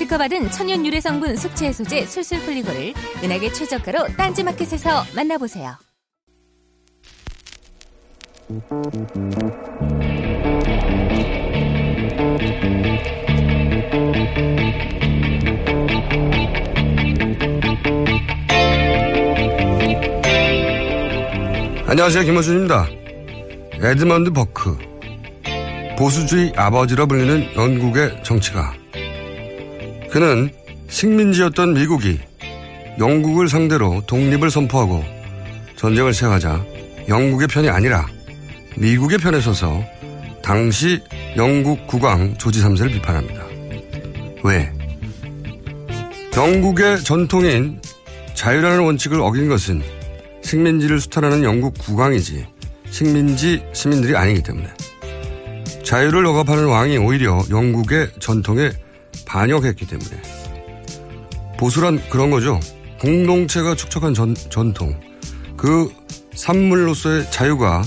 특허받은 0.00 0.50
천연 0.50 0.86
유래 0.86 0.98
성분 0.98 1.36
숙취 1.36 1.66
해소제 1.66 2.06
술술 2.06 2.40
풀리고를 2.40 2.94
은하계 3.22 3.52
최저가로 3.52 4.08
딴지마켓에서 4.16 5.04
만나보세요. 5.14 5.76
안녕하세요 21.86 22.24
김호준입니다. 22.24 22.88
에드먼드 23.82 24.30
버크 24.32 24.78
보수주의 25.98 26.54
아버지라 26.56 27.04
불리는 27.04 27.54
영국의 27.54 28.24
정치가 28.24 28.72
그는 30.10 30.50
식민지였던 30.88 31.74
미국이 31.74 32.18
영국을 32.98 33.48
상대로 33.48 34.02
독립을 34.06 34.50
선포하고 34.50 35.04
전쟁을 35.76 36.12
시작하자 36.12 36.64
영국의 37.08 37.48
편이 37.48 37.68
아니라 37.68 38.06
미국의 38.76 39.18
편에 39.18 39.40
서서 39.40 39.82
당시 40.42 41.00
영국 41.36 41.86
국왕 41.86 42.36
조지 42.38 42.60
3세를 42.60 42.92
비판합니다. 42.92 43.44
왜? 44.42 44.72
영국의 46.36 47.02
전통인 47.04 47.80
자유라는 48.34 48.80
원칙을 48.80 49.20
어긴 49.20 49.48
것은 49.48 49.82
식민지를 50.42 51.00
수탈하는 51.00 51.44
영국 51.44 51.74
국왕이지 51.78 52.46
식민지 52.90 53.62
시민들이 53.72 54.16
아니기 54.16 54.42
때문에 54.42 54.68
자유를 55.84 56.24
억압하는 56.26 56.66
왕이 56.66 56.98
오히려 56.98 57.42
영국의 57.50 58.10
전통에 58.18 58.70
반역했기 59.30 59.86
때문에 59.86 60.10
보수란 61.56 62.02
그런 62.10 62.30
거죠. 62.32 62.58
공동체가 63.00 63.76
축적한 63.76 64.12
전, 64.12 64.34
전통 64.34 64.98
그 65.56 65.88
산물로서의 66.34 67.30
자유가 67.30 67.82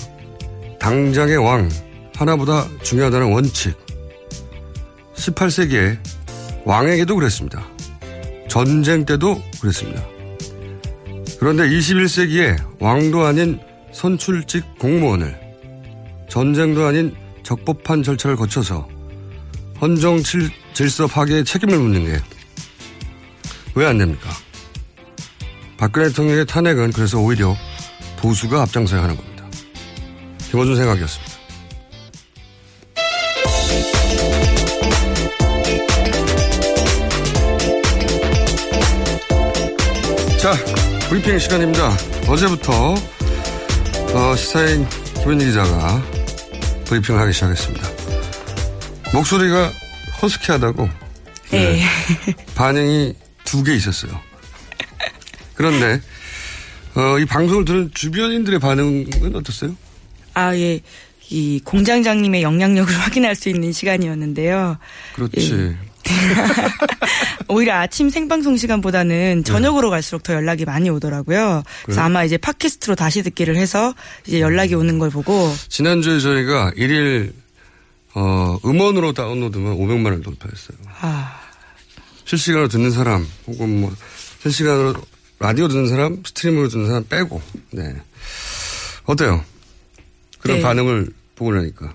당장의 0.79 1.37
왕 1.37 1.69
하나보다 2.15 2.65
중요하다는 2.83 3.33
원칙 3.33 3.75
18세기에 5.15 5.97
왕에게도 6.63 7.13
그랬습니다. 7.15 7.61
전쟁 8.47 9.03
때도 9.03 9.41
그랬습니다. 9.59 10.01
그런데 11.39 11.67
21세기에 11.67 12.57
왕도 12.79 13.25
아닌 13.25 13.59
선출직 13.91 14.77
공무원을 14.79 15.37
전쟁도 16.29 16.85
아닌 16.85 17.13
적법한 17.43 18.01
절차를 18.03 18.37
거쳐서 18.37 18.87
헌정 19.81 20.23
칠- 20.23 20.49
질서 20.73 21.07
파괴의 21.07 21.45
책임을 21.45 21.77
묻는 21.77 22.05
게 22.05 22.21
왜 23.75 23.87
안 23.87 23.97
됩니까? 23.97 24.29
박근혜 25.77 26.07
대통령의 26.09 26.45
탄핵은 26.45 26.91
그래서 26.91 27.17
오히려 27.17 27.57
보수가 28.17 28.61
앞장서야 28.61 29.01
하는 29.01 29.15
겁니다. 29.17 29.43
김호준 30.51 30.75
생각이었습니다. 30.75 31.33
자, 40.39 40.53
브리핑 41.09 41.39
시간입니다. 41.39 41.89
어제부터 42.27 42.95
어, 44.13 44.35
시사인 44.35 44.85
김현희 45.21 45.45
기자가 45.45 46.01
브리핑을 46.85 47.19
하기 47.21 47.33
시작했습니다. 47.33 47.87
목소리가 49.13 49.71
허스키하다고 50.23 50.89
네. 51.51 51.83
반응이 52.55 53.15
두 53.43 53.63
개 53.63 53.73
있었어요. 53.75 54.19
그런데 55.53 56.01
어, 56.95 57.19
이 57.19 57.25
방송을 57.25 57.65
들은 57.65 57.91
주변인들의 57.93 58.59
반응은 58.59 59.35
어떻어요? 59.35 59.75
아, 60.33 60.55
예. 60.55 60.79
이 61.29 61.59
공장장님의 61.63 62.41
영향력을 62.41 62.93
확인할 62.99 63.35
수 63.35 63.49
있는 63.49 63.71
시간이었는데요. 63.71 64.77
그렇지. 65.15 65.75
오히려 67.47 67.75
아침 67.75 68.09
생방송 68.09 68.57
시간보다는 68.57 69.43
저녁으로 69.43 69.89
갈수록 69.89 70.23
더 70.23 70.33
연락이 70.33 70.65
많이 70.65 70.89
오더라고요. 70.89 71.63
그래서 71.85 71.87
네. 71.87 71.93
그래요? 71.93 72.01
아마 72.05 72.23
이제 72.23 72.37
팟캐스트로 72.37 72.95
다시 72.95 73.21
듣기를 73.23 73.55
해서 73.55 73.93
이제 74.27 74.39
연락이 74.41 74.75
오는 74.75 74.99
걸 74.99 75.09
보고 75.09 75.53
지난주에 75.69 76.19
저희가 76.19 76.71
일일 76.75 77.33
어, 78.15 78.57
음원으로 78.65 79.13
다운로드만 79.13 79.73
500만 79.75 80.13
을 80.13 80.21
돌파했어요. 80.21 80.77
아, 81.01 81.39
실시간으로 82.25 82.67
듣는 82.67 82.91
사람 82.91 83.27
혹은 83.47 83.81
뭐 83.81 83.93
실시간으로 84.41 84.95
라디오 85.39 85.67
듣는 85.67 85.87
사람, 85.87 86.21
스트리밍으로 86.25 86.69
듣는 86.69 86.87
사람 86.87 87.03
빼고 87.07 87.41
네 87.71 87.95
어때요? 89.05 89.43
그런 90.39 90.57
네. 90.57 90.63
반응을 90.63 91.07
보고 91.35 91.53
나니까 91.53 91.93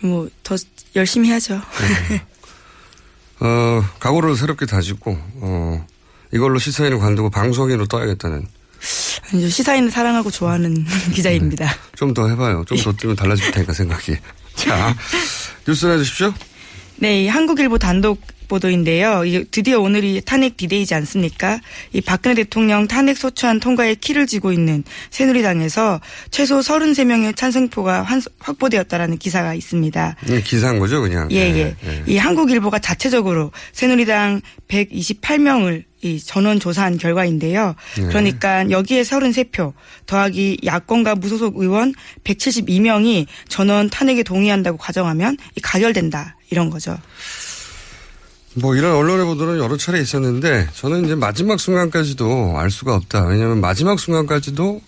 뭐 0.00 0.28
더 0.42 0.56
열심히 0.94 1.30
하죠. 1.30 1.60
어, 3.40 3.84
각오를 3.98 4.36
새롭게 4.36 4.66
다지고 4.66 5.18
어, 5.40 5.86
이걸로 6.32 6.58
시사인을 6.58 6.98
관두고 6.98 7.30
방송인으로 7.30 7.86
떠야겠다는 7.86 8.46
아니죠. 9.32 9.48
시사인을 9.48 9.90
사랑하고 9.90 10.30
좋아하는 10.30 10.84
기자입니다. 11.12 11.68
좀더 11.96 12.28
해봐요. 12.28 12.64
좀 12.66 12.78
더 12.78 12.92
뜨면 12.92 13.16
달라질 13.16 13.50
테니까 13.50 13.72
생각이. 13.72 14.16
자 14.54 14.94
뉴스 15.66 15.86
해주십시오. 15.86 16.32
네, 16.96 17.24
이 17.24 17.28
한국일보 17.28 17.78
단독 17.78 18.20
보도인데요. 18.48 19.24
이 19.24 19.44
드디어 19.50 19.80
오늘이 19.80 20.22
탄핵 20.24 20.56
디데이지 20.56 20.94
않습니까? 20.94 21.60
이 21.92 22.00
박근혜 22.00 22.34
대통령 22.34 22.86
탄핵 22.86 23.16
소추안 23.16 23.60
통과의 23.60 23.96
키를 23.96 24.26
쥐고 24.26 24.52
있는 24.52 24.84
새누리당에서 25.10 26.00
최소 26.30 26.60
33명의 26.60 27.36
찬성표가 27.36 28.02
환- 28.02 28.22
확보되었다라는 28.38 29.18
기사가 29.18 29.54
있습니다. 29.54 30.16
예, 30.30 30.40
기사인 30.40 30.78
거죠, 30.78 31.00
그냥. 31.00 31.28
예, 31.32 31.36
예. 31.36 31.76
이 32.06 32.16
한국일보가 32.16 32.78
자체적으로 32.78 33.50
새누리당 33.72 34.40
128명을 34.68 35.84
이 36.02 36.20
전원 36.20 36.60
조사한 36.60 36.98
결과인데요. 36.98 37.74
네. 37.96 38.04
그러니까 38.06 38.70
여기에 38.70 39.02
33표 39.02 39.72
더하기 40.04 40.58
야권과 40.64 41.16
무소속 41.16 41.56
의원 41.58 41.94
172명이 42.22 43.26
전원 43.48 43.88
탄핵에 43.88 44.22
동의한다고 44.22 44.76
가정하면 44.76 45.36
이 45.56 45.60
가결된다 45.60 46.36
이런 46.50 46.68
거죠. 46.70 46.96
뭐 48.58 48.74
이런 48.74 48.94
언론의 48.94 49.26
보도는 49.26 49.58
여러 49.58 49.76
차례 49.76 50.00
있었는데 50.00 50.68
저는 50.72 51.04
이제 51.04 51.14
마지막 51.14 51.60
순간까지도 51.60 52.58
알 52.58 52.70
수가 52.70 52.94
없다. 52.94 53.26
왜냐하면 53.26 53.60
마지막 53.60 53.98
순간까지도 53.98 54.80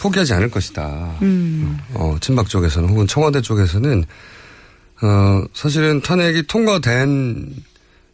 포기하지 0.00 0.34
않을 0.34 0.50
것이다. 0.50 1.16
음. 1.22 1.78
어, 1.94 2.16
친박 2.20 2.48
쪽에서는 2.48 2.88
혹은 2.88 3.06
청와대 3.06 3.40
쪽에서는 3.40 4.04
어, 5.02 5.44
사실은 5.54 6.00
탄핵이 6.00 6.44
통과된 6.48 7.54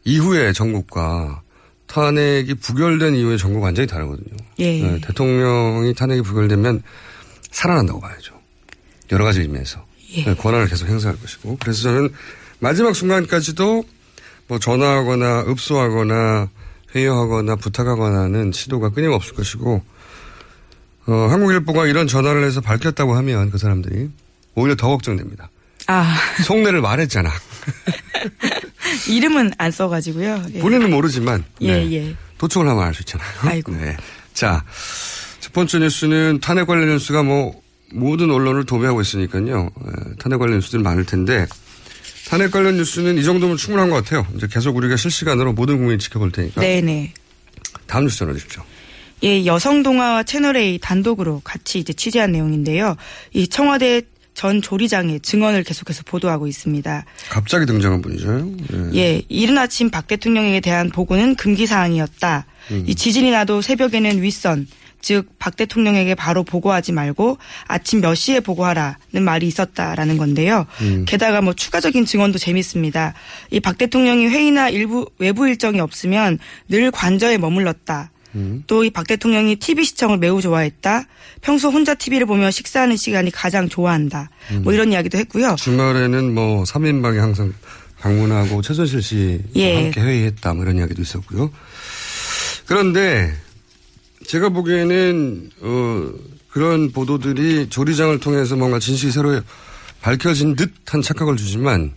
이후의 0.04 0.52
전국과 0.52 1.40
탄핵이 1.86 2.54
부결된 2.54 3.14
이후의 3.14 3.38
전국 3.38 3.62
완전히 3.62 3.86
다르거든요. 3.86 4.36
예. 4.58 4.82
네, 4.82 5.00
대통령이 5.00 5.94
탄핵이 5.94 6.20
부결되면 6.22 6.82
살아난다고 7.50 8.00
봐야죠. 8.00 8.34
여러 9.12 9.24
가지 9.24 9.40
의미에서. 9.40 9.84
예. 10.16 10.24
네, 10.24 10.34
권한을 10.34 10.68
계속 10.68 10.88
행사할 10.88 11.18
것이고. 11.18 11.56
그래서 11.60 11.82
저는 11.82 12.10
마지막 12.58 12.94
순간까지도 12.94 13.84
뭐 14.48 14.58
전화하거나 14.58 15.44
읍소하거나 15.48 16.48
회유하거나 16.94 17.56
부탁하거나는 17.56 18.52
시도가 18.52 18.90
끊임없을 18.90 19.34
것이고, 19.34 19.82
어, 21.06 21.12
한국일보가 21.30 21.86
이런 21.86 22.06
전화를 22.06 22.44
해서 22.44 22.60
밝혔다고 22.60 23.14
하면 23.16 23.50
그 23.50 23.58
사람들이 23.58 24.10
오히려 24.54 24.74
더 24.76 24.88
걱정됩니다. 24.88 25.50
아 25.86 26.16
속내를 26.46 26.80
말했잖아. 26.80 27.30
이름은 29.08 29.52
안 29.58 29.70
써가지고요. 29.70 30.44
예. 30.54 30.58
본인은 30.60 30.90
모르지만. 30.90 31.44
예, 31.60 31.84
네. 31.84 31.92
예. 31.92 32.16
도청을 32.38 32.68
하면 32.68 32.82
알 32.84 32.94
수 32.94 33.02
있잖아요. 33.02 33.28
아이고. 33.40 33.72
네. 33.72 33.96
자, 34.32 34.64
첫 35.40 35.52
번째 35.52 35.80
뉴스는 35.80 36.40
탄핵 36.40 36.66
관련 36.66 36.88
뉴스가 36.88 37.22
뭐 37.22 37.60
모든 37.92 38.30
언론을 38.30 38.64
도배하고 38.64 39.00
있으니까요. 39.02 39.70
예, 39.86 40.14
탄핵 40.18 40.38
관련 40.38 40.56
뉴스들이 40.58 40.82
많을 40.82 41.04
텐데 41.04 41.46
탄핵 42.34 42.50
관련 42.50 42.76
뉴스는 42.78 43.16
이 43.16 43.22
정도면 43.22 43.56
충분한 43.56 43.90
것 43.90 44.02
같아요. 44.02 44.26
이제 44.34 44.48
계속 44.50 44.74
우리가 44.76 44.96
실시간으로 44.96 45.52
모든 45.52 45.76
국민이 45.76 46.00
지켜볼 46.00 46.32
테니까. 46.32 46.60
네네. 46.60 47.14
다음 47.86 48.04
뉴스 48.04 48.18
전해주십시오. 48.18 48.60
예, 49.22 49.46
여성 49.46 49.84
동아와 49.84 50.24
채널A 50.24 50.80
단독으로 50.82 51.42
같이 51.44 51.78
이제 51.78 51.92
취재한 51.92 52.32
내용인데요. 52.32 52.96
이 53.34 53.46
청와대 53.46 54.02
전 54.34 54.60
조리장의 54.60 55.20
증언을 55.20 55.62
계속해서 55.62 56.02
보도하고 56.06 56.48
있습니다. 56.48 57.04
갑자기 57.28 57.66
등장한 57.66 58.02
분이죠. 58.02 58.52
예. 58.72 58.98
예, 58.98 59.22
이른 59.28 59.56
아침 59.56 59.88
박 59.90 60.08
대통령에 60.08 60.58
대한 60.58 60.90
보고는 60.90 61.36
금기 61.36 61.66
사항이었다. 61.66 62.46
음. 62.72 62.84
이 62.84 62.96
지진이 62.96 63.30
나도 63.30 63.62
새벽에는 63.62 64.20
윗선, 64.20 64.66
즉 65.04 65.38
박 65.38 65.56
대통령에게 65.56 66.14
바로 66.14 66.42
보고하지 66.42 66.92
말고 66.92 67.38
아침 67.68 68.00
몇 68.00 68.14
시에 68.14 68.40
보고하라는 68.40 69.22
말이 69.22 69.46
있었다라는 69.46 70.16
건데요. 70.16 70.66
음. 70.80 71.04
게다가 71.06 71.40
뭐 71.42 71.52
추가적인 71.52 72.06
증언도 72.06 72.38
재밌습니다. 72.38 73.12
이 73.50 73.60
박 73.60 73.78
대통령이 73.78 74.26
회의나 74.26 74.70
일부 74.70 75.06
외부 75.18 75.46
일정이 75.46 75.78
없으면 75.80 76.38
늘 76.68 76.90
관저에 76.90 77.38
머물렀다. 77.38 78.10
또이 78.66 78.90
박 78.90 79.06
대통령이 79.06 79.56
TV 79.56 79.84
시청을 79.84 80.18
매우 80.18 80.40
좋아했다. 80.42 81.04
평소 81.40 81.68
혼자 81.68 81.94
TV를 81.94 82.26
보며 82.26 82.50
식사하는 82.50 82.96
시간이 82.96 83.30
가장 83.30 83.68
좋아한다. 83.68 84.28
뭐 84.62 84.72
이런 84.72 84.90
이야기도 84.90 85.18
했고요. 85.18 85.54
주말에는 85.56 86.34
뭐 86.34 86.64
3인방에 86.64 87.18
항상 87.18 87.52
방문하고 88.00 88.60
최순실 88.60 89.02
씨와 89.02 89.38
예. 89.56 89.82
함께 89.84 90.00
회의했다 90.00 90.52
뭐 90.54 90.64
이런 90.64 90.78
이야기도 90.78 91.00
있었고요. 91.00 91.50
그런데 92.66 93.32
제가 94.26 94.48
보기에는 94.50 95.50
어 95.60 96.12
그런 96.50 96.92
보도들이 96.92 97.68
조리장을 97.68 98.18
통해서 98.20 98.56
뭔가 98.56 98.78
진실이 98.78 99.12
새로 99.12 99.40
밝혀진 100.00 100.56
듯한 100.56 101.02
착각을 101.02 101.36
주지만 101.36 101.92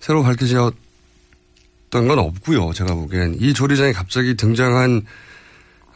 새로 0.00 0.22
밝혀졌던 0.22 0.76
건 1.90 2.18
없고요. 2.18 2.72
제가 2.72 2.94
보기엔 2.94 3.36
이 3.40 3.52
조리장에 3.54 3.92
갑자기 3.92 4.34
등장한 4.36 5.06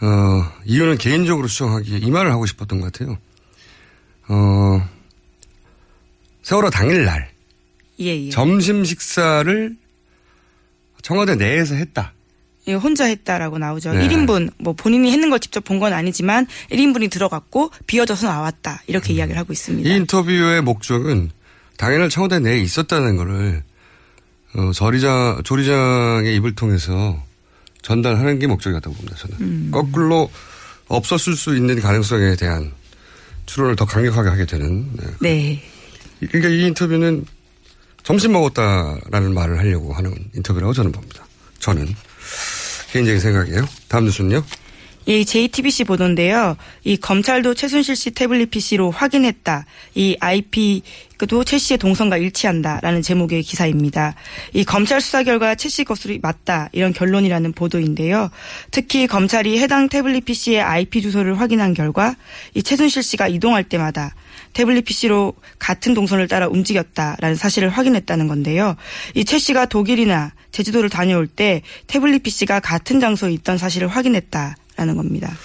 어 0.02 0.52
이유는 0.64 0.98
개인적으로 0.98 1.48
수정하기에 1.48 1.98
이 1.98 2.10
말을 2.10 2.30
하고 2.30 2.46
싶었던 2.46 2.80
것 2.80 2.92
같아요. 2.92 3.18
어 4.28 4.88
세월호 6.42 6.70
당일날 6.70 7.30
예, 8.00 8.26
예. 8.26 8.30
점심 8.30 8.84
식사를 8.84 9.76
청와대 11.02 11.34
내에서 11.34 11.74
했다. 11.74 12.12
예, 12.70 12.74
혼자 12.74 13.04
했다라고 13.04 13.58
나오죠. 13.58 13.92
네. 13.92 14.08
1인분, 14.08 14.52
뭐 14.58 14.72
본인이 14.74 15.10
했는 15.12 15.28
걸 15.30 15.38
직접 15.40 15.62
본 15.64 15.80
건 15.80 15.92
아니지만 15.92 16.46
1인분이 16.70 17.10
들어갔고 17.10 17.70
비어져서 17.86 18.26
나왔다. 18.28 18.82
이렇게 18.86 19.12
이야기를 19.14 19.38
하고 19.40 19.52
있습니다. 19.52 19.88
이 19.88 19.96
인터뷰의 19.96 20.60
목적은 20.62 21.30
당연히 21.78 22.10
청와대 22.10 22.38
내에 22.38 22.60
있었다는 22.60 23.16
거를 23.16 23.62
어, 24.54 24.72
저리장, 24.74 25.40
조리장의 25.44 26.34
입을 26.36 26.54
통해서 26.54 27.22
전달하는 27.82 28.38
게 28.38 28.46
목적이 28.46 28.74
같다고 28.74 28.94
봅니다. 28.94 29.16
저는. 29.16 29.36
음. 29.40 29.68
거꾸로 29.72 30.30
없었을 30.88 31.34
수 31.36 31.56
있는 31.56 31.80
가능성에 31.80 32.36
대한 32.36 32.72
추론을 33.46 33.76
더 33.76 33.84
강력하게 33.86 34.28
하게 34.28 34.44
되는. 34.44 34.86
네. 34.92 35.06
네. 35.20 35.62
그러니까 36.28 36.48
이 36.50 36.66
인터뷰는 36.66 37.24
점심 38.02 38.32
먹었다라는 38.32 39.32
말을 39.32 39.58
하려고 39.58 39.92
하는 39.94 40.14
인터뷰라고 40.34 40.72
저는 40.74 40.92
봅니다. 40.92 41.24
저는. 41.60 41.94
개인적인 42.92 43.20
생각이에요. 43.20 43.66
다음 43.88 44.04
뉴스는요? 44.04 44.42
이 45.10 45.24
JTBC 45.24 45.84
보도인데요. 45.84 46.56
이 46.84 46.96
검찰도 46.96 47.54
최순실 47.54 47.96
씨 47.96 48.12
태블릿 48.12 48.52
PC로 48.52 48.92
확인했다. 48.92 49.66
이 49.96 50.16
IP 50.20 50.82
그도 51.16 51.42
최 51.42 51.58
씨의 51.58 51.78
동선과 51.78 52.16
일치한다라는 52.16 53.02
제목의 53.02 53.42
기사입니다. 53.42 54.14
이 54.54 54.64
검찰 54.64 55.00
수사 55.00 55.24
결과 55.24 55.56
최 55.56 55.68
씨 55.68 55.82
것으로 55.82 56.16
맞다 56.22 56.68
이런 56.70 56.92
결론이라는 56.92 57.52
보도인데요. 57.54 58.30
특히 58.70 59.08
검찰이 59.08 59.58
해당 59.58 59.88
태블릿 59.88 60.26
PC의 60.26 60.60
IP 60.62 61.02
주소를 61.02 61.40
확인한 61.40 61.74
결과 61.74 62.14
이 62.54 62.62
최순실 62.62 63.02
씨가 63.02 63.26
이동할 63.26 63.64
때마다 63.64 64.14
태블릿 64.52 64.84
PC로 64.84 65.34
같은 65.58 65.92
동선을 65.92 66.28
따라 66.28 66.46
움직였다라는 66.46 67.34
사실을 67.34 67.68
확인했다는 67.70 68.28
건데요. 68.28 68.76
이 69.16 69.24
최 69.24 69.38
씨가 69.40 69.66
독일이나 69.66 70.32
제주도를 70.52 70.88
다녀올 70.88 71.26
때 71.26 71.62
태블릿 71.88 72.22
PC가 72.22 72.60
같은 72.60 73.00
장소에 73.00 73.32
있던 73.32 73.58
사실을 73.58 73.88
확인했다 73.88 74.54
라는 74.80 74.96
겁니다. 74.96 75.36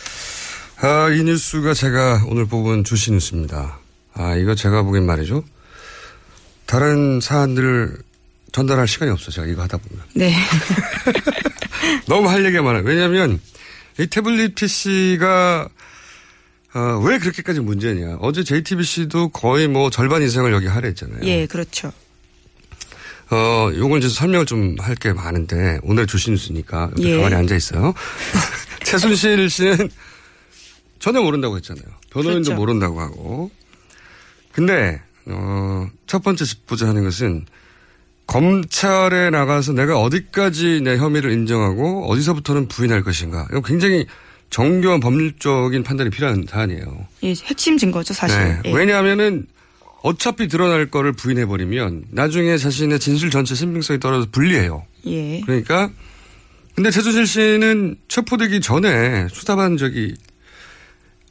아, 0.77 1.09
이 1.09 1.21
뉴스가 1.21 1.73
제가 1.73 2.23
오늘 2.27 2.45
뽑은 2.45 2.85
주시 2.85 3.11
뉴스입니다. 3.11 3.79
아, 4.13 4.35
이거 4.35 4.55
제가 4.55 4.83
보기엔 4.83 5.05
말이죠. 5.05 5.43
다른 6.65 7.19
사안들을 7.19 7.97
전달할 8.53 8.87
시간이 8.87 9.11
없어, 9.11 9.31
제가 9.31 9.45
이거 9.47 9.61
하다 9.63 9.77
보면. 9.77 10.05
네. 10.13 10.33
너무 12.07 12.29
할 12.29 12.45
얘기가 12.45 12.63
많아요. 12.63 12.83
왜냐면, 12.85 13.41
이 13.99 14.07
태블릿 14.07 14.55
PC가, 14.55 15.67
어, 16.73 16.79
왜 17.03 17.19
그렇게까지 17.19 17.59
문제냐. 17.59 18.19
어제 18.21 18.45
JTBC도 18.45 19.29
거의 19.29 19.67
뭐 19.67 19.89
절반 19.89 20.23
이상을 20.23 20.49
여기 20.53 20.67
할애했잖아요. 20.67 21.19
예, 21.23 21.45
그렇죠. 21.45 21.91
어, 23.32 23.72
요걸 23.75 24.00
이제 24.00 24.10
설명을 24.10 24.46
좀 24.46 24.75
할 24.79 24.96
게 24.96 25.13
많은데, 25.13 25.79
오늘 25.84 26.05
주시 26.08 26.32
뉴스니까 26.32 26.91
옆에 26.98 27.03
예. 27.10 27.15
가만히 27.17 27.36
앉아 27.36 27.55
있어요. 27.55 27.94
최순실 28.84 29.50
씨는 29.50 29.89
전혀 31.00 31.22
모른다고 31.22 31.55
했잖아요. 31.58 31.86
변호인도 32.12 32.44
그렇죠. 32.44 32.55
모른다고 32.55 33.01
하고. 33.01 33.51
근데, 34.51 35.01
어, 35.25 35.88
첫 36.08 36.24
번째 36.24 36.46
짚고자 36.46 36.88
하는 36.88 37.03
것은 37.03 37.46
검찰에 38.27 39.29
나가서 39.29 39.74
내가 39.74 40.00
어디까지 40.00 40.82
내 40.84 40.98
혐의를 40.98 41.32
인정하고 41.32 42.10
어디서부터는 42.10 42.67
부인할 42.67 43.03
것인가. 43.03 43.48
이거 43.51 43.62
굉장히 43.62 44.05
정교한 44.50 45.00
법률적인 45.00 45.84
판단이 45.84 46.10
필요한 46.10 46.46
사안이에요. 46.50 47.08
예, 47.24 47.29
핵심 47.32 47.77
증거죠, 47.77 48.13
사실. 48.13 48.38
네. 48.39 48.62
예. 48.65 48.74
왜냐하면은 48.74 49.46
어차피 50.05 50.47
드러날 50.47 50.91
거를 50.91 51.13
부인해버리면 51.13 52.05
나중에 52.12 52.59
자신의 52.59 53.00
진술 53.00 53.31
전체 53.31 53.55
신빙성이 53.55 54.00
떨어져서 54.00 54.29
불리해요. 54.29 54.85
예. 55.07 55.41
그러니까 55.41 55.89
근데 56.75 56.91
최순실 56.91 57.25
씨는 57.25 57.95
체포되기 58.07 58.62
전에 58.62 59.27
수사받은 59.29 59.77
적이 59.77 60.13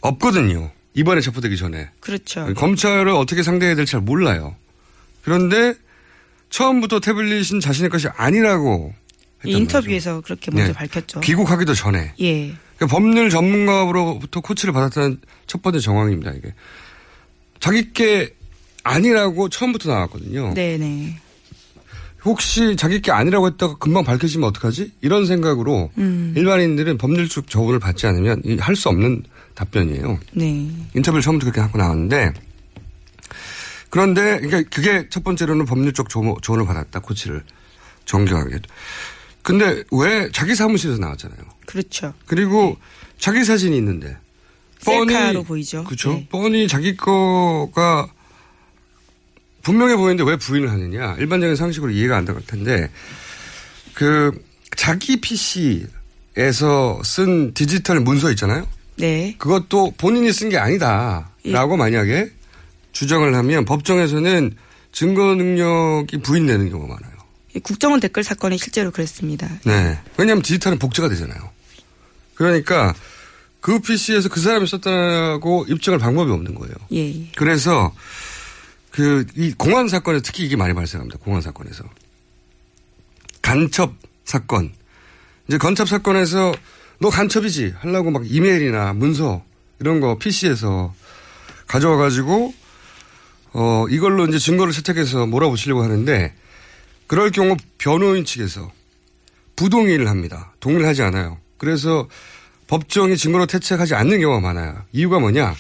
없거든요. 0.01 0.73
이번에 0.95 1.21
체포되기 1.21 1.57
전에. 1.57 1.89
그렇죠. 2.01 2.53
검찰을 2.55 3.11
어떻게 3.11 3.45
상대해야 3.45 3.77
될지 3.77 3.93
잘 3.93 4.01
몰라요. 4.01 4.57
그런데 5.23 5.75
처음부터 6.51 6.99
태블릿은 6.99 7.61
자신의 7.61 7.91
것이 7.91 8.09
아니라고 8.09 8.93
인터뷰에서 9.45 10.21
그렇게 10.21 10.51
먼저 10.51 10.67
네. 10.67 10.73
밝혔죠. 10.73 11.21
귀국하기도 11.21 11.75
전에. 11.75 12.13
예. 12.19 12.53
그러니까 12.77 12.87
법률 12.89 13.31
전문가로부터 13.31 14.41
코치를 14.41 14.75
받았다는 14.75 15.21
첫 15.47 15.63
번째 15.63 15.79
정황입니다. 15.79 16.33
이게 16.33 16.53
자기 17.61 17.93
게 17.93 18.35
아니라고 18.85 19.49
처음부터 19.49 19.91
나왔거든요. 19.91 20.55
네네. 20.55 21.19
혹시 22.25 22.77
자기 22.77 23.03
게 23.03 23.13
아니라고 23.13 23.49
했다가 23.49 23.77
금방 23.77 24.05
밝혀지면 24.05 24.49
어떡하지? 24.49 24.93
이런 25.03 25.27
생각으로 25.27 25.91
음. 25.99 26.33
일반인들은 26.37 26.97
법률적 26.99 27.49
조언을 27.49 27.81
받지 27.81 28.07
않으면 28.07 28.43
할 28.61 28.77
수 28.77 28.89
없는 28.89 29.25
답변이에요. 29.55 30.19
네. 30.33 30.71
인터뷰를 30.95 31.21
처음부터 31.23 31.51
그렇게 31.51 31.61
하고 31.61 31.79
나왔는데 31.79 32.33
그런데 33.91 34.41
그러니까 34.41 34.69
그게 34.75 35.07
첫 35.11 35.23
번째로는 35.23 35.67
법률적 35.67 36.09
조- 36.09 36.37
조언을 36.43 36.67
받았다 36.67 37.01
코치를 37.01 37.45
정교하게. 38.05 38.59
근데 39.43 39.85
왜 39.93 40.29
자기 40.33 40.55
사무실에서 40.55 40.99
나왔잖아요. 40.99 41.39
그렇죠. 41.67 42.15
그리고 42.27 42.77
자기 43.19 43.45
사진이 43.45 43.77
있는데 43.77 44.17
셀카로 44.81 45.45
보이죠. 45.45 45.85
그렇죠. 45.85 46.15
네. 46.15 46.27
뻔히 46.31 46.67
자기 46.69 46.97
거가 46.97 48.09
분명해 49.65 49.97
보이는데 49.97 50.23
왜 50.31 50.37
부인을 50.37 50.71
하느냐. 50.71 51.17
일반적인 51.19 51.57
상식으로 51.57 51.91
이해가 51.91 52.17
안 52.17 52.25
될 52.25 52.37
텐데 52.47 52.91
그 53.95 54.33
자기 54.77 55.21
PC에서 55.21 57.01
쓴 57.05 57.53
디지털 57.55 58.01
문서 58.01 58.31
있잖아요. 58.31 58.67
네. 58.97 59.35
그것도 59.39 59.95
본인이 59.99 60.33
쓴 60.33 60.49
게 60.51 60.59
아니다라고 60.59 61.77
만약에 61.77 62.31
주장을 62.93 63.35
하면 63.35 63.65
법정에서는 63.65 64.55
증거 64.93 65.35
능력이 65.35 66.19
부인되는 66.19 66.71
경우가 66.71 66.95
많아요. 66.95 67.15
이 67.57 67.61
국정원 67.61 68.01
댓글 68.01 68.23
사건이 68.25 68.59
실제로 68.59 68.91
그랬습니다. 68.91 69.49
네. 69.65 69.99
왜냐하면 70.17 70.43
디지털은 70.43 70.79
복제가 70.79 71.09
되잖아요. 71.09 71.51
그러니까 72.35 72.95
그 73.61 73.81
PC에서 73.81 74.29
그 74.29 74.41
사람이 74.41 74.67
썼다고 74.67 75.67
입증할 75.69 75.99
방법이 75.99 76.31
없는 76.31 76.55
거예요. 76.55 76.75
예, 76.93 77.09
예. 77.09 77.27
그래서 77.37 77.93
그 78.95 79.25
이 79.37 79.53
공안 79.59 79.89
사건에 79.89 80.21
특히 80.21 80.45
이게 80.45 80.55
많이 80.55 80.73
발생합니다. 80.73 81.19
공안 81.19 81.43
사건에서 81.43 81.83
간첩 83.43 83.93
사건 84.25 84.73
이제 85.49 85.59
간첩 85.59 85.89
사건에서 85.89 86.55
너 87.01 87.11
간첩이지 87.11 87.75
하려고 87.77 88.13
막 88.13 88.23
이메일이나 88.25 88.93
문서 88.93 89.43
이런 89.81 89.99
거 89.99 90.17
PC에서 90.17 90.95
가져와 91.67 91.97
가지고 91.97 92.55
어 93.53 93.85
이걸로 93.91 94.27
이제 94.27 94.39
증거를 94.39 94.73
채택해서 94.73 95.27
몰아붙이려고 95.27 95.83
하는데 95.83 96.33
그럴 97.09 97.33
경우 97.33 97.57
변호인 97.79 98.25
측에서 98.25 98.71
부동의를 99.57 100.09
합니다. 100.09 100.53
동의를 100.61 100.87
하지 100.87 101.03
않아요. 101.03 101.39
그래서 101.59 102.09
법정이 102.69 103.17
증거로 103.17 103.47
채택하지 103.47 103.97
않는 103.97 104.21
경우가 104.21 104.41
많아요. 104.41 104.85
이유가 104.93 105.19
뭐냐? 105.19 105.57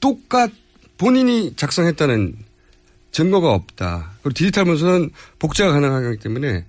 똑같 0.00 0.50
본인이 0.98 1.54
작성했다는 1.54 2.50
증거가 3.12 3.52
없다. 3.52 4.12
그리고 4.22 4.34
디지털 4.34 4.64
문서는 4.64 5.10
복제가 5.38 5.72
가능하기 5.72 6.18
때문에 6.18 6.64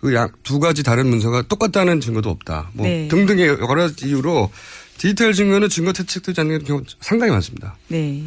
그두 0.00 0.60
가지 0.60 0.82
다른 0.82 1.08
문서가 1.08 1.42
똑같다는 1.42 2.00
증거도 2.00 2.30
없다. 2.30 2.70
뭐 2.72 2.86
네. 2.86 3.08
등등의 3.08 3.46
여러 3.48 3.66
가지 3.66 4.06
이유로 4.06 4.50
디지털 4.96 5.32
증거는 5.34 5.68
증거 5.68 5.92
채택되지 5.92 6.40
않는 6.40 6.64
경우 6.64 6.82
상당히 7.00 7.32
많습니다. 7.32 7.76
네. 7.88 8.22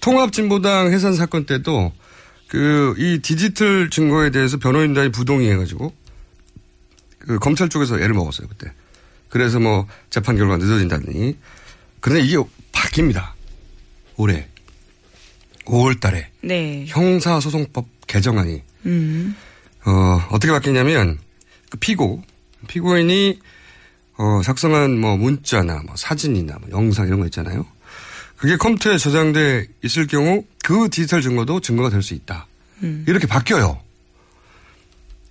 통합진보당 0.00 0.92
해산 0.92 1.14
사건 1.14 1.46
때도 1.46 1.92
그 2.48 2.94
이 2.98 3.18
디지털 3.22 3.90
증거에 3.90 4.30
대해서 4.30 4.56
변호인단이 4.58 5.10
부동의해가지고 5.10 5.92
그 7.18 7.38
검찰 7.38 7.68
쪽에서 7.68 7.96
애를 7.98 8.14
먹었어요 8.14 8.46
그때. 8.48 8.72
그래서 9.28 9.58
뭐 9.58 9.86
재판 10.10 10.36
결과가 10.36 10.58
늦어진다더니 10.58 11.36
그런데 12.00 12.24
이게 12.24 12.36
바뀝니다. 12.72 13.32
올해 14.16 14.48
5월 15.66 16.00
달에 16.00 16.28
네. 16.42 16.84
형사소송법 16.88 17.86
개정안이 18.06 18.62
음. 18.86 19.36
어, 19.84 19.90
어떻게 20.30 20.50
바뀌냐면, 20.52 21.18
그 21.70 21.78
피고, 21.78 22.22
피고인이, 22.66 23.38
어, 24.18 24.40
작성한 24.42 24.98
뭐 24.98 25.16
문자나 25.16 25.82
뭐 25.86 25.94
사진이나 25.96 26.56
뭐 26.60 26.70
영상 26.70 27.06
이런 27.06 27.20
거 27.20 27.26
있잖아요. 27.26 27.64
그게 28.36 28.56
컴퓨터에 28.56 28.98
저장돼 28.98 29.66
있을 29.84 30.06
경우 30.06 30.44
그 30.64 30.88
디지털 30.90 31.22
증거도 31.22 31.60
증거가 31.60 31.88
될 31.90 32.02
수 32.02 32.14
있다. 32.14 32.46
음. 32.82 33.04
이렇게 33.08 33.26
바뀌어요. 33.26 33.80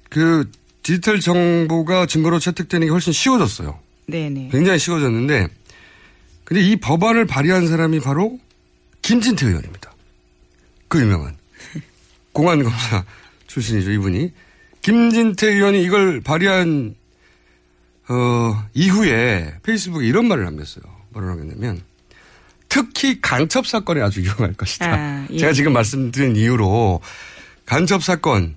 그 0.09 0.49
디지털 0.83 1.19
정보가 1.19 2.05
증거로 2.05 2.39
채택되는 2.39 2.87
게 2.87 2.91
훨씬 2.91 3.11
쉬워졌어요. 3.11 3.77
네네. 4.07 4.49
굉장히 4.51 4.79
쉬워졌는데, 4.79 5.47
근데 6.43 6.61
이 6.61 6.75
법안을 6.77 7.25
발의한 7.25 7.67
사람이 7.67 7.99
바로 7.99 8.39
김진태 9.01 9.47
의원입니다. 9.47 9.93
그 10.87 11.01
유명한 11.01 11.37
공안검사 12.31 13.05
출신이죠, 13.47 13.91
이분이. 13.91 14.31
김진태 14.81 15.47
의원이 15.53 15.83
이걸 15.83 16.21
발의한 16.21 16.95
어, 18.07 18.67
이후에 18.73 19.55
페이스북에 19.63 20.05
이런 20.05 20.27
말을 20.27 20.43
남겼어요. 20.43 20.83
뭐라고 21.09 21.39
남겼냐면 21.39 21.81
특히 22.69 23.19
간첩 23.21 23.65
사건에 23.65 24.01
아주 24.01 24.21
유용할 24.25 24.53
것이다. 24.53 24.93
아, 24.93 25.27
예. 25.31 25.37
제가 25.37 25.53
지금 25.53 25.73
말씀드린 25.73 26.35
이유로 26.35 27.01
간첩 27.65 28.03
사건에서 28.03 28.55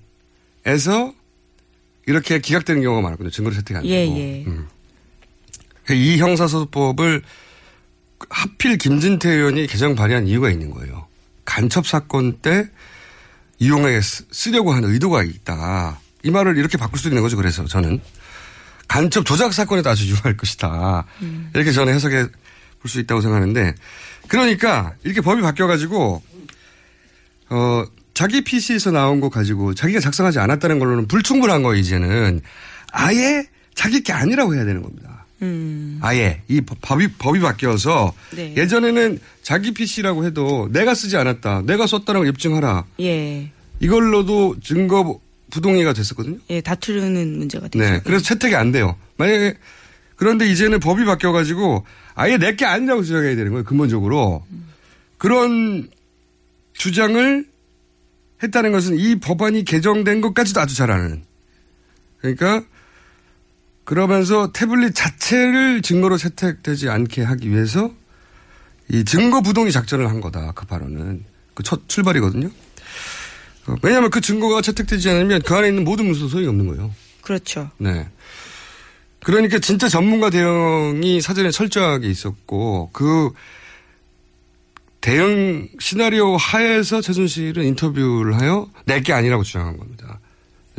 이렇게 2.05 2.39
기각되는 2.39 2.81
경우가 2.81 3.01
많았거든요. 3.01 3.31
증거를 3.31 3.57
채택 3.57 3.77
안 3.77 3.83
되고. 3.83 3.93
예, 3.93 4.07
예. 4.07 4.43
음. 4.45 4.67
이 5.91 6.17
형사소송법을 6.17 7.23
하필 8.29 8.77
김진태 8.77 9.29
의원이 9.29 9.65
개정 9.67 9.95
발의한 9.95 10.27
이유가 10.27 10.51
있는 10.51 10.69
거예요. 10.69 11.08
간첩 11.49 11.87
사건 11.87 12.37
때 12.37 12.69
이용해 13.57 13.99
쓰- 14.01 14.23
쓰려고 14.31 14.71
하는 14.71 14.89
의도가 14.91 15.23
있다. 15.23 15.99
이 16.23 16.29
말을 16.31 16.57
이렇게 16.57 16.77
바꿀 16.77 16.99
수 16.99 17.07
있는 17.07 17.23
거죠. 17.23 17.35
그래서 17.37 17.65
저는 17.65 17.99
간첩 18.87 19.25
조작 19.25 19.51
사건에도 19.53 19.89
아주 19.89 20.05
유용할 20.05 20.37
것이다. 20.37 21.05
이렇게 21.55 21.71
저는 21.71 21.93
해석해 21.93 22.27
볼 22.81 22.87
수 22.89 22.99
있다고 22.99 23.19
생각하는데 23.21 23.73
그러니까 24.29 24.93
이렇게 25.03 25.19
법이 25.21 25.41
바뀌어가지고 25.41 26.21
어 27.49 27.83
자기 28.13 28.41
PC에서 28.41 28.91
나온 28.91 29.19
거 29.19 29.29
가지고 29.29 29.73
자기가 29.73 29.99
작성하지 29.99 30.39
않았다는 30.39 30.79
걸로는 30.79 31.07
불충분한 31.07 31.63
거 31.63 31.75
이제는 31.75 32.41
아예 32.91 33.45
자기 33.75 34.01
게 34.01 34.13
아니라고 34.13 34.55
해야 34.55 34.63
되는 34.65 34.81
겁니다. 34.81 35.18
음. 35.41 35.99
아예 36.01 36.41
이 36.47 36.61
법- 36.61 36.77
법이 36.81 37.07
법이 37.17 37.39
바뀌어서 37.39 38.13
네. 38.35 38.53
예전에는 38.57 39.19
자기 39.41 39.73
PC라고 39.73 40.25
해도 40.25 40.67
내가 40.71 40.93
쓰지 40.93 41.15
않았다, 41.17 41.63
내가 41.65 41.87
썼다는 41.87 42.21
걸 42.21 42.27
입증하라 42.29 42.85
예. 42.99 43.49
이걸로도 43.79 44.57
증거 44.61 45.19
부동의가 45.51 45.93
됐었거든요. 45.93 46.37
예, 46.49 46.61
다투는 46.61 47.37
문제가 47.37 47.67
되죠. 47.69 47.83
네, 47.83 48.01
그래서 48.03 48.23
채택이 48.23 48.55
안 48.55 48.71
돼요. 48.71 48.95
만약에 49.17 49.55
그런데 50.15 50.49
이제는 50.51 50.79
법이 50.81 51.05
바뀌어가지고 51.05 51.85
아예 52.15 52.37
내게 52.37 52.65
아니라고 52.65 53.03
주장해야 53.03 53.35
되는 53.35 53.51
거예요. 53.51 53.63
근본적으로 53.63 54.45
그런 55.17 55.89
주장을 56.73 57.45
했다는 58.43 58.71
것은 58.71 58.97
이 58.99 59.15
법안이 59.19 59.63
개정된 59.63 60.21
것까지도 60.21 60.59
아주 60.61 60.75
잘 60.75 60.91
아는. 60.91 61.23
그러니까 62.19 62.63
그러면서 63.89 64.51
태블릿 64.51 64.93
자체를 64.93 65.81
증거로 65.81 66.17
채택되지 66.17 66.89
않게 66.89 67.23
하기 67.23 67.49
위해서 67.49 67.91
이 68.87 69.03
증거 69.03 69.41
부동의 69.41 69.71
작전을 69.71 70.07
한 70.07 70.21
거다. 70.21 70.51
그 70.51 70.67
발언은 70.67 71.25
그 71.55 71.63
첫 71.63 71.89
출발이거든요. 71.89 72.49
어, 73.65 73.75
왜냐하면 73.81 74.11
그 74.11 74.21
증거가 74.21 74.61
채택되지 74.61 75.09
않으면 75.09 75.41
그 75.41 75.55
안에 75.55 75.69
있는 75.69 75.85
모든 75.85 76.05
문서 76.05 76.27
소용이 76.27 76.47
없는 76.49 76.67
거예요. 76.67 76.93
그렇죠. 77.23 77.71
네. 77.79 78.07
그러니까 79.23 79.57
진짜 79.57 79.89
전문가 79.89 80.29
대응이 80.29 81.19
사전에 81.21 81.49
철저하게 81.49 82.07
있었고 82.11 82.91
그 82.93 83.31
대응 85.01 85.67
시나리오 85.79 86.37
하에서 86.37 87.01
최순실은 87.01 87.65
인터뷰를 87.65 88.39
하여 88.39 88.69
내 88.85 89.01
게 89.01 89.13
아니라고 89.13 89.41
주장한 89.41 89.77
겁니다. 89.77 90.19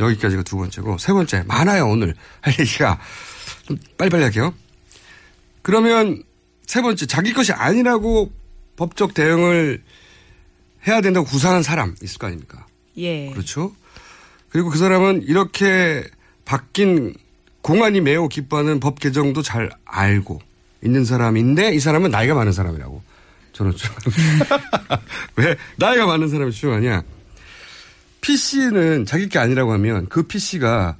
여기까지가 0.00 0.42
두 0.42 0.56
번째고 0.56 0.98
세 0.98 1.12
번째 1.12 1.44
많아요 1.46 1.86
오늘 1.86 2.14
할 2.40 2.54
얘기가 2.58 2.98
좀 3.66 3.78
빨리빨리 3.98 4.22
할게요. 4.22 4.54
그러면 5.62 6.22
세 6.66 6.82
번째 6.82 7.06
자기 7.06 7.32
것이 7.32 7.52
아니라고 7.52 8.32
법적 8.76 9.14
대응을 9.14 9.82
해야 10.86 11.00
된다고 11.00 11.26
구상한 11.26 11.62
사람 11.62 11.94
있을 12.02 12.18
거 12.18 12.26
아닙니까? 12.26 12.66
예. 12.96 13.30
그렇죠. 13.30 13.74
그리고 14.48 14.70
그 14.70 14.78
사람은 14.78 15.22
이렇게 15.22 16.04
바뀐 16.44 17.14
공안이 17.62 18.00
매우 18.00 18.28
기뻐하는 18.28 18.80
법 18.80 18.98
개정도 18.98 19.42
잘 19.42 19.70
알고 19.84 20.40
있는 20.82 21.04
사람인데 21.04 21.74
이 21.74 21.80
사람은 21.80 22.10
나이가 22.10 22.34
많은 22.34 22.52
사람이라고 22.52 23.02
저는 23.52 23.72
주장합니다. 23.76 25.00
왜 25.36 25.56
나이가 25.76 26.06
많은 26.06 26.28
사람이 26.28 26.52
주장하냐? 26.52 27.02
PC는 28.20 29.06
자기 29.06 29.28
게 29.28 29.38
아니라고 29.38 29.72
하면 29.74 30.08
그 30.08 30.24
PC가 30.24 30.96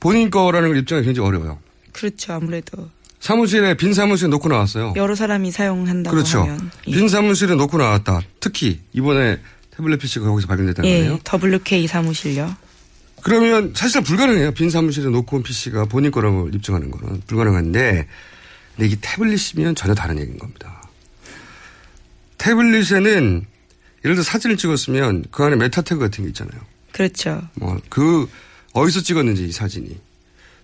본인 0.00 0.30
거라는 0.30 0.68
걸 0.68 0.78
입증하기 0.78 1.06
굉장히 1.06 1.28
어려워요. 1.28 1.58
그렇죠. 1.92 2.32
아무래도 2.32 2.90
사무실에 3.20 3.74
빈 3.74 3.92
사무실에 3.92 4.28
놓고 4.28 4.48
나왔어요. 4.48 4.94
여러 4.96 5.14
사람이 5.14 5.50
사용한다고 5.50 6.14
그렇죠. 6.14 6.40
하면 6.42 6.70
예. 6.86 6.92
빈 6.92 7.08
사무실에 7.08 7.54
놓고 7.54 7.78
나왔다. 7.78 8.20
특히 8.40 8.80
이번에 8.92 9.40
태블릿 9.76 10.00
PC가 10.00 10.26
거기서 10.26 10.46
발견됐다는 10.46 10.88
예, 10.88 10.98
거예요. 11.00 11.18
WK 11.24 11.86
사무실요. 11.86 12.54
그러면 13.22 13.72
사실 13.74 14.02
불가능해요. 14.02 14.52
빈 14.52 14.70
사무실에 14.70 15.10
놓고 15.10 15.36
온 15.38 15.42
PC가 15.42 15.86
본인 15.86 16.10
거라는 16.10 16.40
걸 16.42 16.54
입증하는 16.54 16.90
거는 16.90 17.22
불가능한데 17.26 18.06
근데 18.76 18.86
이게 18.86 18.96
태블릿이면 19.00 19.74
전혀 19.74 19.94
다른 19.94 20.18
얘기인 20.20 20.38
겁니다. 20.38 20.88
태블릿에는 22.38 23.44
예를 24.04 24.14
들어 24.16 24.22
사진을 24.22 24.56
찍었으면 24.56 25.24
그 25.30 25.42
안에 25.44 25.56
meta 25.56 25.82
tag 25.82 26.00
같은 26.00 26.24
게 26.24 26.28
있잖아요. 26.28 26.60
그렇죠. 26.92 27.42
뭐 27.54 27.78
그 27.88 28.28
어디서 28.72 29.00
찍었는지 29.00 29.44
이 29.44 29.52
사진이 29.52 29.96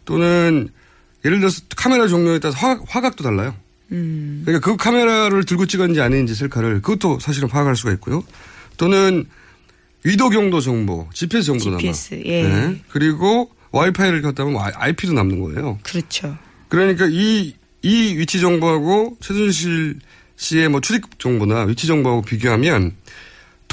또는 0.05 0.69
예를 1.25 1.41
들어서 1.41 1.63
카메라 1.77 2.07
종류에 2.07 2.39
따라서 2.39 2.59
화, 2.59 2.79
화각도 2.87 3.25
달라요. 3.25 3.55
음. 3.93 4.43
그러니까 4.45 4.65
그 4.71 4.77
카메라를 4.77 5.45
들고 5.45 5.67
찍었는지 5.67 6.01
아닌지 6.01 6.35
셀카를 6.35 6.83
그것도 6.83 7.19
사실은 7.21 7.49
파악할 7.49 7.77
수가 7.77 7.93
있고요. 7.93 8.23
또는 8.77 9.27
위도 10.05 10.29
경도 10.29 10.61
정보, 10.61 11.09
GPS 11.15 11.47
정보도 11.47 11.79
GPS, 11.79 12.15
남아. 12.15 12.27
예. 12.27 12.81
그리고 12.91 13.51
와이파이를 13.71 14.21
켰다면 14.23 14.57
IP도 14.75 15.15
남는 15.15 15.41
거예요. 15.41 15.79
그렇죠. 15.83 16.37
그러니까 16.69 17.07
이, 17.11 17.55
이 17.83 18.17
위치 18.19 18.41
정보하고 18.41 19.17
최순실 19.21 19.99
씨의 20.37 20.69
뭐 20.69 20.81
출입 20.81 21.19
정보나 21.19 21.63
위치 21.63 21.87
정보하고 21.87 22.23
비교하면 22.23 22.93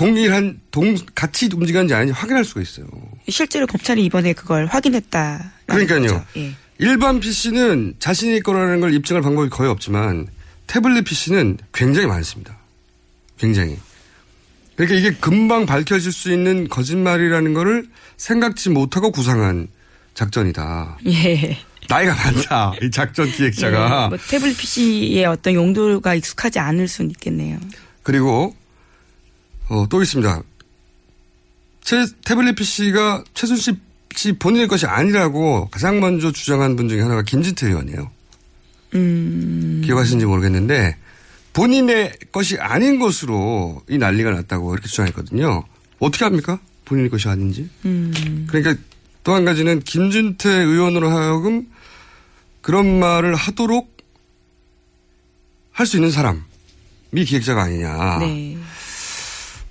동일한, 0.02 0.60
동, 0.72 0.96
같이 1.14 1.48
움직였는지 1.54 1.94
아닌지 1.94 2.12
확인할 2.12 2.44
수가 2.44 2.60
있어요. 2.62 2.88
실제로 3.30 3.68
검찰이 3.68 4.04
이번에 4.04 4.34
그걸 4.34 4.66
확인했다. 4.66 5.52
그러니까요. 5.68 6.26
예. 6.38 6.56
일반 6.80 7.20
PC는 7.20 7.94
자신의 8.00 8.42
거라는 8.42 8.80
걸 8.80 8.96
입증할 8.96 9.22
방법이 9.22 9.52
거의 9.52 9.70
없지만 9.70 10.28
태블릿 10.66 11.04
PC는 11.04 11.60
굉장히 11.72 12.08
많습니다. 12.08 12.58
굉장히. 13.38 13.78
그러니까 14.76 14.98
이게 14.98 15.16
금방 15.20 15.68
밝혀질 15.68 16.12
수 16.12 16.34
있는 16.34 16.68
거짓말이라는 16.68 17.54
거를 17.54 17.88
생각지 18.18 18.72
못하고 18.72 19.12
구상한 19.12 19.68
작전이다. 20.16 20.98
예. 21.06 21.60
나이가 21.88 22.16
많다. 22.16 22.74
이 22.82 22.90
작전 22.90 23.30
기획자가. 23.30 24.06
예, 24.06 24.10
뭐 24.10 24.18
태블릿 24.18 24.58
PC의 24.58 25.26
어떤 25.26 25.54
용도가 25.54 26.16
익숙하지 26.16 26.58
않을 26.58 26.88
수는 26.88 27.12
있겠네요. 27.12 27.60
그리고 28.02 28.56
어, 29.72 29.86
또 29.90 30.02
있습니다. 30.02 30.44
최, 31.82 32.06
태블릿 32.26 32.56
PC가 32.56 33.24
최순실 33.34 33.76
씨 34.14 34.34
본인의 34.34 34.68
것이 34.68 34.86
아니라고 34.86 35.70
가장 35.72 36.02
먼저 36.02 36.32
주장한 36.34 36.76
분 36.76 36.90
중에 36.90 37.00
하나가 37.02 37.22
김진태 37.24 37.68
의원이에요. 37.68 38.12
음. 38.96 39.82
기억하시는지 39.86 40.26
모르겠는데 40.26 40.98
본인의 41.54 42.12
것이 42.34 42.58
아닌 42.58 43.00
것으로 43.00 43.82
이 43.90 43.98
난리가 43.98 44.32
났다고 44.32 44.74
이렇게 44.74 44.90
주장했거든요. 44.90 45.64
어떻게 46.00 46.26
합니까? 46.26 46.60
본인의 46.84 47.10
것이 47.10 47.30
아닌지. 47.30 47.70
음. 47.86 48.46
그러니까 48.50 48.76
또 49.24 49.34
한 49.34 49.46
가지는 49.46 49.80
김준태 49.80 50.50
의원으로 50.50 51.10
하여금 51.10 51.68
그런 52.62 53.00
말을 53.00 53.36
하도록 53.36 53.90
할 55.72 55.86
수 55.86 55.96
있는 55.98 56.12
사람이 56.12 56.42
기획자가 57.26 57.64
아니냐. 57.64 58.18
네. 58.20 58.58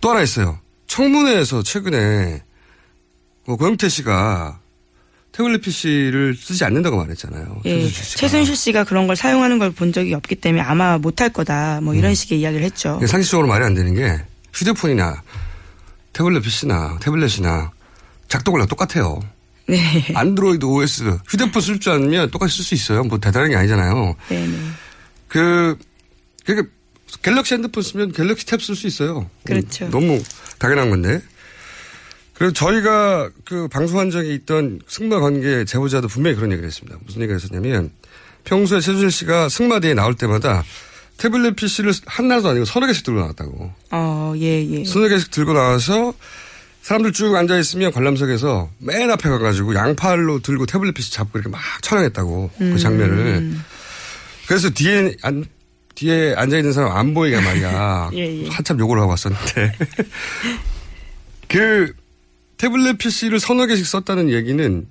또 0.01 0.11
하나 0.11 0.23
있어요. 0.23 0.59
청문회에서 0.87 1.63
최근에 1.63 2.43
뭐 3.47 3.57
고영태 3.57 3.89
씨가 3.89 4.59
태블릿 5.33 5.63
PC를 5.63 6.35
쓰지 6.37 6.65
않는다고 6.65 6.97
말했잖아요. 6.97 7.63
예. 7.65 7.71
최순실 7.89 8.05
씨가. 8.05 8.19
최순실 8.21 8.57
씨가 8.57 8.85
그런 8.85 9.07
걸 9.07 9.15
사용하는 9.17 9.59
걸 9.59 9.71
본 9.71 9.93
적이 9.93 10.15
없기 10.15 10.35
때문에 10.37 10.63
아마 10.63 10.99
못할 10.99 11.31
거다. 11.33 11.81
뭐 11.83 11.95
음. 11.95 11.99
이런 11.99 12.15
식의 12.15 12.41
이야기를 12.41 12.65
했죠. 12.65 12.97
이게 12.99 13.07
상식적으로 13.07 13.47
말이 13.49 13.65
안 13.65 13.75
되는 13.75 13.95
게 13.95 14.21
휴대폰이나 14.53 15.23
태블릿 16.13 16.43
PC나 16.43 16.99
태블릿이나 17.01 17.71
작동을 18.29 18.61
다 18.61 18.67
똑같아요. 18.67 19.21
네. 19.69 19.79
안드로이드 20.15 20.65
OS 20.65 21.19
휴대폰 21.29 21.63
쓸 21.63 21.79
줄 21.79 21.93
알면 21.93 22.31
똑같이 22.33 22.57
쓸 22.57 22.65
수 22.65 22.75
있어요. 22.75 23.05
뭐 23.05 23.19
대단한 23.19 23.51
게 23.51 23.57
아니잖아요. 23.57 24.17
네네. 24.29 24.57
그 25.29 25.79
그러니까 26.45 26.69
갤럭시 27.23 27.55
핸드폰 27.55 27.83
쓰면 27.83 28.13
갤럭시 28.13 28.47
탭 28.47 28.61
쓸 28.61 28.75
수 28.77 28.87
있어요. 28.87 29.29
그렇죠. 29.45 29.89
너무 29.91 30.23
당연한 30.59 30.91
건데. 30.91 31.21
그리고 32.35 32.53
저희가 32.55 33.31
그 33.45 33.69
방송한 33.69 34.11
적이 34.11 34.35
있던 34.35 34.81
승마 34.89 35.21
관계 35.21 35.65
제보자도 35.67 36.09
분명히 36.09 36.37
그런 36.37 36.51
얘기를 36.53 36.67
했습니다. 36.67 36.99
무슨 37.05 37.21
얘기가 37.21 37.37
있었냐면 37.37 37.91
평소에 38.45 38.81
최준실 38.81 39.11
씨가 39.11 39.51
승마대에 39.51 39.93
나올 39.93 40.15
때마다 40.15 40.65
태블릿 41.19 41.57
PC를 41.57 41.93
하나도 42.07 42.49
아니고 42.49 42.65
서너 42.65 42.87
개씩 42.87 43.05
들고 43.05 43.21
나왔다고. 43.21 43.73
어, 43.91 44.33
예, 44.37 44.67
예. 44.67 44.85
서너 44.87 45.09
개씩 45.09 45.31
들고 45.31 45.53
나와서 45.53 46.15
사람들 46.81 47.13
쭉 47.13 47.35
앉아있으면 47.37 47.93
관람석에서 47.93 48.71
맨 48.79 49.11
앞에 49.11 49.29
가가지고 49.29 49.75
양팔로 49.75 50.41
들고 50.41 50.65
태블릿 50.65 50.95
PC 50.95 51.13
잡고 51.13 51.39
이렇게 51.39 51.51
막 51.51 51.61
촬영했다고 51.83 52.51
음. 52.63 52.73
그 52.73 52.79
장면을. 52.79 53.55
그래서 54.47 54.71
뒤에 54.71 55.15
안, 55.23 55.45
뒤에 55.95 56.35
앉아있는 56.37 56.73
사람 56.73 56.97
안 56.97 57.15
보이게 57.15 57.41
말이야. 57.41 58.11
예, 58.15 58.45
예. 58.45 58.49
한참 58.49 58.79
욕을 58.79 58.99
하고 58.99 59.11
왔었는데. 59.11 59.73
그 61.49 61.93
태블릿 62.57 62.99
PC를 62.99 63.41
서너 63.41 63.67
개씩 63.67 63.87
썼다는 63.87 64.31
얘기는 64.31 64.87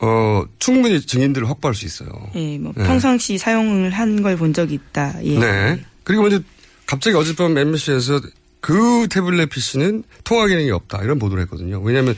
어, 0.00 0.44
충분히 0.58 1.00
증인들을 1.00 1.48
확보할 1.48 1.74
수 1.74 1.84
있어요. 1.86 2.08
예, 2.34 2.58
뭐 2.58 2.72
네. 2.76 2.84
평상시 2.84 3.38
사용을 3.38 3.90
한 3.90 4.22
걸 4.22 4.36
본 4.36 4.52
적이 4.52 4.74
있다. 4.74 5.14
예. 5.24 5.38
네. 5.38 5.84
그리고 6.02 6.22
먼저 6.22 6.40
갑자기 6.86 7.16
어젯밤 7.16 7.56
MBC에서 7.56 8.20
그 8.60 9.06
태블릿 9.10 9.50
PC는 9.50 10.02
통화 10.24 10.46
기능이 10.46 10.70
없다 10.70 11.02
이런 11.02 11.18
보도를 11.18 11.42
했거든요. 11.44 11.80
왜냐하면 11.80 12.16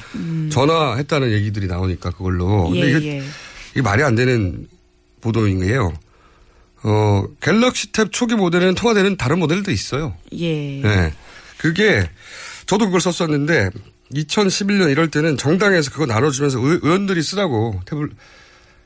전화했다는 0.50 1.30
얘기들이 1.32 1.66
나오니까 1.66 2.10
그걸로. 2.10 2.70
근데 2.70 2.80
음. 2.80 2.94
예, 2.94 2.98
이게, 2.98 3.18
예. 3.18 3.22
이게 3.72 3.82
말이 3.82 4.02
안 4.02 4.14
되는 4.14 4.66
보도인 5.20 5.58
거예요. 5.60 5.92
어, 6.82 7.24
갤럭시 7.40 7.92
탭 7.92 8.12
초기 8.12 8.34
모델에는 8.34 8.74
통화되는 8.74 9.16
다른 9.16 9.38
모델도 9.38 9.70
있어요. 9.70 10.14
예. 10.32 10.80
네. 10.80 11.12
그게 11.58 12.08
저도 12.66 12.86
그걸 12.86 13.00
썼었는데 13.00 13.70
2011년 14.12 14.90
이럴 14.90 15.10
때는 15.10 15.36
정당에서 15.36 15.90
그거 15.90 16.06
나눠주면서 16.06 16.60
의, 16.60 16.78
의원들이 16.82 17.22
쓰라고 17.22 17.80
태블 17.86 18.10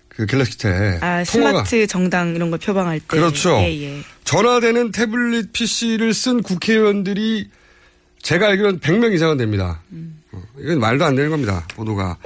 그 0.09 0.26
갤럭시 0.26 0.59
탭 0.59 1.03
아, 1.03 1.24
통화가 1.24 1.64
스마트 1.64 1.87
정당 1.87 2.35
이런 2.35 2.50
걸 2.50 2.59
표방할 2.59 3.00
때. 3.00 3.07
그렇죠. 3.07 3.57
예, 3.59 3.83
예. 3.83 4.03
전화되는 4.24 4.92
태블릿 4.92 5.53
PC를 5.53 6.14
쓴 6.14 6.42
국회의원들이 6.42 7.48
제가 8.22 8.48
알기로는 8.48 8.81
100명 8.81 9.14
이상은 9.14 9.37
됩니다. 9.38 9.83
어, 10.33 10.42
이건 10.59 10.79
말도 10.79 11.05
안 11.05 11.16
되는 11.16 11.31
겁니다. 11.31 11.66
보도가. 11.74 12.16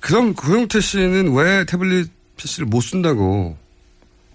그럼 0.00 0.34
고영태 0.34 0.80
씨는 0.80 1.34
왜 1.34 1.64
태블릿 1.64 2.08
PC를 2.36 2.66
못 2.66 2.80
쓴다고 2.80 3.56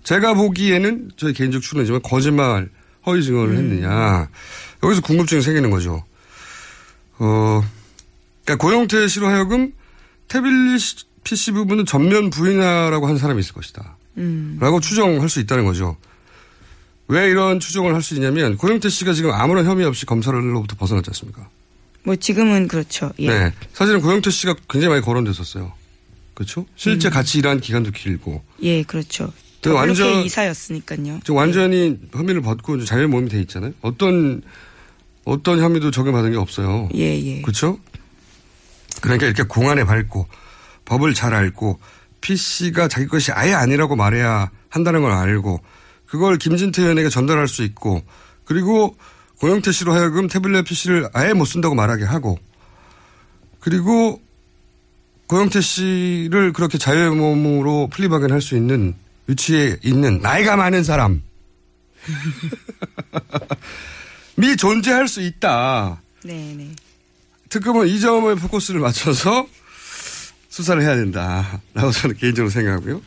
제가 0.04 0.34
보기에는 0.34 1.12
저희 1.18 1.34
개인적 1.34 1.62
추론이지만 1.62 2.02
거짓말 2.02 2.70
허위 3.06 3.24
증언을 3.24 3.56
했느냐. 3.58 4.30
여기서 4.84 5.02
궁금증이 5.02 5.42
생기는 5.42 5.70
거죠. 5.70 6.04
어, 7.20 7.64
그러니까 8.44 8.66
고영태 8.66 9.08
씨로 9.08 9.28
하여금 9.28 9.72
태블릿 10.28 10.82
PC 11.24 11.52
부분은 11.52 11.86
전면 11.86 12.30
부인하라고 12.30 13.08
한 13.08 13.18
사람이 13.18 13.40
있을 13.40 13.54
것이다. 13.54 13.98
음. 14.18 14.58
라고 14.60 14.80
추정할 14.80 15.30
수 15.30 15.40
있다는 15.40 15.66
거죠. 15.66 15.96
왜 17.08 17.30
이런 17.30 17.60
추정을 17.60 17.94
할 17.94 18.02
수 18.02 18.14
있냐면 18.16 18.58
고영태 18.58 18.90
씨가 18.90 19.14
지금 19.14 19.32
아무런 19.32 19.66
혐의 19.66 19.86
없이 19.86 20.06
검찰로부터 20.06 20.76
벗어났지 20.76 21.10
않습니까? 21.10 21.48
뭐 22.04 22.16
지금은 22.16 22.68
그렇죠. 22.68 23.12
예. 23.20 23.28
네. 23.28 23.54
사실은 23.74 24.02
고영태 24.02 24.30
씨가 24.30 24.56
굉장히 24.70 24.90
많이 24.94 25.02
거론됐었어요. 25.06 25.72
그렇죠? 26.34 26.66
실제 26.76 27.10
음. 27.10 27.12
같이 27.12 27.38
일한 27.40 27.62
기간도 27.62 27.92
길고. 27.92 28.44
예, 28.64 28.84
그렇죠. 28.84 29.32
그 29.64 29.72
완전 29.74 30.24
이사였으니까요. 30.24 31.20
지금 31.24 31.36
완전히 31.36 31.98
혐의를 32.12 32.42
벗고 32.42 32.76
이제 32.76 32.86
자유 32.86 33.08
모임이 33.08 33.30
돼 33.30 33.40
있잖아요. 33.42 33.72
어떤 33.82 34.42
어떤 35.26 35.60
혐의도 35.60 35.92
적용받은 35.92 36.32
게 36.32 36.38
없어요. 36.38 36.90
예, 36.96 37.18
예. 37.20 37.42
그렇죠? 37.42 37.80
그러니까 39.02 39.26
이렇게 39.26 39.44
공안에 39.44 39.86
밝고 39.86 40.28
법을 40.86 41.14
잘 41.14 41.34
알고 41.34 41.80
PC가 42.22 42.88
자기 42.88 43.08
것이 43.08 43.32
아예 43.32 43.54
아니라고 43.54 43.96
말해야 43.96 44.52
한다는 44.70 45.02
걸 45.02 45.12
알고 45.12 45.62
그걸 46.06 46.38
김진태 46.38 46.82
의원에게 46.82 47.10
전달할 47.10 47.48
수 47.48 47.64
있고 47.64 48.02
그리고 48.46 48.96
고영태 49.40 49.72
씨로 49.72 49.94
하여금 49.94 50.28
태블릿 50.28 50.66
PC를 50.66 51.10
아예 51.14 51.34
못 51.34 51.46
쓴다고 51.46 51.76
말하게 51.76 52.04
하고 52.06 52.38
그리고 53.60 54.22
고영태 55.28 55.62
씨를 55.62 56.54
그렇게 56.54 56.78
자유의 56.78 57.12
몸으로 57.16 57.90
플리바겐 57.92 58.32
할 58.32 58.42
수 58.42 58.56
있는 58.56 58.94
위치에 59.28 59.78
있는 59.84 60.20
나이가 60.20 60.56
많은 60.56 60.84
사람 60.84 61.22
미 64.36 64.56
존재할 64.58 65.08
수 65.08 65.22
있다. 65.22 66.02
네, 66.24 66.54
네. 66.58 66.72
특검은 67.50 67.88
이 67.88 68.00
점에 68.00 68.36
포커스를 68.36 68.80
맞춰서 68.80 69.48
수사를 70.50 70.82
해야 70.82 70.96
된다라고 70.96 71.92
저는 71.92 72.18
개인적으로 72.18 72.50
생각하고요. 72.50 73.02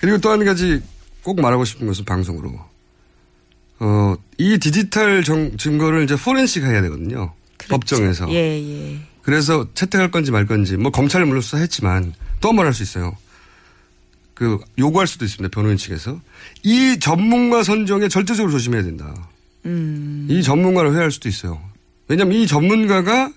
그리고 0.00 0.18
또 0.18 0.30
한 0.30 0.44
가지 0.44 0.80
꼭 1.22 1.40
말하고 1.40 1.64
싶은 1.64 1.86
것은 1.86 2.04
방송으로 2.04 2.58
어, 3.78 4.16
이 4.38 4.58
디지털 4.58 5.22
정, 5.24 5.56
증거를 5.56 6.04
이제 6.04 6.16
포렌식 6.16 6.64
해야 6.64 6.82
되거든요. 6.82 7.32
그렇죠. 7.56 7.68
법정에서. 7.68 8.28
예, 8.30 8.60
예. 8.62 8.98
그래서 9.22 9.66
채택할 9.74 10.10
건지 10.10 10.30
말 10.30 10.46
건지 10.46 10.76
뭐 10.76 10.90
검찰은 10.92 11.26
물론 11.28 11.42
수사했지만 11.42 12.14
또 12.40 12.48
한 12.50 12.56
번 12.56 12.66
할 12.66 12.74
수 12.74 12.82
있어요. 12.82 13.16
그 14.36 14.58
요구할 14.78 15.06
수도 15.06 15.24
있습니다. 15.24 15.52
변호인 15.52 15.78
측에서 15.78 16.20
이 16.62 16.98
전문가 17.00 17.62
선정에 17.62 18.06
절대적으로 18.08 18.52
조심해야 18.52 18.82
된다. 18.82 19.30
음. 19.64 20.26
이 20.28 20.42
전문가를 20.42 20.94
회할 20.94 21.10
수도 21.10 21.30
있어요. 21.30 21.58
왜냐하면 22.06 22.36
이 22.36 22.46
전문가가 22.46 23.32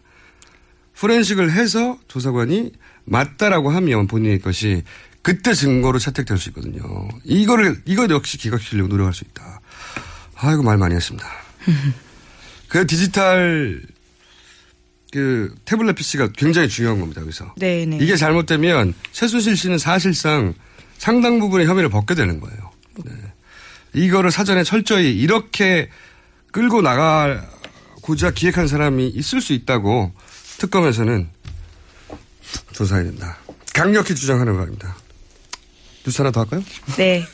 포렌식을 1.00 1.54
해서 1.54 1.98
조사관이 2.10 2.74
맞다라고 3.06 3.70
하면 3.70 4.08
본인의 4.08 4.40
것이 4.40 4.84
그때 5.22 5.54
증거로 5.54 6.00
채택될 6.00 6.38
수 6.38 6.50
있거든요. 6.50 7.08
이거를 7.24 7.82
이거 7.86 8.06
역시 8.10 8.38
기각시키려고 8.38 8.90
노력할 8.90 9.14
수 9.14 9.24
있다. 9.24 9.62
아이고 10.36 10.64
말 10.64 10.78
많이 10.78 10.96
했습니다. 10.96 11.26
그 12.68 12.86
디지털 12.86 13.82
그 15.14 15.56
태블릿 15.64 15.96
PC가 15.96 16.28
굉장히 16.36 16.68
중요한 16.68 17.00
겁니다. 17.00 17.22
여기서 17.22 17.54
네, 17.56 17.86
네. 17.86 17.98
이게 18.02 18.18
잘못되면 18.18 18.94
최순실 19.14 19.56
씨는 19.56 19.78
사실상 19.78 20.54
상당 21.00 21.40
부분의 21.40 21.66
혐의를 21.66 21.90
벗게 21.90 22.14
되는 22.14 22.40
거예요. 22.40 22.72
네. 23.04 23.12
이거를 23.94 24.30
사전에 24.30 24.64
철저히 24.64 25.18
이렇게 25.18 25.90
끌고 26.52 26.82
나가고자 26.82 28.32
기획한 28.32 28.68
사람이 28.68 29.08
있을 29.08 29.42
수 29.42 29.54
있다고 29.54 30.12
특검에서는 30.60 31.30
조사해야 32.74 33.06
된다. 33.06 33.38
강력히 33.74 34.14
주장하는 34.14 34.56
바입니다. 34.58 34.96
뉴스 36.06 36.22
하나 36.22 36.32
더 36.32 36.42
할까요? 36.42 36.64
네. 36.98 37.26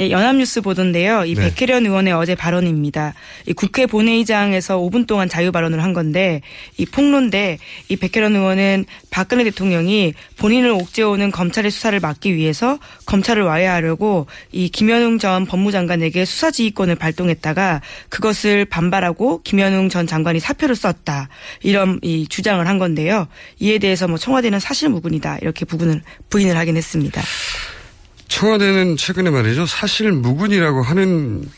예, 0.00 0.10
연합뉴스 0.10 0.60
보도인데요. 0.60 1.24
이 1.24 1.34
네. 1.34 1.52
백혜련 1.52 1.84
의원의 1.84 2.12
어제 2.12 2.36
발언입니다. 2.36 3.14
이 3.46 3.52
국회 3.52 3.86
본회의장에서 3.86 4.78
5분 4.78 5.08
동안 5.08 5.28
자유 5.28 5.50
발언을 5.50 5.82
한 5.82 5.92
건데 5.92 6.40
이 6.76 6.86
폭로인데 6.86 7.58
이 7.88 7.96
백혜련 7.96 8.36
의원은 8.36 8.84
박근혜 9.10 9.42
대통령이 9.44 10.14
본인을 10.36 10.70
옥죄오는 10.70 11.32
검찰의 11.32 11.72
수사를 11.72 11.98
막기 11.98 12.34
위해서 12.36 12.78
검찰을 13.06 13.42
와해하려고 13.42 14.26
이 14.52 14.68
김현웅 14.68 15.18
전 15.18 15.46
법무장관에게 15.46 16.24
수사지휘권을 16.24 16.94
발동했다가 16.94 17.80
그것을 18.08 18.66
반발하고 18.66 19.42
김현웅 19.42 19.88
전 19.88 20.06
장관이 20.06 20.38
사표를 20.38 20.76
썼다 20.76 21.28
이런 21.62 21.98
이 22.02 22.26
주장을 22.28 22.64
한 22.64 22.78
건데요. 22.78 23.26
이에 23.58 23.78
대해서 23.78 24.06
뭐 24.06 24.16
청와대는 24.16 24.60
사실무근이다 24.60 25.38
이렇게 25.42 25.64
부분을 25.64 26.02
부인을 26.30 26.56
하긴 26.56 26.76
했습니다. 26.76 27.20
청와대는 28.28 28.96
최근에 28.96 29.30
말이죠. 29.30 29.66
사실 29.66 30.12
무근이라고 30.12 30.82
하는 30.82 31.48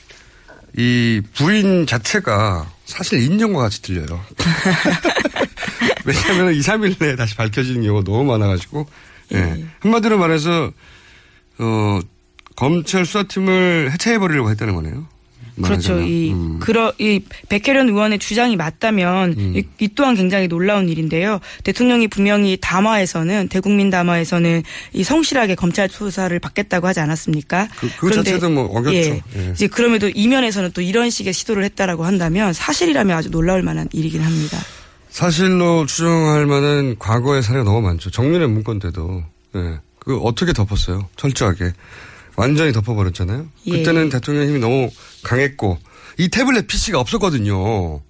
이 0.77 1.21
부인 1.35 1.87
자체가 1.87 2.71
사실 2.85 3.23
인정과 3.23 3.61
같이 3.61 3.83
들려요. 3.83 4.25
왜냐하면 6.07 6.55
2, 6.55 6.61
3일 6.61 6.97
내에 6.99 7.17
다시 7.17 7.37
밝혀지는 7.37 7.83
경우가 7.83 8.05
너무 8.05 8.25
많아가지고. 8.25 8.87
예. 9.33 9.65
한마디로 9.81 10.19
말해서, 10.19 10.73
어, 11.59 12.01
검찰 12.57 13.05
수사팀을 13.07 13.91
해체해버리려고 13.93 14.51
했다는 14.51 14.75
거네요. 14.75 15.07
그렇죠. 15.63 16.01
이, 16.01 16.33
음. 16.33 16.59
그러, 16.61 16.93
이, 16.99 17.21
백혜련 17.49 17.89
의원의 17.89 18.19
주장이 18.19 18.57
맞다면 18.57 19.55
이, 19.57 19.63
이 19.79 19.89
또한 19.95 20.15
굉장히 20.15 20.49
놀라운 20.49 20.89
일인데요. 20.89 21.41
대통령이 21.65 22.09
분명히 22.09 22.57
담화에서는, 22.61 23.49
대국민 23.49 23.91
담화에서는 23.91 24.63
이 24.93 25.05
성실하게 25.05 25.55
검찰 25.55 25.89
수사를 25.89 26.39
받겠다고 26.39 26.87
하지 26.87 27.01
않았습니까? 27.01 27.69
그, 27.79 27.89
그 27.99 28.11
자체도 28.13 28.51
뭐 28.51 28.65
어겼죠. 28.65 28.97
예. 28.97 29.23
예. 29.37 29.51
이제 29.53 29.67
그럼에도 29.67 30.09
이면에서는 30.09 30.71
또 30.73 30.81
이런 30.81 31.11
식의 31.11 31.33
시도를 31.33 31.65
했다라고 31.65 32.05
한다면 32.05 32.53
사실이라면 32.53 33.17
아주 33.17 33.31
놀라울 33.31 33.63
만한 33.63 33.89
일이긴 33.93 34.23
합니다. 34.23 34.59
사실로 35.11 35.87
추정할 35.87 36.47
만한 36.47 36.97
과거의 36.99 37.43
사례가 37.43 37.65
너무 37.65 37.81
많죠. 37.81 38.11
정윤의 38.11 38.49
문건 38.49 38.79
때도. 38.79 39.25
예. 39.57 39.79
그 39.99 40.19
어떻게 40.19 40.53
덮었어요? 40.53 41.09
철저하게. 41.17 41.73
완전히 42.41 42.73
덮어버렸잖아요. 42.73 43.47
예. 43.67 43.71
그때는 43.71 44.09
대통령 44.09 44.49
힘이 44.49 44.59
너무 44.59 44.91
강했고 45.23 45.79
이 46.19 46.29
태블릿 46.29 46.67
PC가 46.67 46.99
없었거든요. 46.99 48.01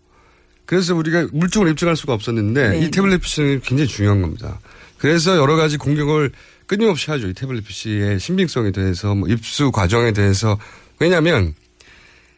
그래서 0.66 0.94
우리가 0.94 1.28
물증을 1.32 1.68
입증할 1.70 1.96
수가 1.96 2.12
없었는데 2.14 2.68
네. 2.70 2.80
이 2.80 2.90
태블릿 2.90 3.20
PC는 3.20 3.60
굉장히 3.62 3.88
중요한 3.88 4.22
겁니다. 4.22 4.60
그래서 4.98 5.36
여러 5.36 5.56
가지 5.56 5.76
공격을 5.76 6.32
끊임없이 6.66 7.10
하죠. 7.10 7.28
이 7.28 7.34
태블릿 7.34 7.66
PC의 7.66 8.20
신빙성에 8.20 8.70
대해서 8.70 9.14
뭐 9.14 9.28
입수 9.28 9.72
과정에 9.72 10.12
대해서 10.12 10.58
왜냐하면 10.98 11.54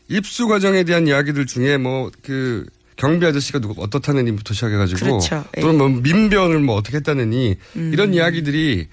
입수 0.08 0.48
과정에 0.48 0.84
대한 0.84 1.06
이야기들 1.06 1.46
중에 1.46 1.76
뭐 1.76 2.10
그 2.22 2.66
경비 2.96 3.26
아저씨가 3.26 3.58
누구 3.58 3.82
어떻다는 3.82 4.26
일부터 4.26 4.54
시작해가지고 4.54 5.00
그렇죠. 5.00 5.44
예. 5.56 5.60
또는 5.60 5.78
뭐 5.78 5.88
민변을 5.88 6.60
뭐 6.60 6.76
어떻게 6.76 6.98
했다느니 6.98 7.56
음. 7.76 7.90
이런 7.92 8.14
이야기들이 8.14 8.86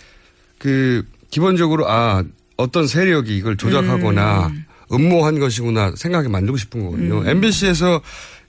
그 0.57 1.03
기본적으로 1.29 1.88
아 1.89 2.23
어떤 2.60 2.88
세력이 2.88 3.38
이걸 3.38 3.56
조작하거나 3.56 4.48
음. 4.48 4.65
음모한 4.91 5.39
것이구나 5.39 5.93
생각하게 5.95 6.28
만들고 6.28 6.58
싶은 6.58 6.84
거거든요. 6.84 7.28
MBC에서 7.28 8.02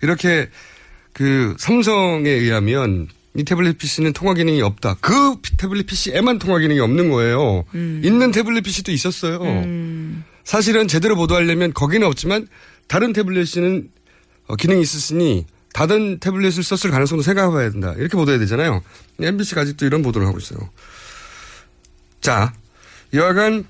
이렇게 0.03 0.49
그 1.12 1.55
삼성에 1.59 2.29
의하면 2.29 3.09
이 3.37 3.44
태블릿 3.44 3.79
PC는 3.79 4.12
통화 4.12 4.35
기능이 4.35 4.62
없다. 4.62 4.96
그 5.01 5.37
태블릿 5.59 5.87
PC에만 5.87 6.40
통화 6.40 6.59
기능이 6.59 6.81
없는 6.81 7.11
거예요. 7.11 7.64
있는 7.73 8.33
태블릿 8.33 8.64
PC도 8.64 8.90
있었어요. 8.90 9.40
음. 9.42 10.25
사실은 10.42 10.88
제대로 10.88 11.14
보도하려면 11.14 11.73
거기는 11.73 12.05
없지만 12.05 12.49
다른 12.88 13.12
태블릿은 13.12 13.88
어, 14.49 14.57
기능이 14.57 14.81
있었으니 14.81 15.46
다른 15.73 16.18
태블릿을 16.18 16.64
썼을 16.64 16.90
가능성도 16.90 17.23
생각해봐야 17.23 17.70
된다. 17.70 17.94
이렇게 17.96 18.16
보도해야 18.16 18.40
되잖아요. 18.40 18.83
MBC가 19.20 19.61
아직도 19.61 19.87
이런 19.87 20.03
보도를 20.03 20.27
하고 20.27 20.38
있어요. 20.38 20.59
자, 22.20 22.53
여하간 23.14 23.66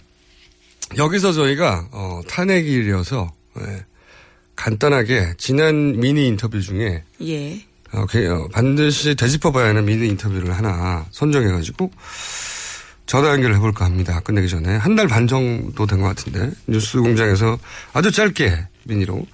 여기서 0.97 1.33
저희가 1.33 1.89
어, 1.93 2.21
탄핵일이어서 2.29 3.33
예, 3.61 3.85
간단하게 4.57 5.35
지난 5.39 5.99
미니 5.99 6.27
인터뷰 6.27 6.61
중에 6.61 7.05
예. 7.23 7.65
어, 7.93 8.07
그, 8.07 8.29
어, 8.31 8.49
반드시 8.53 9.15
되짚어봐야 9.15 9.69
하는 9.69 9.85
미니 9.85 10.09
인터뷰를 10.09 10.57
하나 10.57 11.07
선정해가지고 11.11 11.91
전화 13.07 13.31
연결을 13.31 13.57
해볼까 13.57 13.85
합니다. 13.85 14.21
끝내기 14.21 14.49
전에 14.49 14.77
한 14.77 14.95
달 14.95 15.09
반 15.09 15.27
정도 15.27 15.87
된 15.87 16.01
것 16.01 16.07
같은데 16.09 16.51
뉴스 16.67 16.99
공장에서 17.01 17.59
아주 17.93 18.11
짧게 18.13 18.67
미니로 18.85 19.27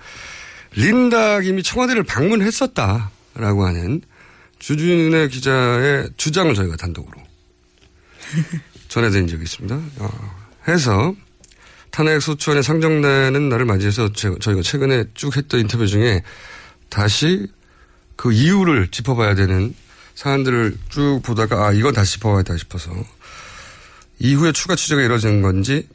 린다 0.75 1.40
김이 1.40 1.62
청와대를 1.62 2.03
방문했었다라고 2.05 3.66
하는 3.66 4.01
주준의 4.59 5.29
기자의 5.29 6.11
주장을 6.16 6.55
저희가 6.55 6.77
단독으로 6.77 7.21
전해드린 8.88 9.27
적이 9.27 9.42
있습니다. 9.42 9.75
어, 9.99 10.37
해서 10.69 11.14
탄핵 11.96 12.20
소추안에 12.20 12.61
상정되는 12.61 13.48
날을 13.48 13.64
맞이해서 13.64 14.12
제- 14.12 14.35
저희가 14.38 14.61
최근에 14.61 15.04
쭉 15.14 15.35
했던 15.35 15.61
인터뷰 15.61 15.87
중에 15.87 16.22
다시 16.90 17.46
그 18.16 18.35
이유를 18.35 18.88
짚어봐야 18.88 19.35
되는 19.35 19.74
사안들을 20.14 20.76
쭉 20.90 21.20
보다가 21.24 21.68
아 21.68 21.72
이건 21.72 21.94
다시 21.94 22.12
짚어봐야겠다 22.14 22.59
싶어서 22.59 22.90
이후에 24.18 24.52
추가 24.52 24.76
취재가 24.76 25.00
이루어진 25.00 25.40
건지 25.40 25.88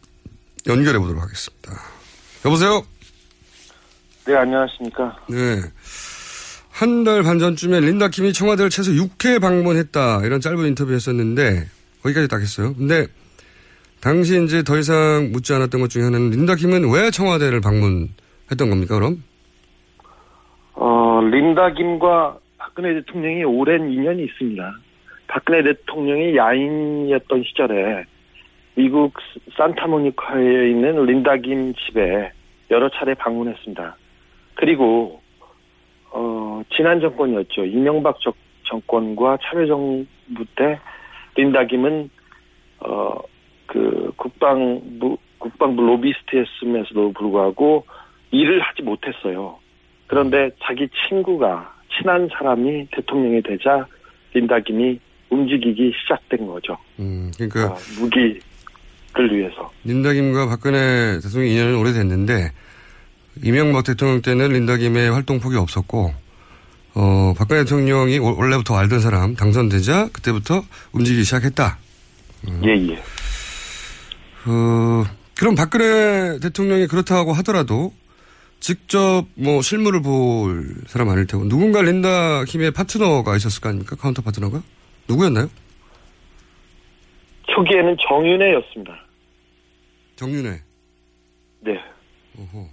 연결해 0.65 0.97
보도록 0.97 1.21
하겠습니다. 1.21 1.79
여보세요? 2.45 2.83
네, 4.25 4.35
안녕하십니까. 4.35 5.15
네. 5.29 5.61
한 6.71 7.03
달 7.03 7.21
반 7.21 7.37
전쯤에 7.37 7.79
린다 7.79 8.07
킴이 8.07 8.33
청와대를 8.33 8.71
최소 8.71 8.91
6회 8.91 9.39
방문했다. 9.39 10.21
이런 10.23 10.41
짧은 10.41 10.65
인터뷰 10.65 10.93
했었는데, 10.93 11.67
거기까지 12.01 12.27
딱 12.27 12.41
했어요. 12.41 12.73
근데, 12.75 13.05
당시 14.01 14.43
이제 14.43 14.63
더 14.63 14.77
이상 14.77 15.29
묻지 15.31 15.53
않았던 15.53 15.79
것 15.81 15.89
중에 15.89 16.03
하나는 16.03 16.31
린다 16.31 16.55
킴은 16.55 16.91
왜 16.91 17.11
청와대를 17.11 17.61
방문했던 17.61 18.69
겁니까, 18.69 18.95
그럼? 18.95 19.23
어, 20.73 21.21
린다 21.21 21.71
김과 21.73 22.37
박근혜 22.57 22.93
대통령이 22.95 23.43
오랜 23.43 23.91
인연이 23.91 24.23
있습니다. 24.23 24.73
박근혜 25.27 25.63
대통령이 25.63 26.35
야인이었던 26.35 27.43
시절에 27.43 28.05
미국 28.75 29.13
산타모니카에 29.55 30.69
있는 30.69 31.05
린다 31.05 31.37
김 31.37 31.73
집에 31.75 32.31
여러 32.71 32.89
차례 32.89 33.13
방문했습니다. 33.13 33.97
그리고 34.55 35.21
어, 36.11 36.61
지난 36.75 36.99
정권이었죠. 37.01 37.65
이명박 37.65 38.19
정- 38.21 38.33
정권과 38.63 39.37
참여정부 39.43 40.45
때 40.55 40.79
린다 41.35 41.65
김은 41.65 42.09
어, 42.79 43.15
그 43.71 44.12
국방부 44.17 45.17
국방부 45.38 45.81
로비스트였음에도 45.81 47.13
불구하고 47.13 47.86
일을 48.31 48.62
하지 48.62 48.81
못했어요. 48.84 49.57
그런데 50.07 50.51
자기 50.63 50.88
친구가 51.07 51.73
친한 51.97 52.27
사람이 52.38 52.88
대통령이 52.95 53.41
되자 53.41 53.86
린다 54.34 54.60
김이 54.60 54.99
움직이기 55.29 55.93
시작된 56.03 56.45
거죠. 56.47 56.77
음, 56.99 57.31
그러니까 57.38 57.73
아, 57.73 57.77
무기를 57.99 58.41
위해서. 59.38 59.71
린다김과 59.86 60.47
박근혜 60.49 61.19
대통령 61.21 61.49
인연은 61.51 61.77
오래됐는데 61.77 62.51
이명박 63.43 63.86
대통령 63.86 64.21
때는 64.21 64.49
린다김의 64.51 65.12
활동폭이 65.12 65.55
없었고 65.55 66.13
어, 66.95 67.34
박근혜 67.38 67.63
대통령이 67.63 68.19
올- 68.19 68.36
원래부터 68.38 68.75
알던 68.75 68.99
사람 68.99 69.36
당선되자 69.36 70.10
그때부터 70.13 70.62
움직이기 70.91 71.23
시작했다. 71.23 71.77
음. 72.49 72.62
예, 72.65 72.71
예. 72.93 72.99
어, 74.45 75.04
그럼 75.38 75.56
박근혜 75.56 76.39
대통령이 76.39 76.88
그렇다고 76.88 77.34
하더라도 77.34 77.93
직접 78.60 79.25
뭐 79.36 79.62
실물을 79.62 80.01
볼 80.01 80.75
사람 80.88 81.10
아닐 81.10 81.25
테고 81.25 81.47
누군가 81.47 81.82
린다 81.82 82.43
김의 82.45 82.71
파트너가 82.71 83.36
있었을 83.36 83.62
거 83.62 83.69
아닙니까? 83.69 83.95
counter 83.95 84.21
partner가? 84.21 84.62
누구였나요? 85.08 85.49
초기에는 87.47 87.97
정윤회였습니다. 88.08 88.93
정윤회. 90.15 90.62
네. 91.62 91.80
어허. 92.38 92.69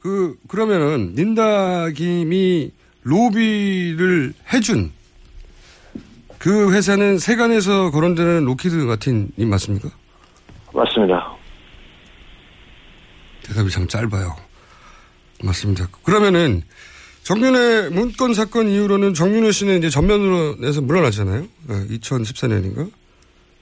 그, 0.00 0.36
그러면은, 0.48 1.14
린다 1.14 1.90
김이 1.90 2.70
로비를 3.02 4.34
해준 4.52 4.92
그 6.38 6.72
회사는 6.72 7.18
세간에서 7.18 7.90
거론되는 7.90 8.44
로키드 8.44 8.74
마틴이 8.74 9.44
맞습니까? 9.46 9.90
맞습니다. 10.78 11.36
대답이 13.42 13.70
참 13.70 13.88
짧아요. 13.88 14.36
맞습니다. 15.42 15.88
그러면은, 16.04 16.62
정윤회 17.24 17.90
문건 17.90 18.32
사건 18.34 18.68
이후로는 18.68 19.12
정윤회 19.14 19.50
씨는 19.52 19.78
이제 19.78 19.90
전면으로 19.90 20.56
내서 20.56 20.80
물러났잖아요. 20.80 21.46
2014년인가? 21.66 22.90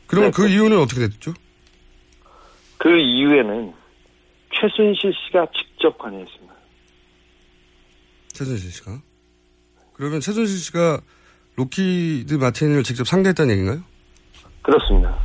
그러면 0.06 0.30
그 0.30 0.48
이유는 0.48 0.78
어떻게 0.78 1.00
됐죠? 1.08 1.32
그 2.78 2.88
이후에는 2.88 3.72
최순실 4.54 5.12
씨가 5.26 5.46
직접 5.56 5.98
관여했습니다. 5.98 6.54
최순실 8.32 8.70
씨가. 8.70 9.00
그러면 9.94 10.20
최순실 10.20 10.58
씨가 10.58 11.00
로키드 11.56 12.34
마틴을 12.34 12.82
직접 12.82 13.06
상대했다는 13.06 13.50
얘기인가요? 13.52 13.82
그렇습니다. 14.62 15.18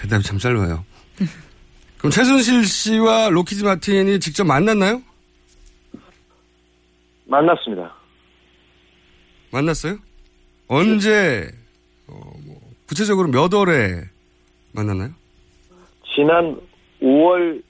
대답이 0.00 0.22
참 0.22 0.38
짧아요. 0.38 0.84
그럼 1.98 2.10
최순실 2.10 2.64
씨와 2.64 3.30
로키드 3.30 3.64
마틴이 3.64 4.20
직접 4.20 4.44
만났나요? 4.44 5.02
만났습니다. 7.26 7.94
만났어요? 9.50 9.98
언제, 10.68 11.50
어, 12.06 12.14
뭐, 12.46 12.60
구체적으로 12.86 13.28
몇 13.28 13.52
월에 13.52 14.04
만났나요? 14.72 15.10
지난 16.14 16.60
5월, 17.02 17.62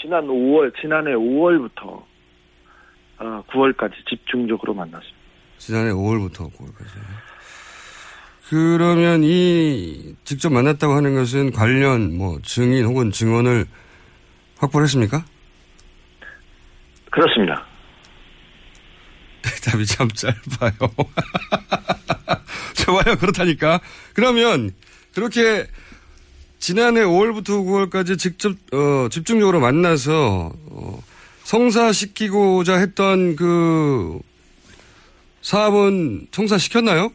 지난 0.00 0.26
5월, 0.26 0.72
지난해 0.80 1.12
5월부터 1.12 2.02
어, 3.18 3.44
9월까지 3.48 3.92
집중적으로 4.08 4.74
만났습니다. 4.74 5.18
지난해 5.58 5.90
5월부터 5.90 6.50
9월까지. 6.52 7.31
그러면 8.48 9.22
이 9.24 10.14
직접 10.24 10.52
만났다고 10.52 10.94
하는 10.94 11.14
것은 11.14 11.52
관련 11.52 12.16
뭐 12.16 12.38
증인 12.42 12.84
혹은 12.84 13.10
증언을 13.10 13.66
확보를 14.58 14.84
했습니까? 14.84 15.24
그렇습니다. 17.10 17.66
대답이 19.42 19.86
참 19.86 20.08
짧아요. 20.08 20.72
좋아요. 22.74 23.16
그렇다니까. 23.18 23.80
그러면 24.14 24.72
그렇게 25.14 25.66
지난해 26.58 27.00
5월부터 27.00 27.90
9월까지 27.90 28.18
직접 28.18 28.52
어, 28.72 29.08
집중적으로 29.10 29.60
만나서 29.60 30.52
어, 30.70 31.02
성사시키고자 31.44 32.78
했던 32.78 33.36
그 33.36 34.20
사업은 35.42 36.28
성사시켰나요? 36.30 37.12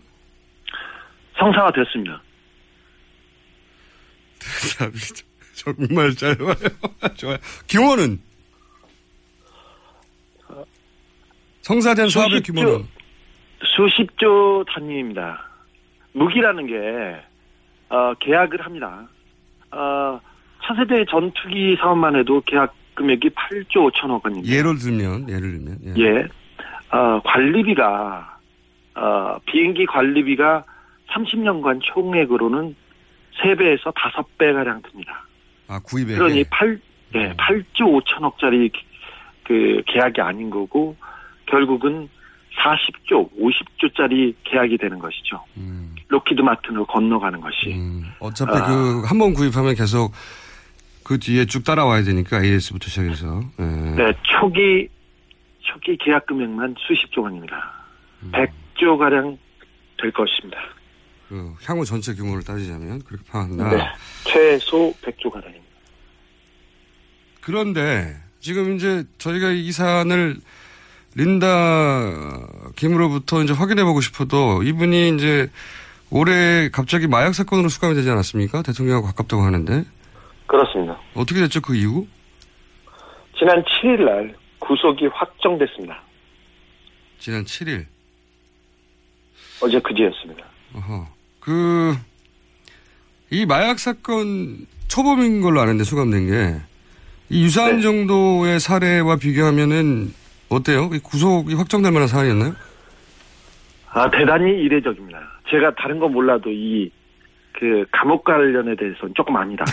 성사가 1.37 1.71
됐습니다. 1.71 2.21
대답이 4.79 4.97
정말 5.53 6.13
짧아요. 6.15 6.55
좋아요. 7.15 7.37
규모는 7.69 8.19
성사된 11.61 12.09
사업의. 12.09 12.41
규모는 12.41 12.85
수십조 13.75 14.65
단위입니다. 14.73 15.43
무기라는 16.13 16.67
게 16.67 17.21
어, 17.89 18.13
계약을 18.19 18.61
합니다. 18.65 19.07
어, 19.71 20.19
차세대 20.63 21.05
전투기 21.09 21.75
사업만 21.79 22.15
해도 22.15 22.41
계약 22.45 22.73
금액이 22.95 23.29
8조 23.29 23.91
5천억 23.91 24.23
원입니다. 24.23 24.53
예를 24.55 24.77
들면 24.77 25.29
예를 25.29 25.51
들면 25.51 25.79
예. 25.97 26.03
예. 26.03 26.27
어, 26.89 27.21
관리비가, 27.23 28.39
어, 28.95 29.37
비행기 29.45 29.85
관리비가 29.85 30.63
30년간 31.25 31.79
총액으로는 31.83 32.75
3배에서 33.41 33.93
5배가량 33.93 34.83
듭니다. 34.89 35.25
아 35.67 35.79
구입에 35.79 36.15
그러니 36.15 36.43
8, 36.45 36.79
네, 37.13 37.33
8조 37.35 38.01
5천억짜리 38.03 38.71
그 39.43 39.81
계약이 39.87 40.21
아닌 40.21 40.49
거고, 40.49 40.95
결국은 41.45 42.09
40조, 42.57 43.29
50조짜리 43.39 44.33
계약이 44.43 44.77
되는 44.77 44.97
것이죠. 44.99 45.43
로키드 46.09 46.41
마틴으로 46.41 46.85
건너가는 46.85 47.39
것이. 47.41 47.75
어차피 48.19 48.51
아. 48.51 48.65
그 48.65 49.03
한 49.05 49.17
번 49.19 49.33
구입하면 49.33 49.75
계속 49.75 50.11
그 51.03 51.19
뒤에 51.19 51.45
쭉 51.45 51.63
따라와야 51.63 52.03
되니까 52.03 52.43
AS부터 52.43 52.87
시작해서 52.89 53.41
예. 53.59 53.63
네, 53.63 54.13
초기, 54.23 54.87
초기 55.59 55.95
계약 55.97 56.25
금액만 56.25 56.75
수십조 56.79 57.21
원입니다. 57.21 57.71
100조 58.31 58.97
가량 58.97 59.37
될 60.01 60.11
것입니다. 60.11 60.59
그 61.29 61.53
향후 61.65 61.83
전체 61.85 62.13
규모를 62.13 62.43
따지자면 62.43 63.03
그렇게 63.03 63.23
파악한다. 63.29 63.69
네, 63.69 63.83
최소 64.23 64.93
100조 65.01 65.29
가량입니다. 65.31 65.65
그런데 67.41 68.15
지금 68.39 68.75
이제 68.75 69.03
저희가 69.17 69.51
이 69.51 69.71
사안을 69.71 70.37
린다 71.15 71.47
김으로부터 72.75 73.41
이제 73.43 73.53
확인해 73.53 73.83
보고 73.83 74.01
싶어도 74.01 74.63
이분이 74.63 75.15
이제 75.15 75.49
올해 76.09 76.69
갑자기 76.69 77.07
마약 77.07 77.33
사건으로 77.33 77.69
수감이 77.69 77.95
되지 77.95 78.09
않았습니까? 78.09 78.61
대통령하고 78.61 79.07
가깝다고 79.07 79.41
하는데 79.41 79.83
그렇습니다. 80.45 80.97
어떻게 81.15 81.41
됐죠 81.41 81.59
그 81.61 81.75
이후? 81.75 82.07
지난 83.37 83.63
7일 83.63 84.05
날 84.05 84.35
구속이 84.59 85.07
확정됐습니다. 85.07 86.01
지난 87.19 87.43
7일. 87.43 87.85
어제 89.61 89.79
그제였습니다. 89.79 90.45
어허. 90.75 91.16
그, 91.47 91.95
이 93.29 93.45
마약 93.45 93.79
사건 93.79 94.67
초범인 94.89 95.39
걸로 95.39 95.61
아는데 95.61 95.85
수감된 95.85 96.27
게, 96.27 96.55
이 97.29 97.45
유사한 97.45 97.79
정도의 97.79 98.59
사례와 98.59 99.15
비교하면은 99.15 100.13
어때요? 100.49 100.89
이 100.93 100.99
구속이 100.99 101.55
확정될 101.55 101.93
만한 101.93 102.09
사안이었나요? 102.09 102.53
아, 103.91 104.11
대단히 104.11 104.61
이례적입니다. 104.61 105.19
제가 105.49 105.73
다른 105.75 105.99
건 105.99 106.11
몰라도 106.11 106.51
이, 106.51 106.91
그, 107.53 107.85
감옥 107.93 108.25
관련에 108.25 108.75
대해서는 108.75 109.13
조금 109.15 109.37
아니다. 109.37 109.63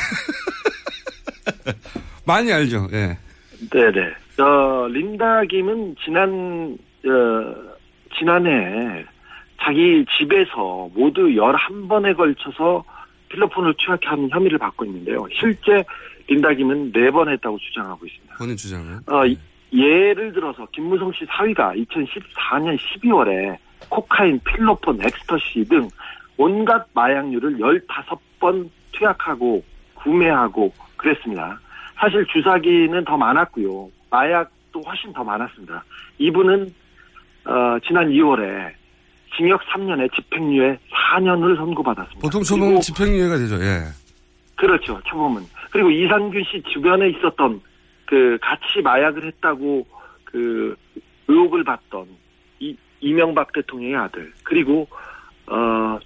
많이 2.24 2.52
알죠, 2.52 2.86
예. 2.92 3.18
네네. 3.68 4.14
어, 4.38 4.86
린다 4.86 5.42
김은 5.50 5.96
지난, 6.04 6.78
어, 7.04 7.54
지난해 8.16 9.04
자기 9.64 10.04
집에서 10.18 10.88
모두 10.94 11.22
11번에 11.28 12.14
걸쳐서 12.16 12.84
필로폰을 13.30 13.74
투약한 13.78 14.28
혐의를 14.30 14.58
받고 14.58 14.84
있는데요. 14.84 15.26
실제 15.32 15.82
린다 16.28 16.52
김은 16.52 16.92
4번 16.92 17.28
했다고 17.32 17.58
주장하고 17.58 18.04
있습니다. 18.06 18.34
본인 18.36 18.56
주장은. 18.56 18.98
어, 19.08 19.26
이- 19.26 19.38
예를 19.72 20.32
들어서 20.32 20.66
김무성 20.72 21.10
씨 21.12 21.24
사위가 21.26 21.72
2014년 21.74 22.78
12월에 22.78 23.56
코카인, 23.88 24.38
필로폰, 24.44 25.00
엑스터시 25.02 25.64
등 25.64 25.88
온갖 26.36 26.86
마약류를 26.94 27.58
15번 27.58 28.68
투약하고 28.92 29.64
구매하고 29.94 30.72
그랬습니다. 30.96 31.58
사실 31.96 32.24
주사기는 32.26 33.04
더 33.04 33.16
많았고요. 33.16 33.88
마약도 34.10 34.80
훨씬 34.86 35.12
더 35.12 35.24
많았습니다. 35.24 35.82
이분은 36.18 36.68
어, 37.46 37.78
지난 37.86 38.08
2월에 38.10 38.72
징역 39.36 39.60
3년에 39.66 40.12
집행유예 40.14 40.78
4년을 40.90 41.56
선고받았습니다. 41.56 42.20
보통 42.20 42.42
초범 42.42 42.80
집행유예가 42.80 43.38
되죠, 43.38 43.56
예. 43.56 43.82
그렇죠. 44.56 45.00
초범은. 45.04 45.42
그리고 45.70 45.90
이상균 45.90 46.44
씨 46.44 46.62
주변에 46.72 47.08
있었던 47.10 47.60
그 48.06 48.38
같이 48.40 48.80
마약을 48.82 49.26
했다고 49.26 49.86
그 50.24 50.76
의혹을 51.26 51.64
받던 51.64 52.06
이, 52.60 52.76
이명박 53.00 53.52
대통령의 53.52 53.96
아들 53.96 54.32
그리고 54.44 54.86
어, 55.46 55.98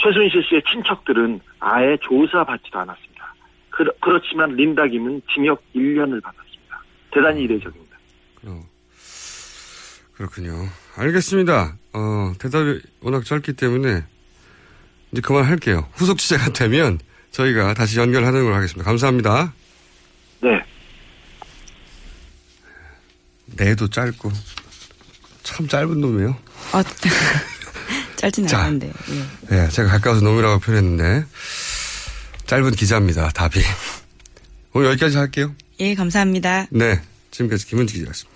최순실 0.00 0.44
씨의 0.44 0.62
친척들은 0.70 1.40
아예 1.60 1.96
조사받지도 2.02 2.78
않았습니다. 2.78 3.34
그, 3.70 3.84
그렇지만 4.00 4.54
린다 4.54 4.86
김은 4.86 5.22
징역 5.32 5.62
1년을 5.74 6.22
받았습니다. 6.22 6.82
대단히 7.10 7.42
이례적입니다. 7.42 7.96
어, 8.46 8.60
그렇군요. 10.14 10.52
알겠습니다. 10.96 11.76
어, 11.98 12.34
대답이 12.38 12.82
워낙 13.00 13.24
짧기 13.24 13.54
때문에 13.54 14.04
이제 15.12 15.20
그만할게요. 15.22 15.88
후속 15.94 16.18
취재가 16.18 16.52
되면 16.52 16.98
저희가 17.30 17.72
다시 17.72 17.98
연결하는 17.98 18.44
걸로 18.44 18.54
하겠습니다. 18.54 18.84
감사합니다. 18.84 19.54
네. 20.42 20.50
내도 23.46 23.88
짧고 23.88 24.30
참 25.42 25.66
짧은 25.68 25.98
놈이에요. 25.98 26.36
아, 26.72 26.84
짧진 28.16 28.46
자. 28.46 28.64
않은데. 28.64 28.92
예. 29.48 29.56
네, 29.56 29.68
제가 29.70 29.88
가까워서 29.88 30.22
놈이라고 30.22 30.58
표현했는데 30.58 31.24
짧은 32.44 32.72
기자입니다. 32.72 33.30
답이. 33.30 33.62
오늘 34.74 34.90
여기까지 34.90 35.16
할게요. 35.16 35.54
예, 35.80 35.94
감사합니다. 35.94 36.66
네, 36.70 37.00
지금까지 37.30 37.66
김은지 37.66 37.94
기자였습니다. 37.94 38.35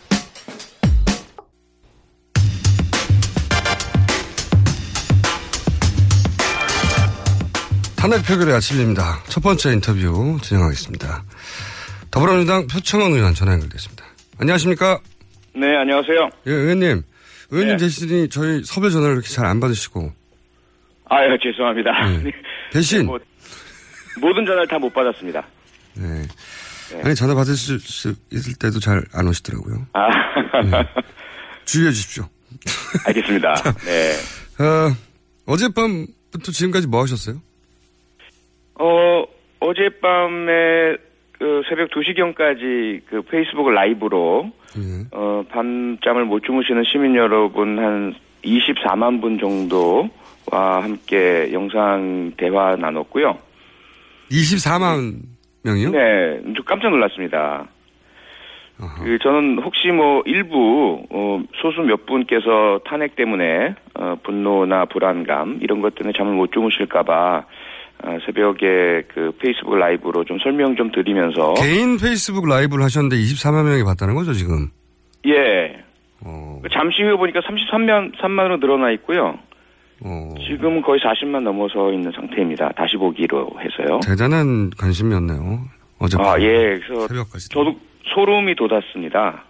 탄핵 8.01 8.25
표결의 8.25 8.55
아침입니다. 8.55 9.23
첫 9.27 9.41
번째 9.41 9.73
인터뷰 9.73 10.37
진행하겠습니다. 10.41 11.23
더불어민주당 12.09 12.65
표창원 12.67 13.11
의원 13.13 13.33
전화 13.35 13.53
연결됐습니다. 13.53 14.03
안녕하십니까? 14.39 14.99
네, 15.55 15.67
안녕하세요. 15.77 16.29
예, 16.47 16.51
의원님. 16.51 17.03
의원님 17.51 17.77
네. 17.77 17.83
대신이 17.83 18.29
저희 18.29 18.63
섭외 18.63 18.89
전화를 18.89 19.13
이렇게 19.15 19.29
잘 19.29 19.45
안 19.45 19.59
받으시고. 19.59 20.11
아유, 21.09 21.37
죄송합니다. 21.43 21.91
네. 22.23 22.31
대신. 22.71 23.05
뭐, 23.05 23.19
모든 24.19 24.45
전화를 24.45 24.67
다 24.67 24.79
못 24.79 24.91
받았습니다. 24.93 25.45
네. 25.93 26.23
아니, 27.03 27.13
전화 27.15 27.35
받으실 27.35 27.79
수 27.79 28.15
있을 28.31 28.55
때도 28.55 28.79
잘 28.79 29.03
안 29.13 29.27
오시더라고요. 29.27 29.85
아, 29.93 30.07
주의해 31.65 31.91
주십시오. 31.91 32.27
알겠습니다. 33.05 33.53
네. 33.85 34.15
어, 34.63 34.95
어젯밤부터 35.45 36.51
지금까지 36.51 36.87
뭐 36.87 37.03
하셨어요? 37.03 37.39
어, 38.81 39.25
어젯밤에 39.59 40.97
그 41.37 41.61
새벽 41.69 41.91
2시경까지 41.91 43.01
그 43.07 43.21
페이스북 43.23 43.69
라이브로 43.69 44.51
예. 44.77 45.05
어, 45.11 45.43
밤잠을 45.49 46.25
못 46.25 46.43
주무시는 46.43 46.83
시민 46.91 47.15
여러분 47.15 47.77
한 47.77 48.15
24만 48.43 49.21
분 49.21 49.37
정도와 49.37 50.83
함께 50.83 51.51
영상 51.53 52.31
대화 52.37 52.75
나눴고요. 52.75 53.37
24만 54.31 55.19
명이요? 55.63 55.91
네, 55.91 56.41
좀 56.55 56.65
깜짝 56.65 56.89
놀랐습니다. 56.89 57.67
그 59.03 59.19
저는 59.19 59.59
혹시 59.63 59.89
뭐 59.89 60.23
일부 60.25 61.03
어, 61.11 61.39
소수 61.61 61.81
몇 61.81 62.07
분께서 62.07 62.79
탄핵 62.85 63.15
때문에 63.15 63.75
어, 63.93 64.15
분노나 64.23 64.85
불안감 64.85 65.59
이런 65.61 65.81
것 65.81 65.93
때문에 65.93 66.13
잠을 66.17 66.33
못 66.33 66.51
주무실까봐 66.51 67.37
어, 67.37 67.45
새벽에 68.25 69.03
그 69.13 69.31
페이스북 69.39 69.75
라이브로 69.75 70.23
좀 70.23 70.37
설명 70.39 70.75
좀 70.75 70.91
드리면서 70.91 71.53
개인 71.55 71.97
페이스북 71.97 72.47
라이브를 72.47 72.83
하셨는데 72.85 73.15
24만 73.17 73.65
명이 73.65 73.83
봤다는 73.83 74.15
거죠, 74.15 74.33
지금? 74.33 74.69
예 75.25 75.83
어. 76.21 76.61
잠시 76.71 77.01
후에 77.03 77.15
보니까 77.15 77.39
33만 77.41 78.15
3만으로 78.17 78.59
늘어나 78.59 78.91
있고요. 78.91 79.37
어. 80.03 80.33
지금은 80.47 80.81
거의 80.81 80.99
40만 80.99 81.43
넘어서 81.43 81.91
있는 81.93 82.11
상태입니다. 82.11 82.71
다시 82.75 82.97
보기로 82.97 83.51
해서요. 83.59 83.99
대단한 84.05 84.71
관심이었네요. 84.77 85.59
어제 85.99 86.17
아 86.19 86.39
예, 86.39 86.79
그래서 86.79 87.07
새벽까지. 87.07 87.49
저도 87.49 87.75
소름이 88.15 88.55
돋았습니다. 88.55 89.43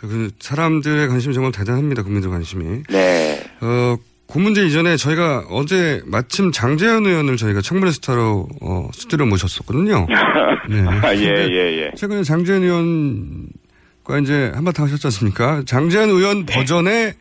그 0.00 0.28
사람들의 0.38 1.08
관심이 1.08 1.34
정말 1.34 1.52
대단합니다. 1.52 2.02
국민들 2.02 2.30
관심이. 2.30 2.82
네. 2.90 3.38
어, 3.62 3.96
그 4.28 4.38
문제 4.38 4.64
이전에 4.66 4.96
저희가 4.96 5.44
어제 5.50 6.02
마침 6.04 6.50
장재현 6.50 7.06
의원을 7.06 7.36
저희가 7.36 7.60
청문회 7.60 7.92
스타로 7.92 8.48
어, 8.60 8.88
스튜디오 8.92 9.26
모셨었거든요. 9.26 10.06
네. 10.68 10.84
아, 11.02 11.14
예, 11.14 11.46
예, 11.48 11.82
예. 11.84 11.90
최근에 11.96 12.22
장재현 12.24 12.62
의원과 12.62 14.18
이제 14.22 14.50
한바탕 14.54 14.86
하셨지 14.86 15.06
않습니까? 15.06 15.62
장재현 15.64 16.10
의원 16.10 16.44
네. 16.44 16.54
버전의 16.54 17.14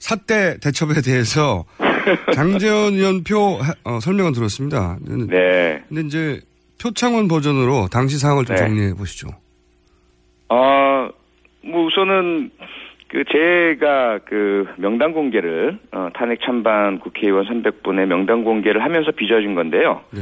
사태 0.00 0.58
대첩에 0.58 1.00
대해서 1.02 1.64
장재현 2.34 2.94
의원 2.94 3.22
표 3.22 3.60
어, 3.84 4.00
설명을 4.00 4.32
들었습니다. 4.32 4.98
네. 5.02 5.82
근데 5.88 6.00
이제 6.06 6.40
표창원 6.80 7.28
버전으로 7.28 7.88
당시 7.92 8.18
상황을 8.18 8.44
좀 8.44 8.56
네. 8.56 8.62
정리해 8.62 8.94
보시죠. 8.94 9.28
아, 10.48 11.08
뭐 11.62 11.86
우선은 11.86 12.50
그 13.10 13.24
제가 13.24 14.20
그 14.24 14.68
명단 14.76 15.12
공개를 15.12 15.78
어, 15.90 16.08
탄핵 16.14 16.40
찬반 16.42 17.00
국회의원 17.00 17.44
300분의 17.44 18.06
명단 18.06 18.44
공개를 18.44 18.84
하면서 18.84 19.10
빚어진 19.10 19.56
건데요. 19.56 20.02
네. 20.12 20.20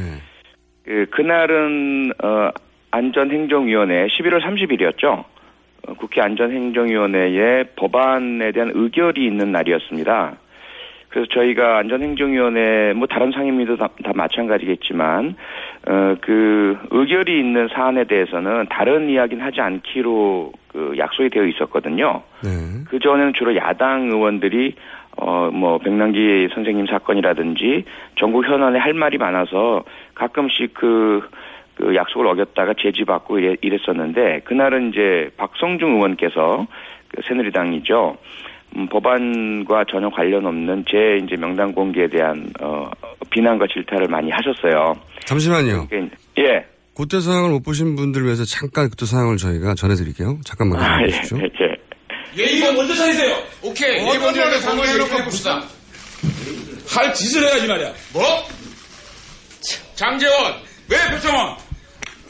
그 0.84 1.06
그날은 1.10 2.12
어, 2.22 2.50
안전행정위원회 2.90 4.06
11월 4.06 4.40
30일이었죠. 4.40 5.24
어, 5.86 5.94
국회 5.98 6.22
안전행정위원회에 6.22 7.64
법안에 7.76 8.52
대한 8.52 8.72
의결이 8.74 9.22
있는 9.22 9.52
날이었습니다. 9.52 10.38
그래서 11.08 11.28
저희가 11.32 11.78
안전행정위원회 11.78 12.92
뭐 12.94 13.06
다른 13.06 13.32
상임위도 13.32 13.76
다, 13.76 13.88
다 14.04 14.12
마찬가지겠지만 14.14 15.36
어, 15.88 16.16
그 16.20 16.78
의결이 16.90 17.38
있는 17.38 17.68
사안에 17.68 18.04
대해서는 18.04 18.66
다른 18.70 19.08
이야기는 19.08 19.44
하지 19.44 19.60
않기로 19.60 20.52
그 20.68 20.94
약속이 20.98 21.30
되어 21.30 21.44
있었거든요. 21.44 22.22
네. 22.42 22.50
그 22.88 22.98
전에는 22.98 23.32
주로 23.34 23.56
야당 23.56 24.10
의원들이 24.10 24.74
어 25.16 25.38
뭐 25.52 25.78
백남기 25.78 26.48
선생님 26.54 26.86
사건이라든지 26.86 27.84
전국 28.16 28.46
현안에 28.46 28.78
할 28.78 28.94
말이 28.94 29.18
많아서 29.18 29.84
가끔씩 30.14 30.74
그, 30.74 31.28
그 31.74 31.94
약속을 31.94 32.26
어겼다가 32.26 32.74
제지받고 32.78 33.38
이래, 33.38 33.56
이랬었는데 33.60 34.42
그날은 34.44 34.90
이제 34.90 35.30
박성중 35.36 35.96
의원께서 35.96 36.66
그 37.08 37.22
새누리당이죠. 37.22 38.16
음, 38.78 38.88
법안과 38.88 39.84
전혀 39.90 40.08
관련 40.08 40.46
없는 40.46 40.84
제 40.88 41.18
이제 41.24 41.34
명단 41.36 41.72
공개에 41.72 42.06
대한 42.08 42.50
어 42.62 42.88
비난과 43.30 43.66
질타를 43.72 44.06
많이 44.08 44.30
하셨어요. 44.30 44.94
잠시만요. 45.26 45.88
그러니까 45.88 46.16
예. 46.38 46.64
그때 46.96 47.20
상황을 47.20 47.50
못 47.50 47.62
보신 47.62 47.96
분들 47.96 48.24
위해서 48.24 48.44
잠깐 48.44 48.88
그때 48.88 49.04
상황을 49.04 49.36
저희가 49.36 49.74
전해드릴게요. 49.74 50.38
잠깐만 50.44 50.80
아, 50.80 51.02
예, 51.02 51.06
기다려주십시오. 51.06 51.38
예. 51.60 52.42
예의가 52.42 52.72
먼저 52.72 52.94
차리세요. 52.94 53.36
오케이. 53.62 53.96
예의가 53.96 54.30
말을 54.30 54.50
먼저 54.50 54.70
공개해놓고 54.70 55.18
해봅시다. 55.18 55.62
할 56.88 57.12
짓을 57.14 57.42
해야지 57.42 57.66
말이야. 57.66 57.92
뭐? 58.12 58.22
장재원. 59.94 60.54
왜 60.88 60.96
표창원? 61.10 61.56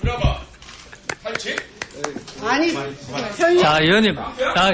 들어봐. 0.00 0.40
할 1.24 1.34
짓? 1.34 1.56
아니, 2.42 2.72
자, 3.60 3.78
의원님. 3.80 4.18
아, 4.18 4.32
아, 4.54 4.70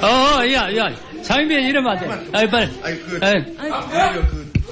어, 0.00 0.38
어, 0.40 0.52
야, 0.52 0.76
야. 0.76 0.90
장인비 1.22 1.54
이러면 1.54 1.92
안 1.96 2.00
돼. 2.00 2.30
아이, 2.32 2.50
빨리. 2.50 2.80
아이, 2.82 2.98
그, 3.00 3.18
아이, 3.22 3.34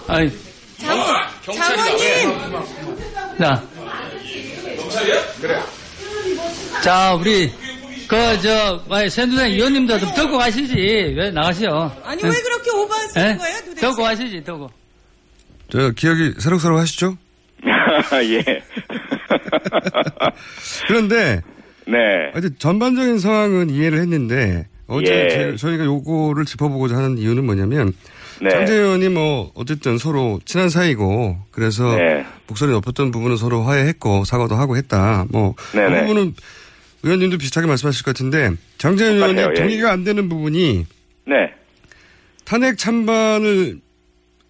아이. 0.09 0.31
장모, 0.79 1.05
장모님! 1.55 2.59
자. 3.39 3.63
그래. 5.41 5.61
자, 6.83 7.15
우리, 7.15 7.53
그, 8.09 8.41
저, 8.43 8.83
아이, 8.91 9.09
새누리당 9.11 9.51
의원님도 9.51 10.01
좀 10.01 10.15
듣고 10.15 10.39
가시지. 10.39 10.75
왜 10.75 11.31
나가시오? 11.31 11.93
아니, 12.03 12.23
응? 12.25 12.31
왜 12.31 12.43
그렇게 12.43 12.71
오버하시는 12.71 13.27
에? 13.31 13.37
거예요, 13.37 13.59
도대체? 13.59 13.81
듣고 13.81 14.03
가시지, 14.03 14.43
듣고. 14.43 14.71
저 15.71 15.91
기억이 15.91 16.33
새록새록 16.41 16.79
하시죠? 16.79 17.17
예. 18.25 18.63
그런데 20.87 21.43
네. 21.87 21.99
하여튼 22.33 22.55
전반적인 22.59 23.19
상황은 23.19 23.71
이해를 23.71 23.99
했는데 24.01 24.67
어제 24.87 25.25
예. 25.25 25.29
제- 25.29 25.57
저희가 25.57 25.85
요거를 25.85 26.45
짚어보고자 26.45 26.97
하는 26.97 27.19
이유는 27.19 27.45
뭐냐면 27.45 27.93
네. 28.43 28.51
장재 28.51 28.75
의원이 28.75 29.09
뭐 29.11 29.51
어쨌든 29.55 29.99
서로 29.99 30.41
친한 30.45 30.69
사이고 30.69 31.37
그래서 31.51 31.95
네. 31.97 32.25
목소리 32.47 32.73
높였던 32.73 33.11
부분은 33.11 33.37
서로 33.37 33.63
화해했고 33.63 34.25
사과도 34.25 34.57
하고 34.57 34.77
했다. 34.77 35.27
뭐그 35.31 35.77
네네. 35.77 36.01
부분은 36.03 36.35
의원님도 37.03 37.39
비슷하게 37.39 37.67
말씀하실 37.67 38.05
것 38.05 38.15
같은데 38.15 38.51
장재 38.79 39.07
의원이. 39.07 39.39
예. 39.41 39.55
동의가 39.55 39.91
안 39.93 40.05
되는 40.05 40.29
부분이 40.29 40.87
네. 41.27 41.35
탄핵 42.45 42.79
찬반을 42.79 43.79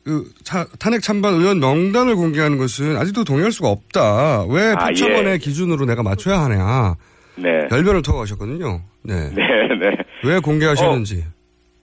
그 0.05 0.24
차- 0.42 0.66
탄핵 0.78 1.03
찬반 1.03 1.34
의원 1.34 1.61
명단을 1.61 2.16
공개하는 2.16 2.59
것은 2.59 2.96
아직도 2.96 3.24
동의할 3.24 3.53
수가 3.53 3.68
없다. 3.68 4.44
왜 4.48 4.72
아, 4.72 4.88
8천 4.88 5.14
원의 5.14 5.32
예. 5.34 5.38
기준으로 5.38 5.84
내가 5.86 6.03
맞춰야 6.03 6.40
하냐. 6.40 6.94
네. 7.36 7.48
열변을 7.70 8.03
토하셨거든요. 8.03 8.80
네. 9.03 9.14
네, 9.34 9.42
네. 9.78 9.96
왜 10.24 10.38
공개하셨는지. 10.40 11.24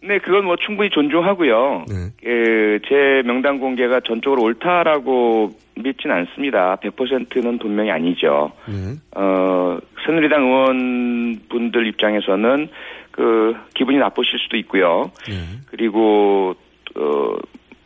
네, 0.04 0.20
그건 0.20 0.46
뭐 0.46 0.56
충분히 0.56 0.90
존중하고요. 0.90 1.86
네. 1.90 1.96
예, 2.26 2.80
제 2.88 3.22
명단 3.26 3.60
공개가 3.60 4.00
전적으로 4.00 4.44
옳다라고 4.44 5.52
믿진 5.76 6.12
않습니다. 6.12 6.78
100%는 6.78 7.60
분명히 7.60 7.92
아니죠. 7.92 8.52
네. 8.68 8.96
어, 9.16 9.78
새누리당 10.06 10.44
의원분들 10.44 11.88
입장에서는 11.88 12.70
그 13.12 13.54
기분이 13.74 13.98
나쁘실 13.98 14.40
수도 14.40 14.56
있고요. 14.58 15.12
네. 15.28 15.34
그리고 15.68 16.56
어 16.96 17.34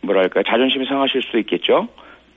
뭐랄까 0.01 0.43
자존심이 0.43 0.85
상하실 0.85 1.21
수도 1.23 1.39
있겠죠. 1.39 1.87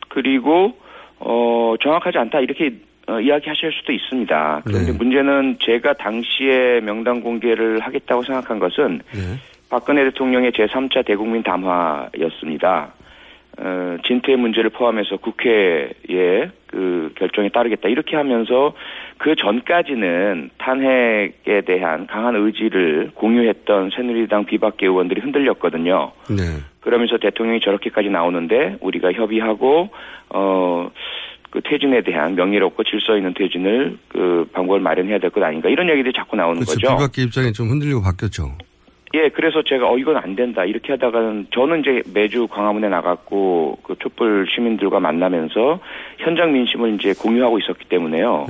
그리고 0.09 0.77
어 1.19 1.75
정확하지 1.81 2.19
않다 2.19 2.41
이렇게 2.41 2.73
어, 3.07 3.21
이야기하실 3.21 3.73
수도 3.73 3.93
있습니다. 3.93 4.63
그런데 4.65 4.93
네. 4.93 4.97
문제는 4.97 5.59
제가 5.61 5.95
당시에 5.95 6.81
명단 6.81 7.21
공개를 7.21 7.81
하겠다고 7.81 8.23
생각한 8.23 8.59
것은 8.59 9.01
네. 9.13 9.21
박근혜 9.69 10.05
대통령의 10.05 10.53
제3차 10.53 11.05
대국민 11.05 11.43
담화였습니다. 11.43 12.95
어, 13.59 13.97
진퇴 14.07 14.37
문제를 14.37 14.71
포함해서 14.71 15.17
국회의 15.19 16.51
그 16.67 17.13
결정에 17.17 17.51
따르겠다 17.51 17.89
이렇게 17.89 18.17
하면서 18.17 18.75
그 19.19 19.37
전까지는 19.37 20.51
탄핵에 20.59 21.61
대한 21.65 22.07
강한 22.07 22.35
의지를 22.35 23.13
공유했던 23.15 23.91
새누리당 23.95 24.47
비박계 24.47 24.87
의원들이 24.87 25.21
흔들렸거든요. 25.21 26.13
네. 26.31 26.43
그러면서 26.85 27.17
대통령이 27.17 27.61
저렇게까지 27.61 28.11
나오는데 28.11 28.77
우리가 28.81 29.13
협의하고 29.13 29.89
어. 30.31 30.91
그 31.51 31.61
퇴진에 31.63 32.03
대한 32.03 32.35
명예롭고 32.35 32.83
질서 32.83 33.17
있는 33.17 33.33
퇴진을 33.33 33.97
그 34.09 34.45
방법을 34.53 34.81
마련해야 34.81 35.21
될 35.21 35.31
것 35.31 35.41
아닌가 35.41 35.69
이런 35.69 35.89
얘기들이 35.89 36.13
자꾸 36.13 36.35
나오는 36.35 36.57
그렇죠. 36.57 36.75
거죠. 36.75 36.97
비박계 36.97 37.23
입장이 37.23 37.53
좀 37.53 37.69
흔들리고 37.69 38.03
바뀌었죠. 38.03 38.59
예, 39.15 39.29
그래서 39.29 39.63
제가 39.63 39.89
어 39.89 39.97
이건 39.97 40.17
안 40.17 40.35
된다 40.35 40.65
이렇게 40.65 40.91
하다가는 40.95 41.47
저는 41.55 41.81
이제 41.81 42.03
매주 42.13 42.49
광화문에 42.49 42.89
나갔고 42.89 43.79
그 43.85 43.95
촛불 44.01 44.49
시민들과 44.53 44.99
만나면서 44.99 45.79
현장 46.19 46.53
민심을 46.53 46.97
이제 46.97 47.15
공유하고 47.15 47.61
있었기 47.61 47.85
때문에요. 47.89 48.47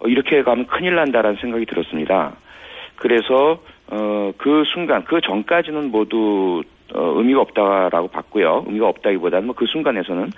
어, 0.00 0.06
이렇게 0.06 0.42
가면 0.42 0.66
큰일 0.66 0.96
난다라는 0.96 1.38
생각이 1.40 1.64
들었습니다. 1.64 2.32
그래서 2.96 3.58
어 3.90 4.32
그 4.36 4.64
순간 4.74 5.04
그 5.04 5.20
전까지는 5.22 5.90
모두 5.90 6.62
어, 6.92 7.12
의미가 7.16 7.40
없다라고 7.40 8.08
봤고요. 8.08 8.64
의미가 8.66 8.88
없다기보다는 8.88 9.46
뭐 9.46 9.54
그 9.56 9.66
순간에서는 9.66 10.30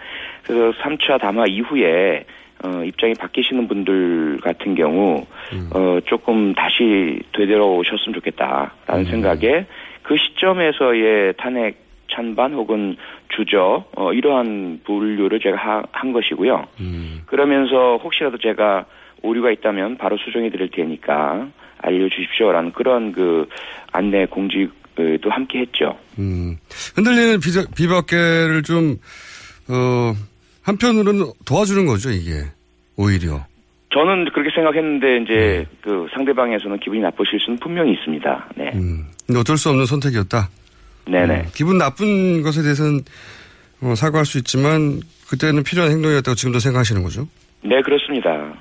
그래서 0.45 0.79
3차 0.81 1.21
담화 1.21 1.45
이후에 1.49 2.25
어, 2.65 2.83
입장이 2.85 3.15
바뀌시는 3.15 3.69
분들 3.69 4.39
같은 4.43 4.75
경우 4.75 5.27
어, 5.75 5.99
조금 6.07 6.55
다시 6.55 7.21
되돌아오셨으면 7.33 8.15
좋겠다라는 8.15 9.05
생각에 9.11 9.67
그 10.03 10.17
시점에서의 10.17 11.35
탄핵 11.37 11.85
찬반 12.09 12.55
혹은 12.55 12.97
주저 13.29 13.85
어, 13.97 14.13
이러한 14.13 14.81
분류를 14.85 15.41
제가 15.41 15.57
하- 15.57 15.83
한 15.93 16.13
것이고요. 16.13 16.65
그러면서 17.27 17.97
혹시라도 18.03 18.39
제가 18.39 18.87
오류가 19.23 19.51
있다면 19.51 19.97
바로 19.99 20.17
수정해 20.17 20.49
드릴 20.51 20.71
테니까 20.71 21.49
알려주십시오라는 21.83 22.73
그런 22.73 23.13
그 23.13 23.49
안내 23.93 24.27
공지 24.27 24.69
도 24.97 25.31
함께 25.31 25.61
했죠. 25.61 25.99
음. 26.19 26.57
흔들리는 26.95 27.41
비자, 27.41 27.65
비박계를 27.75 28.63
좀, 28.63 28.99
어, 29.69 30.15
한편으로는 30.63 31.33
도와주는 31.45 31.87
거죠, 31.87 32.11
이게. 32.11 32.45
오히려. 32.97 33.45
저는 33.93 34.27
그렇게 34.33 34.51
생각했는데 34.55 35.23
이제 35.23 35.67
그 35.83 36.07
상대방에서는 36.13 36.79
기분이 36.81 37.01
나쁘실 37.01 37.39
수는 37.41 37.59
분명히 37.61 37.93
있습니다. 37.93 38.49
네, 38.57 38.71
근데 38.73 39.41
어쩔 39.41 39.57
수 39.57 39.71
없는 39.71 39.87
선택이었다. 39.87 40.51
네네. 41.07 41.35
음, 41.35 41.45
기분 41.55 41.79
나쁜 41.79 42.43
것에 42.43 42.63
대해서는 42.63 43.01
어, 43.81 43.95
사과할 43.95 44.27
수 44.27 44.39
있지만 44.39 45.01
그때는 45.29 45.63
필요한 45.63 45.93
행동이었다고 45.93 46.35
지금도 46.35 46.59
생각하시는 46.59 47.03
거죠. 47.03 47.29
네 47.63 47.81
그렇습니다. 47.83 48.55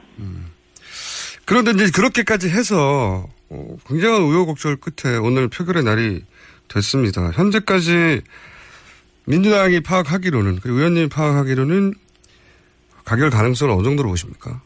그런데 1.46 1.72
이제 1.72 1.92
그렇게까지 1.94 2.50
해서 2.50 3.28
어, 3.50 3.78
굉장한 3.88 4.22
우여곡절 4.22 4.78
끝에 4.78 5.18
오늘 5.18 5.48
표결의 5.48 5.84
날이 5.84 6.24
됐습니다. 6.68 7.32
현재까지 7.32 8.22
민주당이 9.28 9.82
파악하기로는 9.82 10.60
그리고 10.62 10.78
의원님이 10.80 11.10
파악하기로는 11.10 11.94
가결 13.04 13.30
가능성을 13.30 13.74
어느 13.74 13.84
정도로 13.84 14.10
보십니까? 14.10 14.62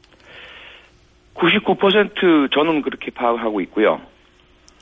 99% 1.36 2.52
저는 2.54 2.82
그렇게 2.82 3.12
파악하고 3.12 3.62
있고요. 3.62 4.02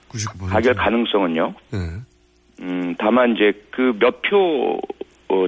99%. 0.10 0.50
가결 0.50 0.74
가능성은요. 0.74 1.54
네. 1.72 1.80
음, 2.62 2.96
다만 2.98 3.36
이제 3.36 3.54
그 3.72 3.94
몇표 4.00 4.78
어, 4.78 4.80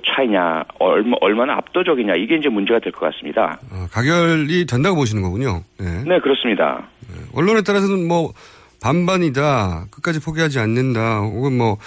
차이냐, 0.05 0.63
얼마, 0.79 1.15
얼마나 1.21 1.53
압도적이냐, 1.57 2.15
이게 2.15 2.35
이제 2.35 2.49
문제가 2.49 2.79
될 2.79 2.91
것 2.91 3.11
같습니다. 3.11 3.59
어, 3.71 3.87
가결이 3.91 4.65
된다고 4.65 4.95
보시는 4.97 5.21
거군요. 5.23 5.63
네. 5.79 6.03
네, 6.05 6.19
그렇습니다. 6.19 6.87
언론에 7.33 7.61
따라서는 7.61 8.07
뭐 8.07 8.33
반반이다, 8.81 9.85
끝까지 9.91 10.19
포기하지 10.21 10.59
않는다, 10.59 11.19
혹은 11.21 11.57
뭐 11.57 11.77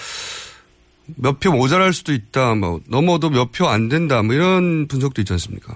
몇 1.21 1.41
표 1.41 1.51
모자랄 1.53 1.93
수도 1.93 2.13
있다, 2.13 2.55
뭐 2.55 2.81
넘어도 2.89 3.29
몇 3.29 3.51
표 3.53 3.67
안 3.67 3.89
된다, 3.89 4.23
뭐 4.23 4.35
이런 4.35 4.87
분석도 4.89 5.21
있지 5.21 5.33
않습니까? 5.35 5.75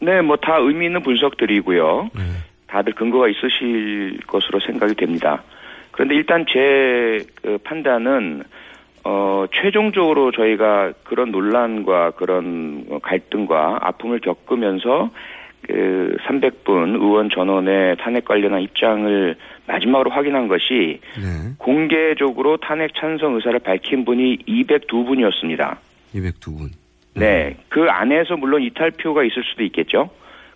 네, 0.00 0.22
뭐 0.22 0.36
다 0.36 0.56
의미 0.58 0.86
있는 0.86 1.02
분석들이고요. 1.02 2.10
다들 2.68 2.94
근거가 2.94 3.28
있으실 3.28 4.20
것으로 4.26 4.60
생각이 4.60 4.94
됩니다. 4.94 5.42
그런데 5.90 6.14
일단 6.14 6.46
제 6.48 7.26
그 7.42 7.58
판단은 7.64 8.44
어 9.04 9.46
최종적으로 9.54 10.30
저희가 10.32 10.92
그런 11.04 11.30
논란과 11.30 12.12
그런 12.12 12.84
어, 12.90 12.98
갈등과 12.98 13.78
아픔을 13.80 14.20
겪으면서 14.20 15.10
그 15.62 16.16
300분 16.26 17.00
의원 17.00 17.30
전원의 17.30 17.96
탄핵 17.98 18.24
관련한 18.24 18.62
입장을 18.62 19.36
마지막으로 19.66 20.10
확인한 20.10 20.48
것이 20.48 21.00
네. 21.16 21.52
공개적으로 21.58 22.56
탄핵 22.56 22.92
찬성 22.94 23.36
의사를 23.36 23.58
밝힌 23.60 24.04
분이 24.04 24.38
202분이었습니다. 24.48 25.76
202분. 26.14 26.70
네. 27.14 27.56
그 27.68 27.86
안에서 27.88 28.36
물론 28.36 28.62
이탈표가 28.62 29.24
있을 29.24 29.42
수도 29.44 29.62
있겠죠. 29.64 30.10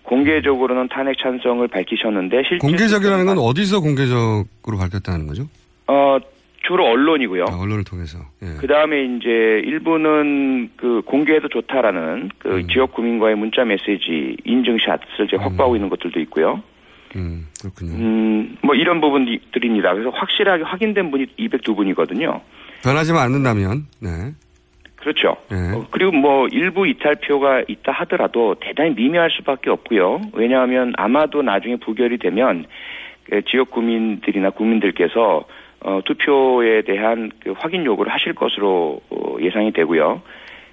공개적으로는 0.04 0.88
탄핵 0.88 1.18
찬성을 1.18 1.66
밝히셨는데 1.68 2.42
실제 2.48 2.58
공개적이라는 2.58 3.24
건 3.26 3.38
어디서 3.38 3.80
공개적으로 3.80 4.78
밝혔다는 4.78 5.26
거죠? 5.26 5.44
어 5.86 6.18
주로 6.66 6.86
언론이고요. 6.86 7.44
아, 7.48 7.60
언론을 7.60 7.84
통해서. 7.84 8.18
예. 8.42 8.46
그 8.58 8.66
다음에 8.66 9.04
이제 9.04 9.28
일부는 9.64 10.70
그 10.76 11.02
공개해도 11.04 11.48
좋다라는 11.48 12.30
그 12.38 12.56
음. 12.58 12.68
지역 12.68 12.92
구민과의 12.92 13.36
문자 13.36 13.64
메시지 13.64 14.36
인증샷을 14.44 15.26
이제 15.26 15.36
확보하고 15.36 15.76
있는 15.76 15.88
것들도 15.90 16.18
있고요. 16.20 16.62
음, 17.16 17.46
그렇군요. 17.60 17.92
음, 17.92 18.56
뭐 18.62 18.74
이런 18.74 19.00
부분들입니다. 19.00 19.92
그래서 19.92 20.10
확실하게 20.10 20.64
확인된 20.64 21.10
분이 21.10 21.26
202분이거든요. 21.38 22.40
변하지만 22.82 23.22
않는다면, 23.22 23.86
네. 24.00 24.32
그렇죠. 24.96 25.36
예. 25.52 25.76
어, 25.76 25.86
그리고 25.90 26.12
뭐 26.12 26.48
일부 26.48 26.86
이탈표가 26.86 27.64
있다 27.68 27.92
하더라도 27.92 28.56
대단히 28.58 28.94
미미할 28.94 29.30
수밖에 29.30 29.68
없고요. 29.68 30.22
왜냐하면 30.32 30.94
아마도 30.96 31.42
나중에 31.42 31.76
부결이 31.76 32.18
되면 32.18 32.64
그 33.28 33.42
지역 33.42 33.70
구민들이나 33.70 34.50
국민들께서 34.50 35.44
어, 35.84 36.00
투표에 36.04 36.82
대한 36.82 37.30
그 37.42 37.52
확인 37.56 37.84
요구를 37.84 38.10
하실 38.12 38.34
것으로 38.34 39.00
어, 39.10 39.36
예상이 39.40 39.72
되고요. 39.72 40.22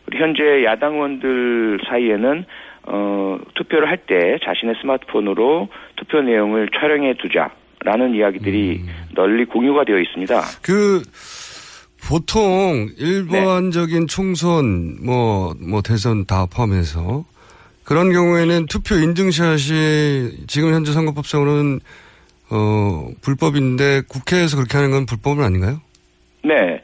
그리고 0.05 0.23
현재 0.23 0.63
야당 0.63 0.93
의원들 0.95 1.79
사이에는 1.87 2.45
어, 2.83 3.37
투표를 3.55 3.87
할 3.89 3.97
때 4.07 4.39
자신의 4.43 4.75
스마트폰으로 4.81 5.67
투표 5.97 6.21
내용을 6.21 6.69
촬영해 6.73 7.13
두자라는 7.15 8.15
이야기들이 8.15 8.81
널리 9.13 9.45
공유가 9.45 9.83
되어 9.83 9.99
있습니다. 9.99 10.41
그 10.63 11.01
보통 12.07 12.87
일반적인 12.97 14.07
총선 14.07 14.97
뭐 15.05 15.53
뭐 15.59 15.81
대선 15.81 16.25
다 16.25 16.47
포함해서 16.51 17.23
그런 17.83 18.11
경우에는 18.11 18.65
투표 18.67 18.95
인증샷이 18.95 20.47
지금 20.47 20.73
현재 20.73 20.91
선거법상으로는 20.93 21.79
어 22.51 23.07
불법인데 23.21 24.01
국회에서 24.09 24.57
그렇게 24.57 24.77
하는 24.77 24.91
건 24.91 25.05
불법은 25.05 25.43
아닌가요? 25.43 25.81
네. 26.43 26.81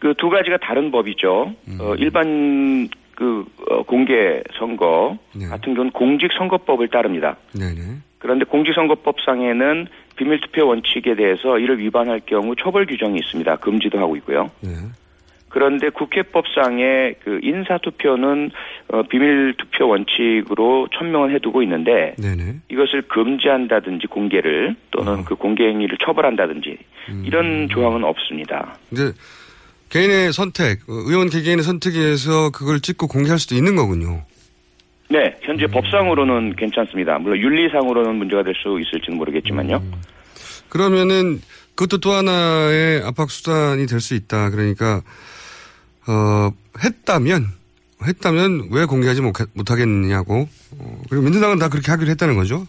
그 0.00 0.14
두 0.18 0.28
가지가 0.28 0.58
다른 0.58 0.90
법이죠. 0.90 1.54
어, 1.80 1.94
일반 1.96 2.88
그 3.16 3.44
어, 3.70 3.82
공개 3.84 4.42
선거 4.58 5.16
같은 5.48 5.74
경우는 5.74 5.92
공직선거법을 5.92 6.88
따릅니다. 6.88 7.36
네네. 7.52 7.80
그런데 8.18 8.44
공직선거법상에는 8.44 9.86
비밀투표 10.16 10.66
원칙에 10.66 11.14
대해서 11.14 11.58
이를 11.58 11.78
위반할 11.78 12.20
경우 12.26 12.54
처벌 12.56 12.86
규정이 12.86 13.18
있습니다. 13.18 13.56
금지도 13.56 13.98
하고 13.98 14.16
있고요. 14.16 14.50
그런데 15.54 15.88
국회법상의 15.88 17.14
그 17.22 17.38
인사투표는 17.44 18.50
어, 18.88 19.02
비밀투표 19.04 19.86
원칙으로 19.86 20.88
천명을 20.98 21.32
해두고 21.36 21.62
있는데 21.62 22.16
네네. 22.18 22.56
이것을 22.68 23.02
금지한다든지 23.02 24.08
공개를 24.08 24.74
또는 24.90 25.24
그 25.24 25.36
공개 25.36 25.62
행위를 25.68 25.96
처벌한다든지 26.04 26.76
이런 27.22 27.68
조항은 27.68 28.02
없습니다. 28.02 28.76
이제 28.90 29.12
개인의 29.90 30.32
선택, 30.32 30.80
어, 30.88 30.92
의원 31.06 31.30
개개인의 31.30 31.62
선택에 31.62 32.00
의해서 32.00 32.50
그걸 32.50 32.80
찍고 32.80 33.06
공개할 33.06 33.38
수도 33.38 33.54
있는 33.54 33.76
거군요. 33.76 34.24
네, 35.08 35.36
현재 35.42 35.68
법상으로는 35.68 36.56
괜찮습니다. 36.56 37.16
물론 37.20 37.38
윤리상으로는 37.38 38.16
문제가 38.16 38.42
될 38.42 38.54
수 38.56 38.80
있을지는 38.80 39.18
모르겠지만요. 39.18 39.80
그러면은 40.68 41.38
그것도 41.76 41.98
또 41.98 42.10
하나의 42.10 43.02
압박 43.04 43.30
수단이 43.30 43.86
될 43.86 44.00
수 44.00 44.14
있다. 44.14 44.50
그러니까 44.50 45.02
어 46.06 46.52
했다면 46.82 47.48
했다면 48.02 48.68
왜 48.70 48.84
공개하지 48.84 49.22
못, 49.22 49.34
못하겠느냐고. 49.54 50.48
어, 50.78 51.02
그리고 51.08 51.24
민주당은 51.24 51.58
다 51.58 51.68
그렇게 51.68 51.90
하기로 51.90 52.10
했다는 52.10 52.34
거죠. 52.36 52.66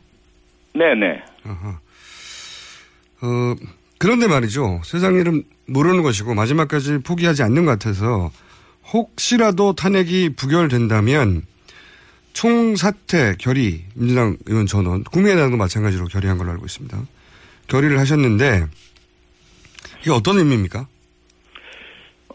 네네. 0.73 1.23
어 3.21 3.55
그런데 3.97 4.27
말이죠. 4.27 4.81
세상 4.83 5.15
일은 5.15 5.43
모르는 5.67 6.03
것이고 6.03 6.33
마지막까지 6.33 6.99
포기하지 6.99 7.43
않는 7.43 7.65
것 7.65 7.71
같아서 7.71 8.31
혹시라도 8.93 9.73
탄핵이 9.73 10.35
부결된다면 10.35 11.43
총사퇴 12.33 13.35
결의 13.39 13.85
민주당 13.93 14.37
의원 14.45 14.67
전원 14.67 15.03
국민의당도 15.05 15.57
마찬가지로 15.57 16.05
결의한 16.07 16.37
걸로 16.37 16.51
알고 16.51 16.65
있습니다. 16.65 16.97
결의를 17.67 17.97
하셨는데 17.99 18.67
이게 20.01 20.11
어떤 20.11 20.37
의미입니까? 20.37 20.87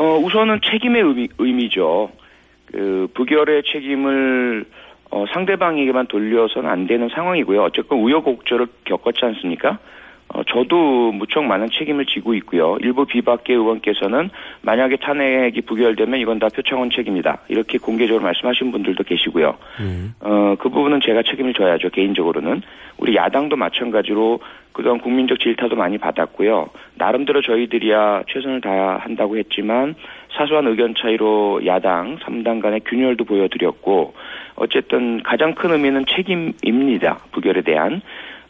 어, 0.00 0.16
우선은 0.16 0.60
책임의 0.64 1.02
의미, 1.02 1.28
의미 1.36 1.68
죠. 1.68 2.10
그, 2.72 3.06
부결의 3.12 3.64
책임을, 3.70 4.64
어, 5.10 5.26
상대방에게만 5.30 6.06
돌려서는 6.06 6.70
안 6.70 6.86
되는 6.86 7.10
상황이고요. 7.10 7.62
어쨌건 7.64 7.98
우여곡절을 7.98 8.66
겪었지 8.86 9.22
않습니까? 9.26 9.78
어, 10.32 10.42
저도 10.44 11.12
무척 11.12 11.44
많은 11.44 11.68
책임을 11.70 12.06
지고 12.06 12.34
있고요. 12.34 12.76
일부 12.80 13.04
비박계 13.04 13.52
의원께서는 13.52 14.30
만약에 14.62 14.96
탄핵이 14.96 15.60
부결되면 15.62 16.20
이건 16.20 16.38
다 16.38 16.48
표창원 16.54 16.90
책임이다. 16.90 17.38
이렇게 17.48 17.78
공개적으로 17.78 18.22
말씀하신 18.24 18.70
분들도 18.70 19.02
계시고요. 19.04 19.56
어, 20.20 20.54
그 20.58 20.68
부분은 20.68 21.00
제가 21.00 21.22
책임을 21.22 21.54
져야죠, 21.54 21.90
개인적으로는. 21.90 22.62
우리 22.98 23.16
야당도 23.16 23.56
마찬가지로 23.56 24.40
그동안 24.72 25.00
국민적 25.00 25.40
질타도 25.40 25.74
많이 25.74 25.98
받았고요. 25.98 26.68
나름대로 26.94 27.42
저희들이야 27.42 28.24
최선을 28.28 28.60
다한다고 28.60 29.36
했지만 29.36 29.96
사소한 30.32 30.66
의견 30.68 30.94
차이로 30.94 31.66
야당 31.66 32.18
3당 32.18 32.62
간의 32.62 32.80
균열도 32.86 33.24
보여드렸고 33.24 34.14
어쨌든 34.54 35.22
가장 35.22 35.54
큰 35.54 35.72
의미는 35.72 36.04
책임입니다. 36.06 37.18
부결에 37.32 37.62
대한. 37.62 38.00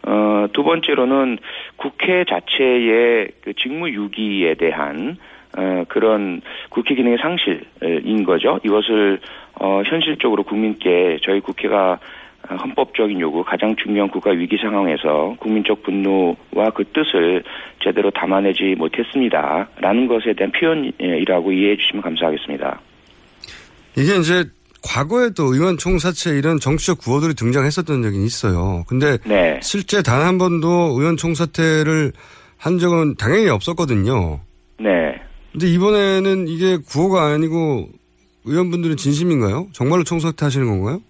어, 0.07 0.47
두 0.53 0.63
번째로는 0.63 1.39
국회 1.77 2.25
자체의 2.25 3.29
그 3.43 3.53
직무유기에 3.55 4.55
대한 4.55 5.17
어, 5.57 5.85
그런 5.89 6.41
국회 6.69 6.95
기능의 6.95 7.19
상실인 7.19 8.25
거죠. 8.25 8.61
이것을 8.65 9.21
어, 9.61 9.83
현실적으로 9.85 10.43
국민께 10.43 11.19
저희 11.23 11.41
국회가 11.41 11.99
헌법적인 12.49 13.21
요구, 13.21 13.45
가장 13.45 13.77
중요한 13.77 14.11
국가 14.11 14.31
위기 14.31 14.57
상황에서 14.57 15.37
국민적 15.39 15.83
분노와 15.83 16.71
그 16.75 16.85
뜻을 16.85 17.45
제대로 17.83 18.11
담아내지 18.11 18.75
못했습니다. 18.77 19.69
라는 19.79 20.09
것에 20.09 20.33
대한 20.33 20.51
표현이라고 20.53 21.53
이해해 21.53 21.77
주시면 21.77 22.03
감사하겠습니다. 22.03 22.81
이게 23.97 24.17
이제 24.17 24.45
과거에도 24.83 25.45
의원 25.55 25.77
총사채 25.77 26.31
이런 26.39 26.59
정치적 26.59 26.99
구호들이 26.99 27.35
등장했었던 27.35 28.03
적이 28.03 28.25
있어요. 28.25 28.85
근데 28.89 29.19
네. 29.25 29.59
실제 29.63 30.03
단 30.03 30.21
한 30.23 30.39
번도 30.39 30.69
의원 30.99 31.17
총사퇴를 31.17 32.13
한 32.57 32.79
적은 32.79 33.17
당연히 33.17 33.49
없었거든요. 33.49 34.41
네. 34.79 35.21
근데 35.53 35.67
이번에는 35.67 36.47
이게 36.49 36.77
구호가 36.79 37.27
아니고 37.27 37.89
의원분들은 38.45 38.97
진심인가요? 38.97 39.69
정말로 39.73 40.05
총사퇴 40.05 40.45
하시는 40.47 40.67
건가요? 40.67 41.01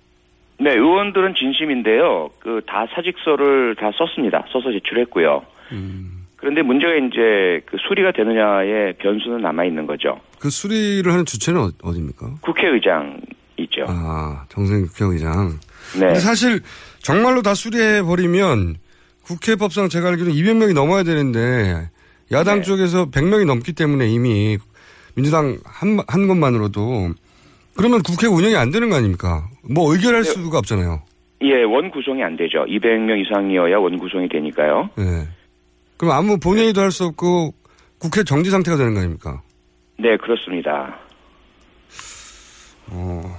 네, 0.58 0.72
의원들은 0.72 1.34
진심인데요. 1.36 2.30
그 2.40 2.60
다 2.66 2.86
사직서를 2.94 3.76
다 3.76 3.90
썼습니다. 3.96 4.44
써서 4.52 4.70
제출했고요. 4.72 5.42
그런데 6.36 6.62
문제가 6.62 6.94
이제 6.94 7.60
그 7.66 7.76
수리가 7.86 8.12
되느냐의 8.12 8.94
변수는 8.98 9.40
남아 9.42 9.64
있는 9.64 9.86
거죠. 9.86 10.18
그 10.38 10.48
수리를 10.50 11.10
하는 11.10 11.24
주체는 11.26 11.60
어- 11.60 11.70
어디입니까? 11.82 12.36
국회의장 12.40 13.20
이죠. 13.62 13.84
아, 13.88 14.44
정세균 14.48 14.86
국회의장. 14.88 15.58
네. 15.94 16.06
근데 16.06 16.20
사실 16.20 16.60
정말로 17.00 17.42
다 17.42 17.54
수리해 17.54 18.02
버리면 18.02 18.76
국회법상 19.24 19.88
제가 19.88 20.08
알기로는 20.08 20.34
200명이 20.36 20.74
넘어야 20.74 21.02
되는데 21.02 21.88
야당 22.32 22.56
네. 22.58 22.62
쪽에서 22.62 23.10
100명이 23.10 23.46
넘기 23.46 23.72
때문에 23.72 24.08
이미 24.08 24.58
민주당 25.14 25.58
한, 25.64 25.98
한 26.06 26.26
것만으로도 26.28 27.10
그러면 27.76 28.02
국회 28.02 28.26
운영이 28.26 28.56
안 28.56 28.70
되는 28.70 28.88
거 28.90 28.96
아닙니까? 28.96 29.48
뭐 29.62 29.92
의결할 29.92 30.22
네. 30.22 30.30
수가 30.30 30.58
없잖아요. 30.58 31.02
예, 31.42 31.62
원 31.62 31.90
구성이 31.90 32.22
안 32.22 32.36
되죠. 32.36 32.64
200명 32.66 33.18
이상이어야 33.26 33.78
원 33.78 33.98
구성이 33.98 34.28
되니까요. 34.28 34.90
네. 34.96 35.26
그럼 35.96 36.14
아무 36.14 36.38
본회의도 36.38 36.80
할 36.80 36.90
수 36.90 37.04
없고 37.04 37.54
국회 37.98 38.22
정지 38.24 38.50
상태가 38.50 38.76
되는 38.76 38.94
거 38.94 39.00
아닙니까? 39.00 39.42
네, 39.98 40.16
그렇습니다. 40.16 40.96
어, 42.88 43.38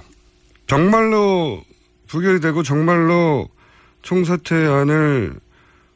정말로 0.72 1.60
부결이 2.08 2.40
되고 2.40 2.62
정말로 2.62 3.46
총사퇴안을 4.00 5.32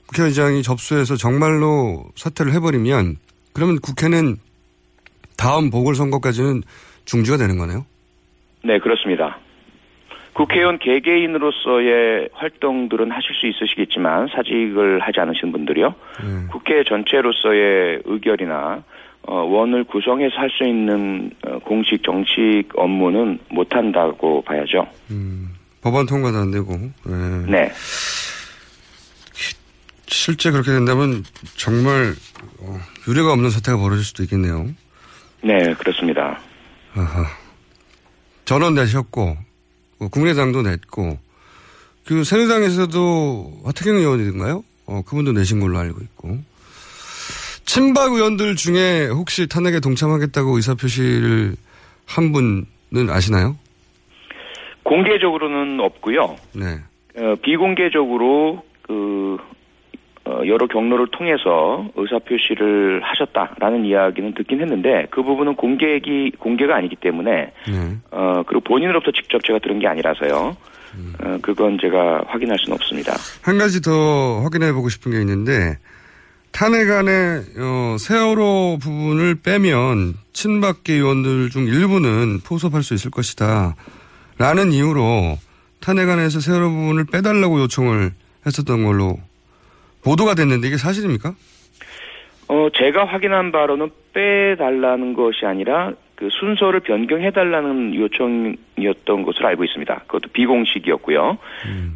국회의장이 0.07 0.63
접수해서 0.63 1.17
정말로 1.17 2.05
사퇴를 2.15 2.53
해버리면 2.53 3.17
그러면 3.55 3.79
국회는 3.79 4.37
다음 5.39 5.71
보궐선거까지는 5.71 6.61
중지가 7.07 7.39
되는 7.39 7.57
거네요. 7.57 7.87
네, 8.65 8.79
그렇습니다. 8.79 9.39
국회의원 10.35 10.79
개개인으로서의 10.79 12.29
활동들은 12.35 13.11
하실 13.11 13.35
수 13.35 13.47
있으시겠지만 13.47 14.29
사직을 14.29 15.01
하지 15.01 15.21
않으신 15.21 15.53
분들이요. 15.53 15.95
국회 16.53 16.85
전체로서의 16.85 18.03
의결이나 18.05 18.85
어, 19.27 19.35
원을 19.43 19.85
구성해서 19.85 20.35
할 20.37 20.49
수 20.51 20.65
있는 20.65 21.31
어, 21.47 21.59
공식 21.61 22.03
정식 22.05 22.65
업무는 22.77 23.39
못 23.51 23.67
한다고 23.75 24.41
봐야죠. 24.43 24.87
법안 25.83 26.07
통과도 26.07 26.39
안 26.39 26.51
되고. 26.51 26.73
네. 27.05 27.45
네. 27.49 27.73
실제 30.09 30.51
그렇게 30.51 30.71
된다면 30.71 31.25
정말 31.57 32.15
어, 32.61 32.79
유례가 33.09 33.33
없는 33.33 33.51
사태가 33.51 33.79
벌어질 33.79 34.05
수도 34.05 34.23
있겠네요. 34.23 34.69
네, 35.43 35.75
그렇습니다. 35.75 36.41
아하. 36.95 37.27
전원 38.45 38.75
내셨고 38.75 39.37
어, 40.01 40.09
국민의당도 40.09 40.63
냈고 40.63 41.19
그 42.05 42.23
새누리당에서도 42.25 43.63
하태경 43.65 43.97
의원이든가요? 43.97 44.63
어, 44.87 45.03
그분도 45.05 45.33
내신 45.33 45.59
걸로 45.61 45.79
알고 45.79 46.01
있고 46.01 46.39
친박 47.67 48.13
의원들 48.13 48.57
중에 48.57 49.09
혹시 49.09 49.47
탄핵에 49.49 49.81
동참하겠다고 49.81 50.57
의사표시를 50.57 51.57
한 52.07 52.33
분은 52.33 53.11
아시나요? 53.11 53.57
공개적으로는 54.85 55.81
없고요. 55.81 56.37
네. 56.55 56.79
어, 57.19 57.35
비공개적으로 57.43 58.63
그 58.83 59.37
어, 60.25 60.41
여러 60.47 60.67
경로를 60.67 61.09
통해서 61.13 61.89
의사 61.97 62.19
표시를 62.19 63.01
하셨다라는 63.03 63.85
이야기는 63.85 64.35
듣긴 64.35 64.61
했는데 64.61 65.07
그 65.11 65.23
부분은 65.23 65.55
공개기 65.57 66.33
공개가 66.39 66.77
아니기 66.77 66.97
때문에 66.97 67.53
네. 67.69 67.97
어 68.11 68.43
그리고 68.47 68.61
본인으로부터 68.65 69.13
직접 69.13 69.43
제가 69.45 69.59
들은 69.61 69.79
게 69.79 69.87
아니라서요. 69.87 70.57
어, 71.23 71.39
그건 71.43 71.79
제가 71.81 72.23
확인할 72.27 72.59
수는 72.59 72.75
없습니다. 72.75 73.13
한 73.43 73.59
가지 73.59 73.81
더 73.83 74.41
확인해 74.43 74.73
보고 74.73 74.89
싶은 74.89 75.13
게 75.13 75.21
있는데 75.21 75.79
탄핵안의 76.57 77.43
어, 77.59 77.97
세월호 77.99 78.79
부분을 78.81 79.35
빼면 79.45 80.15
친박계 80.33 80.95
의원들 80.95 81.51
중 81.51 81.67
일부는 81.67 82.41
포섭할 82.41 82.83
수 82.83 82.95
있을 82.95 83.11
것이다. 83.11 83.77
라는 84.39 84.73
이유로 84.73 85.37
탄핵안에서 85.83 86.41
세월호 86.41 86.71
부분을 86.71 87.05
빼달라고 87.13 87.61
요청을 87.61 88.13
했었던 88.47 88.85
걸로 88.85 89.19
보도가 90.03 90.35
됐는데 90.35 90.69
이게 90.69 90.79
사실입니까? 90.79 91.35
어, 92.49 92.69
제가 92.75 93.05
확인한 93.05 93.53
바로는 93.53 93.91
빼달라는 94.15 95.13
것이 95.13 95.45
아니라 95.45 95.93
그 96.17 96.29
순서를 96.31 96.81
변경해 96.81 97.31
달라는 97.31 97.95
요청이었던 97.95 99.23
것으로 99.23 99.49
알고 99.49 99.65
있습니다. 99.65 99.95
그것도 100.07 100.31
비공식이었고요. 100.33 101.39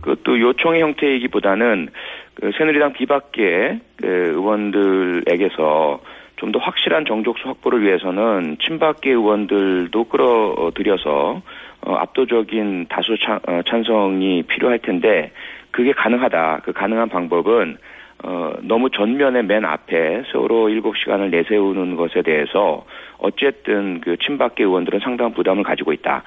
그것도 0.02 0.40
요청의 0.40 0.82
형태이기보다는 0.82 1.88
그 2.34 2.52
새누리당 2.56 2.92
비박계 2.92 3.80
그 3.96 4.06
의원들에게서 4.06 6.00
좀 6.40 6.52
더 6.52 6.58
확실한 6.58 7.04
정족수 7.04 7.46
확보를 7.46 7.82
위해서는 7.82 8.56
친박계 8.60 9.10
의원들도 9.10 10.04
끌어들여서 10.04 11.42
어, 11.82 11.94
압도적인 11.94 12.86
다수 12.88 13.16
찬, 13.18 13.38
어, 13.46 13.60
찬성이 13.66 14.42
필요할 14.44 14.78
텐데 14.78 15.32
그게 15.70 15.92
가능하다. 15.92 16.62
그 16.64 16.72
가능한 16.72 17.10
방법은 17.10 17.76
어, 18.22 18.52
너무 18.62 18.90
전면에 18.90 19.42
맨 19.42 19.64
앞에 19.64 20.24
세월호 20.30 20.68
7시간을 20.68 21.30
내세우는 21.30 21.96
것에 21.96 22.22
대해서 22.22 22.84
어쨌든 23.18 24.00
그 24.00 24.16
친박계 24.18 24.64
의원들은 24.64 25.00
상당한 25.00 25.32
부담을 25.32 25.62
가지고 25.62 25.92
있다. 25.92 26.22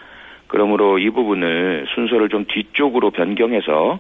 그러므로 0.48 1.00
이 1.00 1.10
부분을 1.10 1.86
순서를 1.94 2.30
좀 2.30 2.46
뒤쪽으로 2.48 3.12
변경해서 3.12 4.00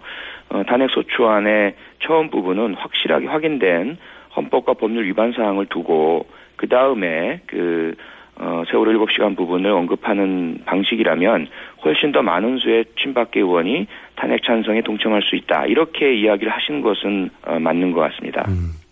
어, 0.49 0.63
탄핵소추안의 0.63 1.75
처음 1.99 2.29
부분은 2.29 2.75
확실하게 2.75 3.27
확인된 3.27 3.97
헌법과 4.35 4.73
법률 4.73 5.05
위반 5.05 5.31
사항을 5.31 5.67
두고 5.67 6.27
그 6.55 6.67
다음에 6.67 7.41
그 7.47 7.95
어, 8.35 8.63
세월호 8.69 9.05
7시간 9.05 9.37
부분을 9.37 9.71
언급하는 9.71 10.59
방식이라면 10.65 11.47
훨씬 11.85 12.11
더 12.11 12.21
많은 12.21 12.57
수의 12.57 12.85
친박계 13.01 13.41
의원이 13.41 13.87
탄핵 14.15 14.43
찬성에 14.43 14.81
동참할 14.81 15.21
수 15.21 15.35
있다. 15.35 15.65
이렇게 15.65 16.15
이야기를 16.15 16.51
하신 16.51 16.81
것은 16.81 17.29
어, 17.45 17.59
맞는 17.59 17.91
것 17.91 18.01
같습니다. 18.01 18.43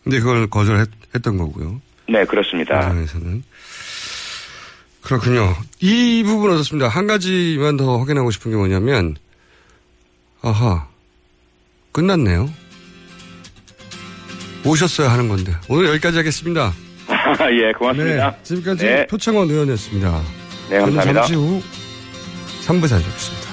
근데 0.04 0.20
그걸 0.20 0.48
거절했던 0.48 1.38
거고요. 1.38 1.82
네, 2.08 2.26
그렇습니다. 2.26 2.82
상에서는 2.82 3.42
그렇군요. 5.04 5.42
이 5.80 6.24
부분 6.24 6.52
어떻습니다. 6.52 6.88
한 6.88 7.08
가지만 7.08 7.78
더 7.78 7.98
확인하고 7.98 8.32
싶은 8.32 8.52
게 8.52 8.58
뭐냐면 8.58 9.16
아하 10.44 10.88
끝났네요. 11.92 12.48
오셨어야 14.66 15.12
하는 15.12 15.28
건데 15.28 15.52
오늘 15.70 15.88
여기까지 15.90 16.18
하겠습니다. 16.18 16.72
예, 17.68 17.72
고맙습니다. 17.74 18.32
네, 18.32 18.38
지금까지 18.44 18.86
네. 18.86 19.08
표창원 19.08 19.50
의원이었습니다. 19.50 20.22
네, 20.70 20.80
감사합니다. 20.80 21.02
저는 21.02 21.14
잠시 21.16 21.36
후 21.36 21.62
3부에서 22.66 22.98
뵙겠습니다. 22.98 23.51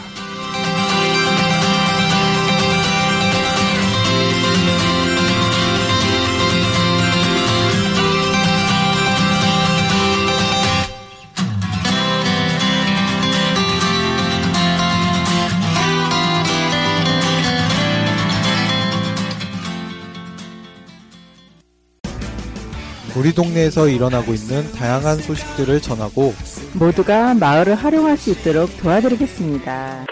우리 23.19 23.33
동네에서 23.35 23.89
일어나고 23.89 24.33
있는 24.33 24.71
다양한 24.73 25.19
소식들을 25.19 25.81
전하고 25.81 26.33
모두가 26.75 27.35
마을을 27.35 27.75
활용할 27.75 28.17
수 28.17 28.31
있도록 28.31 28.71
도와드리겠습니다. 28.77 30.07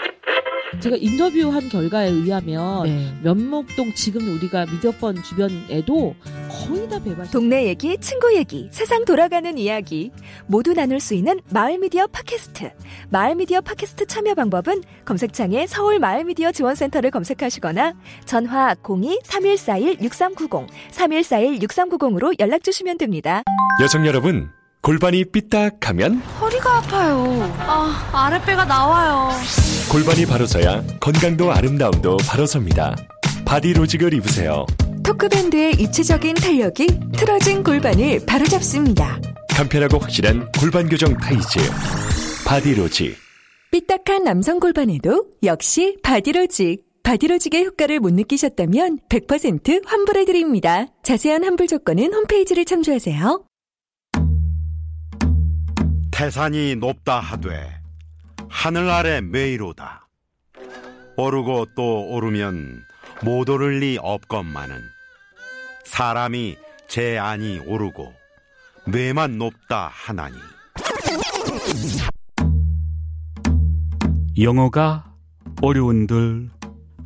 제가 0.81 0.97
인터뷰한 0.99 1.69
결과에 1.69 2.09
의하면 2.09 2.83
네. 2.83 3.13
면목동 3.23 3.93
지금 3.93 4.27
우리가 4.35 4.65
미디어번 4.65 5.23
주변에도 5.23 6.15
거의 6.67 6.89
다 6.89 6.99
배관 6.99 7.27
동네 7.31 7.65
얘기, 7.65 7.97
친구 7.99 8.35
얘기, 8.35 8.67
세상 8.71 9.05
돌아가는 9.05 9.57
이야기 9.57 10.11
모두 10.47 10.73
나눌 10.73 10.99
수 10.99 11.13
있는 11.13 11.39
마을 11.49 11.77
미디어 11.77 12.07
팟캐스트. 12.07 12.71
마을 13.09 13.35
미디어 13.35 13.61
팟캐스트 13.61 14.07
참여 14.07 14.33
방법은 14.35 14.83
검색창에 15.05 15.65
서울 15.67 15.99
마을 15.99 16.25
미디어 16.25 16.51
지원센터를 16.51 17.11
검색하시거나 17.11 17.93
전화 18.25 18.73
02-3141-6390, 18.75 20.67
3141-6390으로 20.91 22.37
연락 22.39 22.63
주시면 22.63 22.97
됩니다. 22.97 23.43
여성 23.81 24.05
여러분, 24.05 24.49
골반이 24.81 25.23
삐딱하면 25.25 26.15
허리가 26.41 26.77
아파요. 26.77 27.25
아, 27.59 28.09
아랫배가 28.13 28.65
나와요. 28.65 29.29
골반이 29.91 30.25
바로서야 30.25 30.83
건강도 30.99 31.51
아름다움도 31.51 32.17
바로섭니다. 32.27 32.95
바디로직을 33.45 34.13
입으세요. 34.13 34.65
토크밴드의 35.07 35.75
입체적인 35.79 36.35
탄력이 36.35 36.85
틀어진 37.13 37.63
골반을 37.63 38.25
바로잡습니다. 38.25 39.21
간편하고 39.55 39.99
확실한 39.99 40.51
골반 40.59 40.89
교정 40.89 41.15
타이즈. 41.15 41.59
바디로직. 42.45 43.15
삐딱한 43.71 44.25
남성 44.25 44.59
골반에도 44.59 45.27
역시 45.43 45.97
바디로직. 46.03 46.83
바디로직의 47.03 47.65
효과를 47.67 48.01
못 48.01 48.13
느끼셨다면 48.13 48.99
100% 49.07 49.85
환불해드립니다. 49.85 50.87
자세한 51.03 51.45
환불 51.45 51.67
조건은 51.67 52.13
홈페이지를 52.13 52.65
참조하세요. 52.65 53.45
태산이 56.11 56.75
높다 56.75 57.21
하되 57.21 57.65
하늘 58.49 58.89
아래 58.89 59.21
메이로다. 59.21 60.09
오르고 61.15 61.67
또 61.77 62.09
오르면 62.09 62.83
못 63.23 63.49
오를 63.49 63.79
리 63.79 63.97
없건만은 64.01 64.96
사람이 65.87 66.57
제 66.87 67.17
안이 67.17 67.59
오르고 67.65 68.13
뇌만 68.87 69.37
높다 69.37 69.89
하나니 69.91 70.35
영어가 74.39 75.15
어려운들 75.61 76.51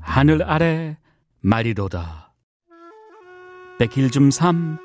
하늘 0.01 0.43
아래 0.43 0.97
말이로다. 1.41 2.33
백일 3.79 4.09
좀삼 4.11 4.77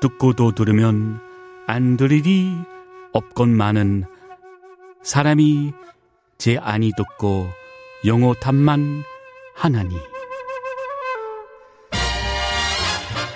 듣고도 0.00 0.54
들으면 0.54 1.20
안 1.66 1.96
들으리 1.96 2.54
없건만은 3.12 4.04
사람이 5.02 5.72
제 6.36 6.58
안이 6.58 6.92
듣고 6.96 7.48
영어 8.06 8.34
탐만 8.34 9.02
하나니. 9.56 9.96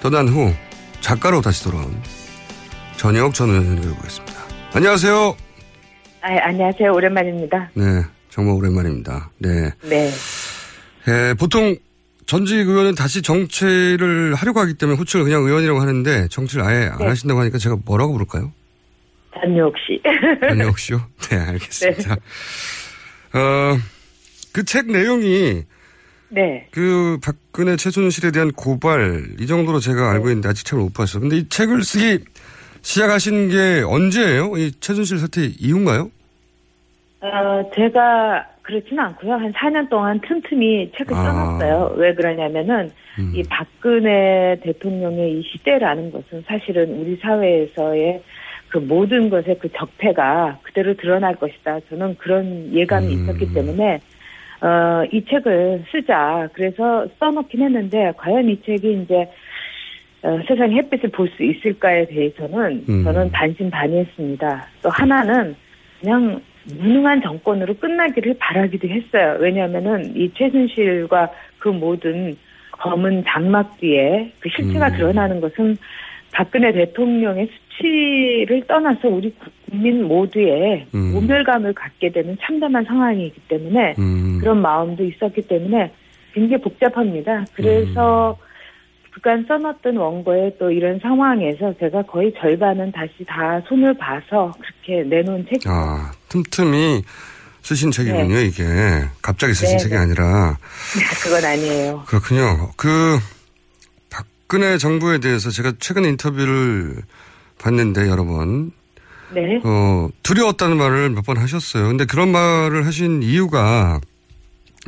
떠난 0.00 0.28
후 0.28 0.54
작가로 1.00 1.40
다시 1.40 1.64
돌아온 1.64 2.00
전혁 2.96 3.34
전 3.34 3.50
의원을 3.50 3.96
보겠습니다. 3.96 4.36
안녕하세요. 4.74 5.45
아, 6.28 6.48
안녕하세요. 6.48 6.92
오랜만입니다. 6.92 7.70
네, 7.74 7.84
정말 8.30 8.56
오랜만입니다. 8.56 9.30
네. 9.38 9.70
네. 9.88 10.10
예, 11.08 11.34
보통 11.38 11.76
전직 12.26 12.56
의원은 12.56 12.96
다시 12.96 13.22
정치를 13.22 14.34
하려고 14.34 14.58
하기 14.58 14.74
때문에 14.74 14.98
호칭을 14.98 15.24
그냥 15.24 15.44
의원이라고 15.44 15.80
하는데 15.80 16.26
정치를 16.28 16.64
아예 16.64 16.86
안 16.90 16.98
네. 16.98 17.06
하신다고 17.06 17.38
하니까 17.40 17.58
제가 17.58 17.76
뭐라고 17.84 18.12
부를까요? 18.14 18.52
전혁 19.40 19.74
씨. 19.86 20.02
전혁 20.48 20.76
씨요? 20.80 21.00
네, 21.30 21.36
알겠습니다. 21.36 22.14
어, 23.34 23.78
그 24.52 24.64
책 24.64 24.86
내용이 24.90 25.62
네. 26.30 26.66
그 26.72 27.18
박근혜 27.22 27.76
최순실에 27.76 28.32
대한 28.32 28.50
고발 28.50 29.28
이 29.38 29.46
정도로 29.46 29.78
제가 29.78 30.10
알고 30.10 30.30
있는데 30.30 30.48
아직 30.48 30.64
책을 30.66 30.82
못 30.82 30.92
봤어요. 30.92 31.20
근데 31.20 31.36
이 31.36 31.48
책을 31.48 31.84
쓰기 31.84 32.24
시작하신 32.82 33.48
게 33.50 33.82
언제예요? 33.86 34.56
이 34.56 34.72
최순실 34.80 35.18
사태 35.18 35.44
이후인가요? 35.44 36.10
어, 37.26 37.70
제가 37.74 38.46
그렇지는 38.62 39.02
않고요. 39.04 39.32
한 39.34 39.52
4년 39.52 39.88
동안 39.88 40.20
틈틈이 40.20 40.92
책을 40.96 41.14
아. 41.14 41.22
써놨어요. 41.22 41.94
왜 41.96 42.14
그러냐면은 42.14 42.90
이 43.34 43.42
박근혜 43.48 44.58
대통령의 44.62 45.38
이 45.38 45.42
시대라는 45.42 46.10
것은 46.10 46.42
사실은 46.46 47.00
우리 47.00 47.16
사회에서의 47.16 48.22
그 48.68 48.78
모든 48.78 49.30
것의 49.30 49.58
그 49.60 49.70
적폐가 49.72 50.58
그대로 50.62 50.94
드러날 50.94 51.36
것이다. 51.36 51.80
저는 51.88 52.16
그런 52.16 52.72
예감이 52.72 53.12
있었기 53.12 53.54
때문에 53.54 54.00
어, 54.60 55.04
이 55.12 55.24
책을 55.24 55.84
쓰자. 55.90 56.48
그래서 56.52 57.06
써놓긴 57.20 57.62
했는데 57.62 58.12
과연 58.16 58.48
이 58.48 58.60
책이 58.62 59.02
이제 59.04 59.30
어, 60.22 60.40
세상에 60.48 60.74
햇빛을 60.76 61.10
볼 61.10 61.28
수 61.36 61.44
있을까에 61.44 62.06
대해서는 62.06 62.84
음. 62.88 63.04
저는 63.04 63.30
반신반의했습니다. 63.30 64.66
또 64.82 64.90
하나는 64.90 65.54
그냥 66.00 66.40
무능한 66.74 67.22
정권으로 67.22 67.74
끝나기를 67.74 68.36
바라기도 68.38 68.88
했어요. 68.88 69.36
왜냐하면은 69.40 70.16
이 70.16 70.30
최순실과 70.34 71.30
그 71.58 71.68
모든 71.68 72.36
검은 72.72 73.24
장막 73.26 73.78
뒤에 73.78 74.32
그 74.40 74.48
실체가 74.48 74.88
음. 74.88 74.96
드러나는 74.96 75.40
것은 75.40 75.76
박근혜 76.32 76.72
대통령의 76.72 77.48
수치를 77.48 78.62
떠나서 78.66 79.08
우리 79.08 79.34
국민 79.70 80.04
모두의 80.04 80.86
음. 80.94 81.12
모멸감을 81.12 81.72
갖게 81.72 82.10
되는 82.10 82.36
참담한 82.40 82.84
상황이기 82.84 83.40
때문에 83.48 83.94
음. 83.98 84.38
그런 84.40 84.60
마음도 84.60 85.04
있었기 85.04 85.42
때문에 85.42 85.90
굉장히 86.34 86.62
복잡합니다. 86.62 87.44
그래서 87.54 88.36
그간 89.16 89.46
써놨던 89.48 89.96
원고에 89.96 90.56
또 90.58 90.70
이런 90.70 91.00
상황에서 91.00 91.72
제가 91.80 92.02
거의 92.02 92.34
절반은 92.38 92.92
다시 92.92 93.24
다 93.26 93.58
손을 93.66 93.96
봐서 93.96 94.52
그렇게 94.60 95.08
내놓은 95.08 95.44
책입니다. 95.44 95.70
아, 95.72 96.12
틈틈이 96.28 97.02
쓰신 97.62 97.90
책이군요, 97.92 98.38
이게. 98.40 98.62
갑자기 99.22 99.54
쓰신 99.54 99.78
네, 99.78 99.82
책이 99.84 99.94
네. 99.94 100.00
아니라. 100.00 100.58
그건 101.24 101.44
아니에요. 101.46 102.04
그렇군요. 102.06 102.70
그, 102.76 103.18
박근혜 104.10 104.76
정부에 104.76 105.16
대해서 105.18 105.48
제가 105.48 105.72
최근에 105.80 106.10
인터뷰를 106.10 106.96
봤는데, 107.58 108.08
여러 108.08 108.22
번. 108.26 108.70
네. 109.32 109.60
어, 109.64 110.10
두려웠다는 110.24 110.76
말을 110.76 111.08
몇 111.10 111.24
번 111.24 111.38
하셨어요. 111.38 111.88
근데 111.88 112.04
그런 112.04 112.30
말을 112.30 112.84
하신 112.84 113.22
이유가 113.22 113.98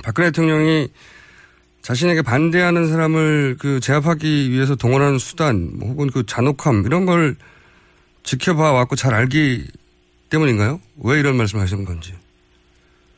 박근혜 0.04 0.28
대통령이 0.30 0.88
자신에게 1.82 2.22
반대하는 2.22 2.86
사람을 2.86 3.56
그 3.58 3.80
제압하기 3.80 4.50
위해서 4.50 4.74
동원하는 4.74 5.18
수단, 5.18 5.70
뭐 5.78 5.88
혹은 5.88 6.08
그 6.08 6.26
잔혹함, 6.26 6.84
이런 6.86 7.06
걸 7.06 7.36
지켜봐 8.24 8.72
왔고 8.72 8.96
잘 8.96 9.14
알기 9.14 9.64
때문인가요? 10.30 10.80
왜 11.02 11.18
이런 11.18 11.36
말씀을 11.36 11.62
하시는 11.62 11.84
건지. 11.84 12.12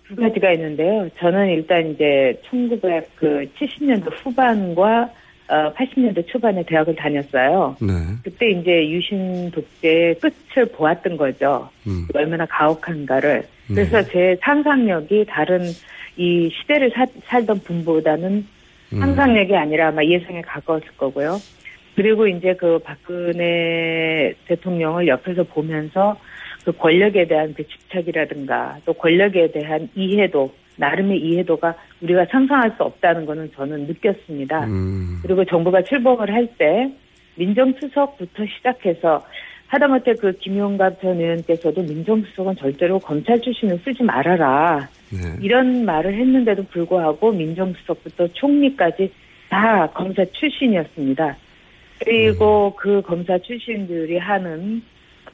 두 0.06 0.16
가지가 0.16 0.52
있는데요. 0.52 1.08
저는 1.18 1.48
일단 1.50 1.90
이제 1.90 2.40
1970년도 2.50 4.12
후반과 4.24 5.10
어, 5.48 5.72
80년대 5.74 6.26
초반에 6.28 6.62
대학을 6.64 6.94
다녔어요. 6.94 7.76
네. 7.80 7.92
그때 8.22 8.50
이제 8.50 8.88
유신 8.88 9.50
독재의 9.50 10.20
끝을 10.20 10.66
보았던 10.66 11.16
거죠. 11.16 11.68
음. 11.88 12.06
얼마나 12.14 12.46
가혹한가를. 12.46 13.42
네. 13.68 13.74
그래서 13.74 14.00
제 14.10 14.36
상상력이 14.42 15.26
다른 15.28 15.60
이 16.20 16.50
시대를 16.52 16.90
사- 16.90 17.06
살던 17.24 17.60
분보다는 17.60 18.46
음. 18.92 18.98
상상력이 19.00 19.56
아니라 19.56 19.88
아마 19.88 20.04
예상에 20.04 20.42
가까웠을 20.42 20.88
거고요. 20.98 21.38
그리고 21.96 22.26
이제 22.26 22.54
그 22.54 22.78
박근혜 22.80 24.34
대통령을 24.46 25.08
옆에서 25.08 25.44
보면서 25.44 26.18
그 26.64 26.72
권력에 26.72 27.26
대한 27.26 27.54
그 27.54 27.66
집착이라든가 27.66 28.78
또 28.84 28.92
권력에 28.92 29.50
대한 29.50 29.88
이해도 29.94 30.52
나름의 30.76 31.18
이해도가 31.20 31.74
우리가 32.02 32.26
상상할 32.30 32.72
수 32.76 32.82
없다는 32.82 33.24
거는 33.24 33.50
저는 33.56 33.86
느꼈습니다. 33.86 34.64
음. 34.66 35.18
그리고 35.22 35.44
정부가 35.46 35.82
출범을 35.82 36.30
할 36.32 36.46
때 36.58 36.90
민정수석부터 37.36 38.44
시작해서 38.56 39.24
하다못해 39.70 40.14
그 40.14 40.32
김용갑 40.32 41.00
전 41.00 41.20
의원께서도 41.20 41.82
민정수석은 41.82 42.56
절대로 42.56 42.98
검찰 42.98 43.40
출신을 43.40 43.78
쓰지 43.84 44.02
말아라. 44.02 44.88
네. 45.10 45.18
이런 45.40 45.84
말을 45.84 46.12
했는데도 46.12 46.64
불구하고 46.64 47.30
민정수석부터 47.30 48.28
총리까지 48.32 49.12
다 49.48 49.86
검사 49.94 50.24
출신이었습니다. 50.24 51.36
그리고 52.00 52.74
그 52.76 53.00
검사 53.02 53.38
출신들이 53.38 54.18
하는 54.18 54.82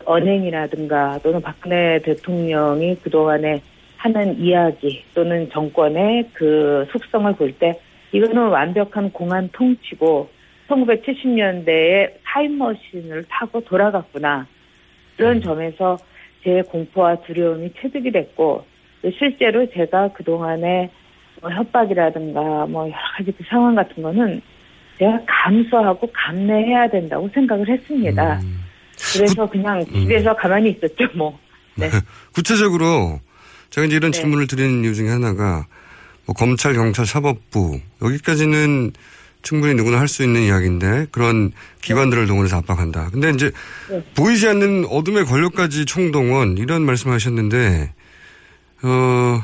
언행이라든가 0.04 1.18
또는 1.22 1.40
박근혜 1.40 1.98
대통령이 2.02 2.96
그동안에 2.96 3.62
하는 3.96 4.38
이야기 4.38 5.02
또는 5.14 5.48
정권의 5.50 6.28
그 6.34 6.86
속성을 6.92 7.32
볼 7.36 7.52
때 7.52 7.80
이거는 8.12 8.48
완벽한 8.48 9.10
공안 9.10 9.48
통치고 9.52 10.28
1970년대에 10.68 12.12
타임머신을 12.24 13.26
타고 13.28 13.60
돌아갔구나. 13.64 14.46
그런 15.16 15.40
점에서 15.40 15.96
제 16.42 16.62
공포와 16.62 17.16
두려움이 17.22 17.72
체득이 17.80 18.12
됐고 18.12 18.64
또 19.02 19.10
실제로 19.18 19.66
제가 19.72 20.12
그동안에 20.12 20.90
뭐 21.40 21.50
협박이라든가 21.50 22.66
뭐 22.66 22.84
여러 22.86 22.96
가지 23.16 23.32
그 23.32 23.44
상황 23.48 23.74
같은 23.74 24.02
거는 24.02 24.40
제가 24.98 25.20
감수하고 25.26 26.10
감내해야 26.12 26.88
된다고 26.88 27.28
생각을 27.34 27.68
했습니다. 27.68 28.40
그래서 29.14 29.46
그냥 29.46 29.84
집에서 29.84 30.34
가만히 30.34 30.70
있었죠, 30.70 31.08
뭐. 31.14 31.38
네. 31.74 31.90
구체적으로 32.34 33.20
제가 33.70 33.86
이제 33.86 33.96
이런 33.96 34.10
네. 34.10 34.20
질문을 34.20 34.46
드리는 34.46 34.84
이유 34.84 34.94
중에 34.94 35.08
하나가 35.08 35.66
뭐 36.24 36.34
검찰, 36.34 36.74
경찰, 36.74 37.04
사법부 37.06 37.78
여기까지는 38.02 38.92
충분히 39.46 39.74
누구나 39.74 40.00
할 40.00 40.08
수 40.08 40.24
있는 40.24 40.42
이야기인데 40.42 41.06
그런 41.12 41.52
기관들을 41.80 42.26
동원해서 42.26 42.56
압박한다. 42.56 43.10
근데 43.12 43.30
이제 43.30 43.52
네. 43.88 44.04
보이지 44.16 44.48
않는 44.48 44.86
어둠의 44.86 45.24
권력까지 45.24 45.86
총동원 45.86 46.58
이런 46.58 46.82
말씀하셨는데 46.84 47.92
어 48.82 49.42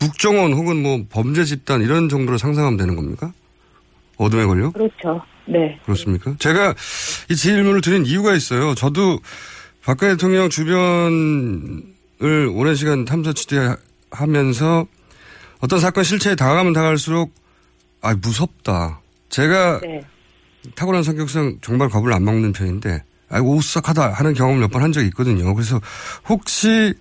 국정원 0.00 0.54
혹은 0.54 0.82
뭐 0.82 1.04
범죄 1.10 1.44
집단 1.44 1.82
이런 1.82 2.08
정도로 2.08 2.38
상상하면 2.38 2.78
되는 2.78 2.96
겁니까? 2.96 3.32
어둠의 4.16 4.46
권력? 4.46 4.72
그렇죠. 4.72 5.20
네. 5.46 5.78
그렇습니까? 5.84 6.34
제가 6.38 6.74
이 7.30 7.36
질문을 7.36 7.82
드린 7.82 8.06
이유가 8.06 8.34
있어요. 8.34 8.74
저도 8.74 9.18
박근혜 9.84 10.12
대통령 10.14 10.48
주변을 10.48 11.82
오랜 12.54 12.74
시간 12.74 13.04
탐사 13.04 13.34
취재하면서 13.34 14.86
어떤 15.60 15.78
사건 15.78 16.04
실체에 16.04 16.34
다가가면 16.36 16.72
다가갈수록 16.72 17.41
아 18.02 18.14
무섭다. 18.14 19.00
제가 19.28 19.80
네. 19.80 20.02
타고난 20.74 21.02
성격상 21.02 21.58
정말 21.62 21.88
겁을 21.88 22.12
안 22.12 22.24
먹는 22.24 22.52
편인데 22.52 23.02
아이고 23.30 23.56
오싹하다 23.56 24.12
하는 24.12 24.34
경험을 24.34 24.60
몇 24.60 24.70
번 24.70 24.82
한 24.82 24.92
적이 24.92 25.06
있거든요. 25.08 25.54
그래서 25.54 25.80
혹시 26.28 26.92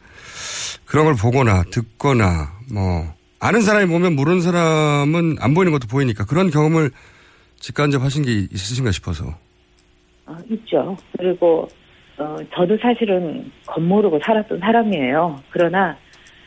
그런 0.85 1.05
걸 1.05 1.15
보거나 1.15 1.63
듣거나 1.71 2.51
뭐 2.71 3.13
아는 3.39 3.61
사람이 3.61 3.87
보면 3.91 4.15
모르는 4.15 4.41
사람은 4.41 5.37
안 5.39 5.53
보이는 5.53 5.71
것도 5.71 5.87
보이니까 5.87 6.25
그런 6.25 6.49
경험을 6.51 6.91
직간접 7.59 8.01
하신 8.01 8.23
게 8.23 8.31
있으신가 8.51 8.91
싶어서. 8.91 9.25
어, 10.25 10.35
있죠. 10.49 10.95
그리고 11.17 11.67
어, 12.17 12.35
저도 12.55 12.77
사실은 12.81 13.51
겉모르고 13.65 14.19
살았던 14.23 14.59
사람이에요. 14.59 15.41
그러나 15.49 15.97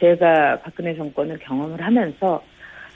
제가 0.01 0.61
박근혜 0.63 0.95
정권을 0.97 1.39
경험을 1.41 1.81
하면서 1.85 2.43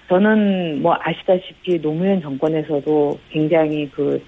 저는 0.08 0.82
뭐 0.82 0.96
아시다시피 1.00 1.80
노무현 1.80 2.20
정권에서도 2.20 3.18
굉장히 3.30 3.88
그, 3.90 4.22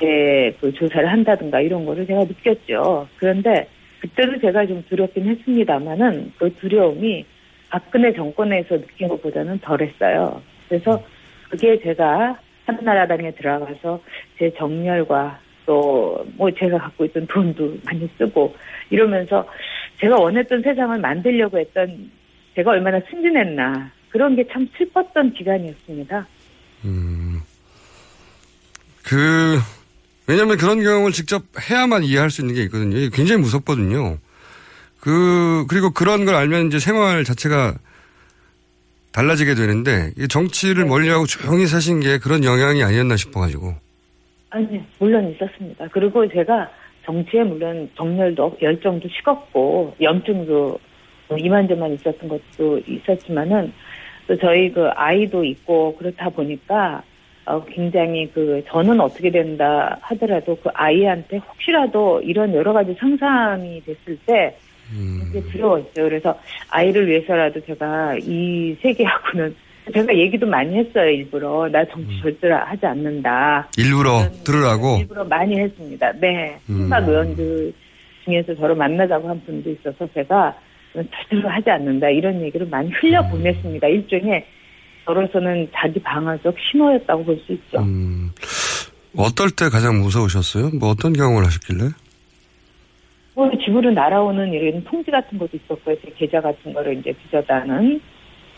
제, 0.00 0.54
그 0.60 0.72
조사를 0.72 1.10
한다든가 1.10 1.60
이런 1.60 1.84
거를 1.84 2.06
제가 2.06 2.20
느꼈죠. 2.24 3.08
그런데 3.16 3.68
그때도 4.00 4.38
제가 4.40 4.66
좀 4.66 4.84
두렵긴 4.88 5.26
했습니다만은 5.26 6.32
그 6.38 6.52
두려움이 6.54 7.24
박근혜 7.70 8.12
정권에서 8.12 8.78
느낀 8.78 9.08
것보다는 9.08 9.58
덜했어요. 9.58 10.40
그래서 10.68 11.02
그게 11.48 11.78
제가 11.80 12.38
한나라당에 12.66 13.32
들어가서 13.32 14.00
제 14.38 14.52
정열과 14.54 15.40
또 15.66 16.04
뭐 16.36 16.50
제가 16.50 16.78
갖고 16.78 17.04
있던 17.04 17.26
돈도 17.26 17.76
많이 17.84 18.08
쓰고 18.18 18.54
이러면서 18.90 19.46
제가 19.98 20.16
원했던 20.16 20.62
세상을 20.62 20.98
만들려고 20.98 21.58
했던 21.58 22.10
제가 22.54 22.72
얼마나 22.72 23.00
순진했나 23.10 23.90
그런 24.14 24.36
게 24.36 24.44
참 24.52 24.68
슬펐던 24.78 25.32
기간이었습니다. 25.32 26.28
그, 29.02 29.58
왜냐면 30.28 30.56
그런 30.56 30.80
경험을 30.84 31.10
직접 31.10 31.42
해야만 31.68 32.04
이해할 32.04 32.30
수 32.30 32.40
있는 32.40 32.54
게 32.54 32.62
있거든요. 32.62 33.10
굉장히 33.10 33.42
무섭거든요. 33.42 34.18
그, 35.00 35.66
그리고 35.68 35.90
그런 35.90 36.24
걸 36.26 36.36
알면 36.36 36.68
이제 36.68 36.78
생활 36.78 37.24
자체가 37.24 37.74
달라지게 39.10 39.56
되는데, 39.56 40.12
이 40.16 40.28
정치를 40.28 40.84
멀리하고 40.84 41.26
조용히 41.26 41.66
사신 41.66 41.98
게 41.98 42.18
그런 42.18 42.44
영향이 42.44 42.84
아니었나 42.84 43.16
싶어가지고. 43.16 43.74
아니, 44.50 44.80
물론 45.00 45.28
있었습니다. 45.32 45.88
그리고 45.92 46.28
제가 46.28 46.70
정치에 47.04 47.42
물론 47.42 47.90
정열도 47.96 48.58
열정도 48.62 49.08
식었고 49.08 49.96
염증도 50.00 50.78
뭐 51.28 51.38
이만저만 51.38 51.94
있었던 51.94 52.28
것도 52.28 52.80
있었지만은 52.86 53.72
또 54.26 54.36
저희 54.38 54.72
그 54.72 54.88
아이도 54.94 55.44
있고 55.44 55.96
그렇다 55.96 56.30
보니까 56.30 57.02
어 57.46 57.62
굉장히 57.66 58.30
그 58.32 58.62
저는 58.68 59.00
어떻게 59.00 59.30
된다 59.30 59.98
하더라도 60.00 60.56
그 60.56 60.70
아이한테 60.72 61.36
혹시라도 61.38 62.20
이런 62.22 62.54
여러 62.54 62.72
가지 62.72 62.94
상상이 62.98 63.82
됐을 63.84 64.18
때 64.24 64.56
되게 65.32 65.46
두려웠어요. 65.50 66.08
그래서 66.08 66.38
아이를 66.70 67.06
위해서라도 67.08 67.60
제가 67.60 68.16
이 68.20 68.76
세계하고는 68.80 69.54
제가 69.92 70.16
얘기도 70.16 70.46
많이 70.46 70.76
했어요. 70.76 71.10
일부러 71.10 71.68
나 71.68 71.84
정치 71.84 72.18
절대로 72.22 72.56
하지 72.56 72.86
않는다. 72.86 73.68
일부러 73.76 74.30
들으라고. 74.44 74.98
일부러 75.00 75.24
많이 75.24 75.58
했습니다. 75.58 76.12
네. 76.12 76.56
음. 76.70 76.76
신박 76.78 77.06
의원들 77.06 77.72
중에서 78.24 78.54
저를 78.54 78.74
만나자고 78.74 79.28
한 79.28 79.40
분도 79.44 79.70
있어서 79.70 80.08
제가 80.14 80.54
절대로 81.02 81.48
하지 81.48 81.70
않는다. 81.70 82.08
이런 82.10 82.40
얘기를 82.42 82.66
많이 82.66 82.90
흘려 82.90 83.28
보냈습니다. 83.28 83.86
일종의 83.88 84.46
저로서는 85.04 85.68
자기 85.74 86.00
방어적 86.00 86.54
신호였다고 86.70 87.24
볼 87.24 87.38
수 87.46 87.52
있죠. 87.52 87.80
음. 87.80 88.30
어떨 89.16 89.50
때 89.50 89.68
가장 89.68 90.00
무서우셨어요? 90.00 90.70
뭐 90.78 90.90
어떤 90.90 91.12
경험을 91.12 91.44
하셨길래? 91.44 91.90
뭐 93.34 93.50
집으로 93.64 93.90
날아오는 93.90 94.52
이런 94.52 94.82
통지 94.84 95.10
같은 95.10 95.38
것도 95.38 95.50
있었고요. 95.56 95.96
제 96.00 96.12
계좌 96.16 96.40
같은 96.40 96.72
거를 96.72 96.98
이제 96.98 97.12
빚어다는 97.12 98.00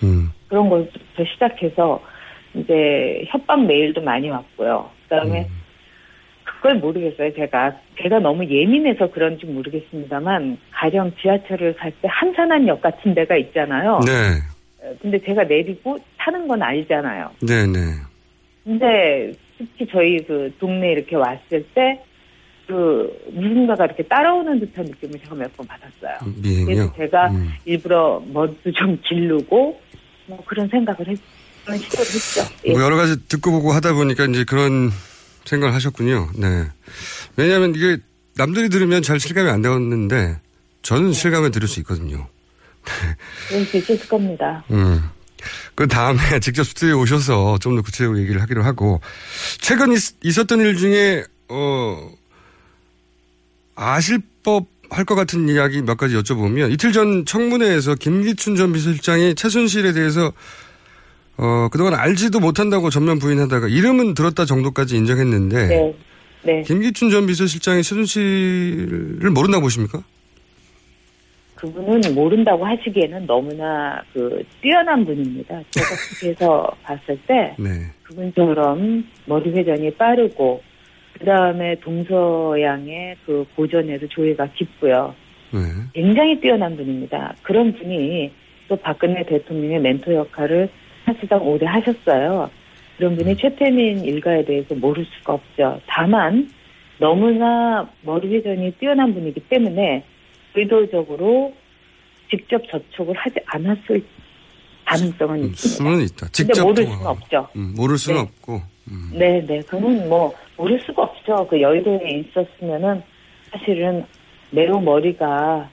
음. 0.03 0.31
그런 0.49 0.69
것부터 0.69 1.25
시작해서 1.33 2.03
이제 2.55 3.25
협박 3.29 3.67
메일도 3.67 4.03
많이 4.03 4.29
왔고요. 4.31 4.91
그다음에 5.05 5.49
그걸 6.67 6.79
모르겠어요. 6.81 7.33
제가 7.35 7.77
제가 8.03 8.19
너무 8.19 8.45
예민해서 8.45 9.09
그런지 9.13 9.47
모르겠습니다만 9.47 10.59
가령 10.73 11.13
지하철을 11.23 11.77
갈 11.77 11.93
때 12.03 12.09
한산한 12.11 12.67
역 12.67 12.81
같은 12.81 13.15
데가 13.15 13.37
있잖아요. 13.37 14.01
네. 14.05 14.13
어, 14.83 14.93
근데 15.01 15.19
제가 15.25 15.45
내리고 15.45 15.97
타는 16.19 16.49
건 16.49 16.61
알잖아요. 16.63 17.31
네네. 17.47 17.79
근데 18.65 19.33
특히 19.57 19.87
저희 19.93 20.17
그 20.27 20.53
동네 20.59 20.91
이렇게 20.93 21.15
왔을 21.17 21.63
때 21.75 22.03
그 22.67 23.17
누군가가 23.33 23.85
이렇게 23.85 24.03
따라오는 24.03 24.59
듯한 24.59 24.87
느낌을 24.87 25.21
제가 25.21 25.37
몇 25.37 25.49
번 25.57 25.65
받았어요. 25.69 26.33
미행이요? 26.43 26.67
그래서 26.67 26.93
제가 26.97 27.31
일부러 27.65 28.21
머리도 28.27 28.73
좀 28.73 28.99
기르고 29.09 29.81
뭐 30.27 30.43
그런 30.45 30.67
생각을 30.67 31.07
했, 31.07 31.17
그런 31.65 31.79
시도를 31.79 32.05
했죠. 32.05 32.43
예. 32.67 32.73
뭐 32.73 32.83
여러 32.83 32.97
가지 32.97 33.25
듣고 33.29 33.53
보고 33.53 33.71
하다 33.71 33.93
보니까 33.93 34.25
이제 34.25 34.43
그런 34.43 34.91
생각을 35.47 35.75
하셨군요. 35.75 36.31
네. 36.35 36.67
왜냐하면 37.37 37.75
이게 37.75 37.99
남들이 38.35 38.69
들으면 38.69 39.03
잘 39.03 39.19
실감이 39.19 39.49
안 39.49 39.63
되었는데 39.63 40.41
저는 40.83 41.13
실감을 41.13 41.51
들을 41.51 41.67
수 41.67 41.81
있거든요. 41.81 42.29
그럴 43.49 43.65
수 43.65 43.77
있을 43.79 43.99
겁니다. 44.09 44.65
음. 44.71 45.03
그 45.75 45.87
다음에 45.87 46.21
직접 46.41 46.65
스튜디오에 46.65 46.93
오셔서 46.93 47.59
좀 47.59 47.77
더 47.77 47.83
구체적으로 47.83 48.19
얘기를 48.19 48.41
하기로 48.43 48.63
하고 48.63 49.01
최근 49.61 49.93
있, 49.93 49.99
있었던 50.23 50.61
일 50.61 50.77
중에 50.77 51.25
어 51.49 52.11
아실 53.75 54.21
법 54.43 54.77
할 54.91 55.05
것 55.05 55.15
같은 55.15 55.49
이야기 55.49 55.83
몇 55.83 55.97
가지 55.97 56.15
여쭤보면 56.15 56.73
이틀 56.73 56.93
전 56.93 57.25
청문회에서 57.25 57.95
김기춘 57.97 58.57
전 58.57 58.73
비서실장이 58.73 59.35
최순실에 59.35 59.93
대해서 59.93 60.33
어 61.39 61.69
그동안 61.71 61.95
알지도 61.95 62.41
못한다고 62.41 62.91
전면 62.91 63.19
부인하다가 63.19 63.69
이름은 63.69 64.15
들었다 64.15 64.45
정도까지 64.45 64.97
인정했는데 64.97 65.67
네. 65.67 65.95
네. 66.43 66.63
김기춘 66.63 67.11
전 67.11 67.27
비서실장이 67.27 67.83
최순실을 67.83 69.31
모른다고 69.31 69.63
보십니까? 69.63 70.03
그분은 71.57 72.15
모른다고 72.15 72.65
하시기에는 72.65 73.27
너무나 73.27 74.03
그 74.13 74.43
뛰어난 74.61 75.05
분입니다. 75.05 75.63
제가 75.71 75.87
그래서 76.21 76.71
봤을 76.83 77.19
때 77.27 77.55
네. 77.59 77.71
그분처럼 78.05 79.05
머리 79.25 79.51
회전이 79.51 79.95
빠르고 79.95 80.63
그 81.19 81.25
다음에 81.25 81.75
동서양의 81.81 83.17
그 83.25 83.45
고전에도 83.57 84.07
조예가 84.09 84.49
깊고요. 84.55 85.15
네. 85.53 85.61
굉장히 85.95 86.39
뛰어난 86.41 86.77
분입니다. 86.77 87.35
그런 87.43 87.73
분이 87.73 88.31
또 88.69 88.77
박근혜 88.77 89.25
대통령의 89.25 89.81
멘토 89.81 90.13
역할을 90.13 90.69
사실상 91.07 91.41
오래 91.47 91.65
하셨어요. 91.67 92.51
그런 92.99 93.17
분이 93.17 93.37
최태민 93.37 94.05
일가에 94.05 94.45
대해서 94.45 94.75
모를 94.75 95.07
수가 95.19 95.35
없죠. 95.35 95.81
다만 95.87 96.51
너무나 96.99 97.89
머리 98.03 98.35
회전이 98.35 98.73
뛰어난 98.73 99.15
분이기 99.15 99.41
때문에 99.49 100.05
의도적으로 100.55 101.55
직접 102.31 102.61
접촉을 102.71 103.15
하지 103.17 103.37
않았을 103.47 104.03
가능성은 104.87 105.45
있습니다. 105.51 105.57
수는 105.57 106.01
있다. 106.05 106.17
근데 106.27 106.33
직접 106.33 106.63
모를 106.63 106.85
통화. 106.85 106.97
수는 106.97 107.11
없죠. 107.11 107.49
음, 107.57 107.75
모를 107.77 107.99
수는 107.99 108.17
네. 108.17 108.23
없고. 108.23 108.63
음. 108.89 109.11
네, 109.13 109.45
네. 109.47 109.61
그건 109.67 110.09
뭐 110.09 110.33
모를 110.57 110.81
수가 110.81 111.03
없죠. 111.03 111.47
그 111.49 111.61
여의도에 111.61 112.01
있었으면은 112.21 113.03
사실은 113.51 114.05
매우 114.51 114.81
머리가 114.81 115.69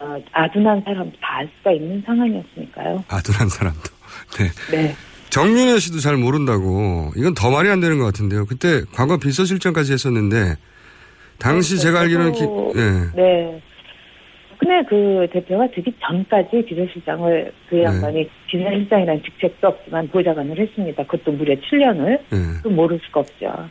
어, 0.00 0.16
아둔한 0.32 0.80
사람도 0.82 1.16
다알 1.20 1.48
수가 1.58 1.72
있는 1.72 2.02
상황이었으니까요. 2.06 3.04
아둔한 3.08 3.48
사람도. 3.48 3.80
네. 4.38 4.50
네. 4.70 4.96
정윤혜 5.30 5.78
씨도 5.78 6.00
잘 6.00 6.16
모른다고. 6.16 7.10
이건 7.16 7.34
더 7.34 7.50
말이 7.50 7.68
안 7.70 7.80
되는 7.80 7.98
것 7.98 8.04
같은데요. 8.04 8.44
그때 8.46 8.82
과거 8.92 9.16
비서실장까지 9.16 9.92
했었는데 9.92 10.56
당시 11.38 11.78
제가 11.78 12.00
알기로는 12.00 12.32
기, 12.32 12.42
예. 12.42 12.80
네. 13.16 13.62
근데 14.58 14.88
그 14.88 15.26
대표가 15.32 15.66
되기 15.74 15.92
전까지 16.00 16.64
비서실장을 16.68 17.52
그 17.68 17.82
양반이 17.82 18.28
비서실장이라는 18.48 19.22
직책도 19.24 19.66
없지만 19.66 20.08
보좌관을 20.08 20.58
했습니다. 20.58 21.02
그것도 21.04 21.32
무려 21.32 21.54
7년을. 21.54 22.10
예. 22.10 22.60
그 22.62 22.68
모를 22.68 23.00
수가 23.06 23.20
없죠. 23.20 23.68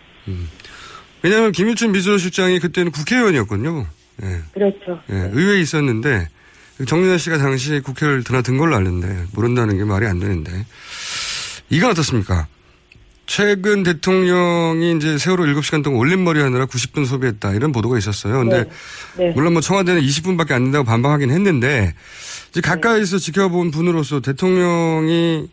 왜냐하면 1.21 1.51
김유춘 1.51 1.93
비서실장이 1.93 2.59
그때는 2.59 2.91
국회의원이었거든요. 2.91 3.85
예. 4.23 4.27
그렇죠. 4.53 4.99
예, 5.11 5.29
의회에 5.31 5.61
있었는데 5.61 6.27
정윤아 6.85 7.17
씨가 7.17 7.37
당시에 7.37 7.79
국회를 7.79 8.23
드나든 8.23 8.57
걸로 8.57 8.75
아는데 8.75 9.25
모른다는 9.33 9.77
게 9.77 9.83
말이 9.83 10.05
안 10.05 10.19
되는데 10.19 10.65
이건 11.69 11.91
어떻습니까? 11.91 12.47
최근 13.25 13.83
대통령이 13.83 14.97
이제 14.97 15.17
세월호 15.17 15.45
7시간 15.45 15.83
동안 15.83 15.99
올림머리 16.01 16.41
하느라 16.41 16.65
90분 16.65 17.05
소비했다 17.05 17.53
이런 17.53 17.71
보도가 17.71 17.97
있었어요. 17.97 18.39
근데 18.39 18.65
네. 19.17 19.31
물론 19.31 19.53
뭐 19.53 19.61
청와대는 19.61 20.01
20분밖에 20.01 20.51
안 20.51 20.63
된다고 20.63 20.83
반박하긴 20.83 21.31
했는데 21.31 21.93
이제 22.49 22.59
가까이서 22.59 23.19
지켜본 23.19 23.71
분으로서 23.71 24.19
대통령이 24.19 25.47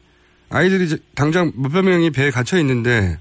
아이들이 0.51 0.97
당장 1.15 1.53
몇백 1.55 1.85
명이 1.85 2.11
배에 2.11 2.31
갇혀 2.31 2.59
있는데 2.59 3.19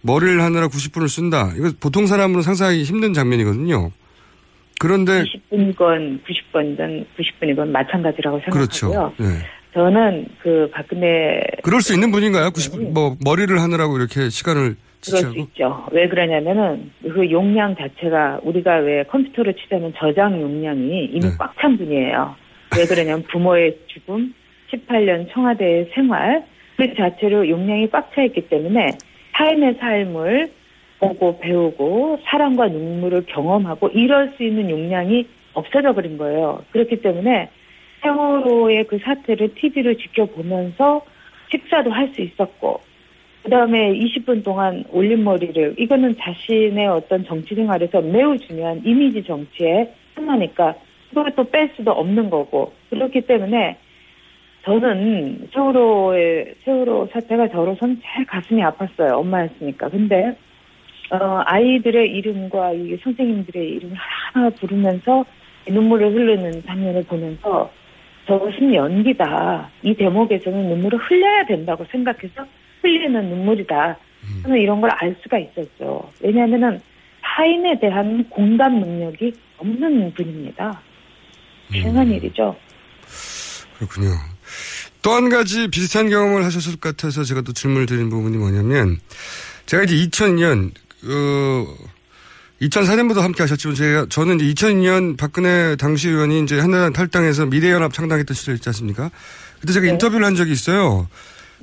머리를 0.00 0.40
하느라 0.42 0.68
90분을 0.68 1.08
쓴다. 1.10 1.52
이거 1.56 1.70
보통 1.78 2.06
사람으로 2.06 2.40
상상하기 2.40 2.84
힘든 2.84 3.12
장면이거든요. 3.12 3.90
그런데 4.80 5.24
10분이건 5.24 6.20
90분이건 6.24 7.04
90분이건 7.16 7.68
마찬가지라고 7.68 8.40
그렇죠. 8.50 8.88
생각하고요. 8.88 9.12
네. 9.18 9.26
저는 9.74 10.26
그 10.42 10.70
박근혜 10.72 11.40
그럴 11.62 11.82
수 11.82 11.92
있는 11.92 12.10
분인가요? 12.10 12.48
90분 12.48 12.92
뭐 12.92 13.14
머리를 13.22 13.60
하느라고 13.60 13.98
이렇게 13.98 14.30
시간을 14.30 14.76
그럴 15.04 15.20
수 15.20 15.38
있죠. 15.38 15.86
왜 15.92 16.08
그러냐면은 16.08 16.90
그 17.02 17.30
용량 17.30 17.76
자체가 17.76 18.40
우리가 18.42 18.76
왜 18.78 19.04
컴퓨터로 19.04 19.52
치자면 19.52 19.92
저장 19.98 20.40
용량이 20.40 21.10
이미 21.12 21.20
네. 21.20 21.28
꽉찬 21.38 21.76
분이에요. 21.76 22.34
왜 22.76 22.86
그러냐면 22.86 23.22
부모의 23.30 23.78
죽음, 23.88 24.32
18년 24.72 25.30
청와대의 25.32 25.90
생활 25.94 26.44
그 26.76 26.94
자체로 26.96 27.46
용량이 27.48 27.90
꽉 27.90 28.10
차 28.14 28.22
있기 28.22 28.48
때문에 28.48 28.88
삶의 29.36 29.76
삶을 29.78 30.50
보고 31.00 31.38
배우고 31.38 32.20
사랑과 32.24 32.68
눈물을 32.68 33.24
경험하고 33.26 33.88
이럴 33.88 34.34
수 34.36 34.44
있는 34.44 34.70
용량이 34.70 35.26
없어져 35.54 35.92
버린 35.94 36.18
거예요. 36.18 36.62
그렇기 36.70 37.00
때문에 37.00 37.48
세월호의 38.02 38.84
그 38.86 38.98
사태를 38.98 39.54
TV로 39.54 39.94
지켜보면서 39.94 41.02
식사도 41.50 41.90
할 41.90 42.12
수 42.14 42.20
있었고 42.20 42.80
그 43.42 43.48
다음에 43.50 43.94
20분 43.94 44.44
동안 44.44 44.84
올린 44.90 45.24
머리를, 45.24 45.76
이거는 45.78 46.14
자신의 46.18 46.86
어떤 46.88 47.24
정치 47.24 47.54
생활에서 47.54 48.00
매우 48.02 48.36
중요한 48.36 48.82
이미지 48.84 49.22
정치에 49.24 49.90
하나니까, 50.14 50.74
그걸 51.08 51.34
또 51.34 51.44
뺄 51.44 51.70
수도 51.74 51.90
없는 51.92 52.28
거고, 52.28 52.72
그렇기 52.90 53.22
때문에 53.22 53.78
저는 54.64 55.48
세월호의, 55.54 56.54
세월호 56.64 57.08
사태가 57.12 57.48
저로선 57.48 58.02
제일 58.04 58.26
가슴이 58.26 58.60
아팠어요. 58.60 59.12
엄마였으니까. 59.12 59.88
근데, 59.88 60.36
어, 61.10 61.42
아이들의 61.44 62.10
이름과 62.10 62.72
이 62.72 62.96
선생님들의 63.02 63.68
이름을 63.68 63.96
하나 63.96 64.50
부르면서 64.50 65.24
눈물을 65.68 66.12
흐르는 66.14 66.62
장면을 66.66 67.02
보면서 67.04 67.70
저것은 68.26 68.72
연기다. 68.74 69.68
이 69.82 69.94
대목에서는 69.94 70.68
눈물을 70.68 70.98
흘려야 70.98 71.46
된다고 71.46 71.84
생각해서 71.90 72.46
흘리는 72.82 73.28
눈물이다. 73.28 73.96
저는 74.42 74.58
이런 74.60 74.80
걸 74.80 74.90
알 74.98 75.16
수가 75.22 75.38
있었죠. 75.38 76.08
왜냐하면은 76.20 76.78
타인에 77.22 77.78
대한 77.80 78.24
공감 78.28 78.78
능력이 78.80 79.32
없는 79.58 80.12
분입니다. 80.14 80.80
이상한 81.74 82.08
일이죠. 82.10 82.54
그렇군요. 83.78 84.10
또 85.02 85.12
한 85.12 85.28
가지 85.30 85.68
비슷한 85.68 86.10
경험을 86.10 86.44
하셨을 86.44 86.78
것 86.78 86.94
같아서 86.96 87.24
제가 87.24 87.40
또 87.40 87.52
질문을 87.52 87.86
드린 87.86 88.10
부분이 88.10 88.36
뭐냐면 88.36 88.98
제가 89.66 89.84
이제 89.84 89.94
2002년 89.96 90.72
어 91.04 91.76
2004년부터 92.62 93.20
함께 93.20 93.42
하셨지만 93.42 93.74
제가 93.74 94.06
저는 94.10 94.40
이제 94.40 94.66
2002년 94.66 95.16
박근혜 95.16 95.76
당시 95.76 96.08
의원이 96.08 96.42
이제 96.42 96.58
한나라 96.58 96.90
탈당해서 96.90 97.46
미래연합 97.46 97.92
창당했던 97.92 98.34
시절 98.34 98.54
있지 98.56 98.68
않습니까? 98.68 99.10
그때 99.60 99.72
제가 99.72 99.86
인터뷰를 99.86 100.26
한 100.26 100.36
적이 100.36 100.52
있어요. 100.52 101.08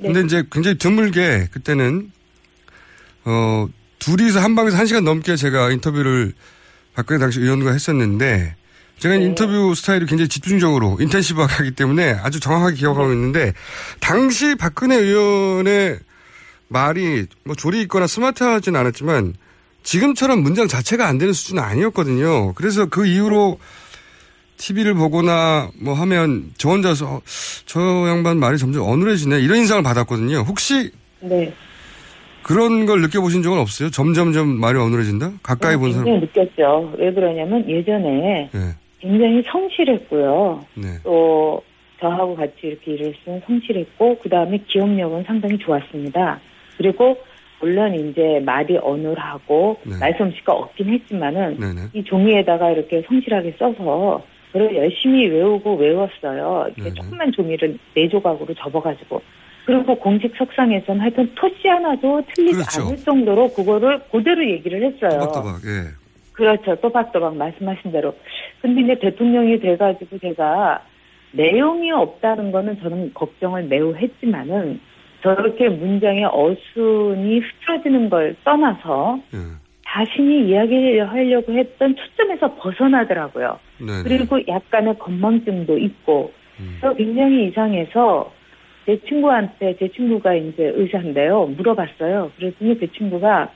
근데 0.00 0.20
이제 0.22 0.44
굉장히 0.50 0.78
드물게 0.78 1.48
그때는 1.52 2.10
어 3.24 3.68
둘이서 3.98 4.40
한 4.40 4.54
방에서 4.54 4.76
한 4.76 4.86
시간 4.86 5.04
넘게 5.04 5.36
제가 5.36 5.70
인터뷰를 5.70 6.32
박근혜 6.94 7.18
당시 7.18 7.40
의원과 7.40 7.72
했었는데 7.72 8.56
제가 8.98 9.14
인터뷰 9.14 9.74
스타일이 9.76 10.06
굉장히 10.06 10.28
집중적으로 10.28 10.98
인텐시브하게 11.00 11.54
하기 11.54 11.70
때문에 11.72 12.14
아주 12.20 12.40
정확하게 12.40 12.76
기억하고 12.76 13.12
있는데 13.12 13.52
당시 14.00 14.56
박근혜 14.56 14.96
의원의 14.96 16.00
말이 16.68 17.26
뭐 17.44 17.54
조리 17.54 17.82
있거나 17.82 18.06
스마트하진 18.06 18.76
않았지만 18.76 19.34
지금처럼 19.82 20.42
문장 20.42 20.68
자체가 20.68 21.06
안 21.06 21.18
되는 21.18 21.32
수준은 21.32 21.62
아니었거든요. 21.62 22.52
그래서 22.54 22.86
그 22.86 23.06
이후로 23.06 23.58
TV를 24.58 24.94
보거나 24.94 25.70
뭐 25.80 25.94
하면 25.94 26.50
저 26.58 26.70
혼자서 26.70 27.06
어, 27.06 27.20
저 27.64 27.80
양반 28.08 28.38
말이 28.38 28.58
점점 28.58 28.88
어눌해지네 28.88 29.40
이런 29.40 29.58
인상을 29.58 29.82
받았거든요. 29.82 30.38
혹시 30.40 30.90
네. 31.20 31.52
그런 32.42 32.86
걸 32.86 33.00
느껴보신 33.02 33.42
적은 33.42 33.58
없어요? 33.58 33.90
점점점 33.90 34.48
말이 34.60 34.78
어눌해진다? 34.78 35.32
가까이 35.42 35.76
본 35.76 35.92
사람. 35.92 36.04
굉장히 36.04 36.26
느꼈죠. 36.26 36.94
왜 36.98 37.12
그러냐면 37.12 37.68
예전에 37.68 38.50
네. 38.52 38.74
굉장히 39.00 39.42
성실했고요. 39.46 40.64
네. 40.74 40.88
또 41.04 41.62
저하고 42.00 42.36
같이 42.36 42.54
이렇게 42.62 42.92
일을 42.92 43.14
했으면 43.14 43.40
성실했고 43.46 44.18
그 44.22 44.28
다음에 44.28 44.58
기억력은 44.68 45.24
상당히 45.24 45.56
좋았습니다. 45.58 46.40
그리고 46.78 47.18
물론 47.60 47.94
이제 47.94 48.40
말이 48.44 48.78
어눌하고 48.78 49.80
말솜씨가 50.00 50.52
없긴 50.52 50.90
했지만은 50.90 51.58
네네. 51.58 51.80
이 51.92 52.04
종이에다가 52.04 52.70
이렇게 52.70 53.02
성실하게 53.02 53.56
써서 53.58 54.22
그걸 54.52 54.74
열심히 54.76 55.26
외우고 55.26 55.74
외웠어요. 55.74 56.68
이렇게 56.76 56.94
조그만 56.94 57.30
종이를 57.32 57.76
네 57.94 58.08
조각으로 58.08 58.54
접어가지고 58.54 59.20
그리고 59.66 59.94
공식 59.96 60.34
석상에서는 60.36 61.00
하여튼 61.00 61.30
토시 61.34 61.68
하나도 61.68 62.22
틀리지 62.34 62.54
그렇죠. 62.54 62.86
않을 62.86 62.96
정도로 62.96 63.48
그거를 63.48 64.00
그대로 64.10 64.48
얘기를 64.48 64.82
했어요. 64.82 65.20
또박또박, 65.20 65.60
예. 65.66 65.90
그렇죠. 66.32 66.76
또박또박 66.76 67.36
말씀하신 67.36 67.92
대로. 67.92 68.14
근데 68.62 68.80
이제 68.80 68.98
대통령이 68.98 69.60
돼가지고 69.60 70.18
제가 70.20 70.82
내용이 71.32 71.90
없다는 71.90 72.50
거는 72.50 72.80
저는 72.80 73.12
걱정을 73.12 73.64
매우 73.64 73.94
했지만은 73.94 74.80
저렇게 75.22 75.68
문장의 75.68 76.24
어순이 76.24 77.40
흐트러지는 77.40 78.10
걸 78.10 78.36
떠나서 78.44 79.20
예. 79.34 79.38
자신이 79.86 80.48
이야기하려고 80.48 81.52
했던 81.52 81.96
초점에서 81.96 82.54
벗어나더라고요. 82.56 83.58
네. 83.80 84.02
그리고 84.04 84.38
약간의 84.46 84.98
건망증도 84.98 85.78
있고, 85.78 86.32
그래서 86.56 86.94
굉장히 86.94 87.48
이상해서 87.48 88.32
제 88.84 88.98
친구한테 89.06 89.76
제 89.78 89.88
친구가 89.88 90.34
이제 90.34 90.72
의사인데요. 90.74 91.46
물어봤어요. 91.56 92.32
그랬더니 92.36 92.78
그 92.78 92.90
친구가 92.92 93.50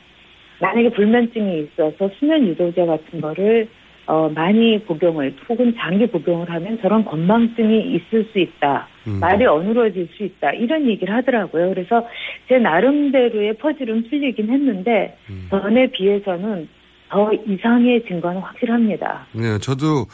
만약에 0.61 0.91
불면증이 0.91 1.63
있어서 1.63 2.11
수면 2.19 2.47
유도제 2.47 2.87
같은 2.87 3.21
거를 3.21 3.69
어, 4.13 4.29
많이 4.29 4.79
복용을 4.85 5.35
혹은 5.49 5.75
장기 5.79 6.07
복용을 6.07 6.51
하면 6.51 6.79
저런 6.83 7.03
건망증이 7.03 7.95
있을 7.95 8.29
수 8.31 8.39
있다. 8.39 8.87
음. 9.07 9.19
말이 9.21 9.47
어눌해질 9.47 10.07
수 10.15 10.25
있다. 10.25 10.51
이런 10.51 10.87
얘기를 10.87 11.15
하더라고요. 11.15 11.71
그래서 11.71 12.07
제 12.47 12.59
나름대로의 12.59 13.57
퍼즐은 13.57 14.11
풀리긴 14.11 14.51
했는데 14.51 15.17
전에 15.49 15.91
비해서는 15.93 16.69
더 17.09 17.31
이상해진 17.33 18.21
건 18.21 18.37
확실합니다. 18.37 19.27
네, 19.33 19.57
저도 19.59 20.05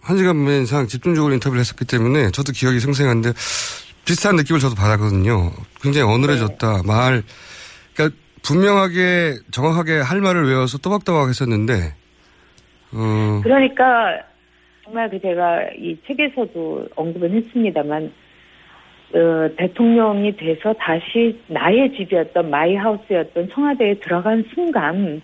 한 0.00 0.16
시간 0.16 0.44
반 0.44 0.62
이상 0.62 0.86
집중적으로 0.86 1.34
인터뷰를 1.34 1.58
했었기 1.58 1.86
때문에 1.86 2.30
저도 2.30 2.52
기억이 2.52 2.78
생생한데 2.78 3.30
비슷한 4.04 4.36
느낌을 4.36 4.60
저도 4.60 4.76
받았거든요. 4.76 5.50
굉장히 5.82 6.12
어눌해졌다. 6.12 6.82
말, 6.86 7.24
그러니까 7.92 8.16
분명하게 8.42 9.38
정확하게 9.50 9.98
할 9.98 10.20
말을 10.20 10.46
외워서 10.46 10.78
또박또박 10.78 11.28
했었는데, 11.28 12.03
어, 12.94 13.40
그러니까 13.42 14.22
정말 14.84 15.08
그 15.10 15.20
제가 15.20 15.70
이 15.76 15.96
책에서도 16.06 16.88
언급은 16.94 17.32
했습니다만 17.32 18.12
어, 19.14 19.48
대통령이 19.56 20.36
돼서 20.36 20.72
다시 20.74 21.40
나의 21.46 21.92
집이었던 21.96 22.50
my 22.50 22.74
house였던 22.74 23.48
청와대에 23.50 23.94
들어간 24.00 24.44
순간 24.54 25.22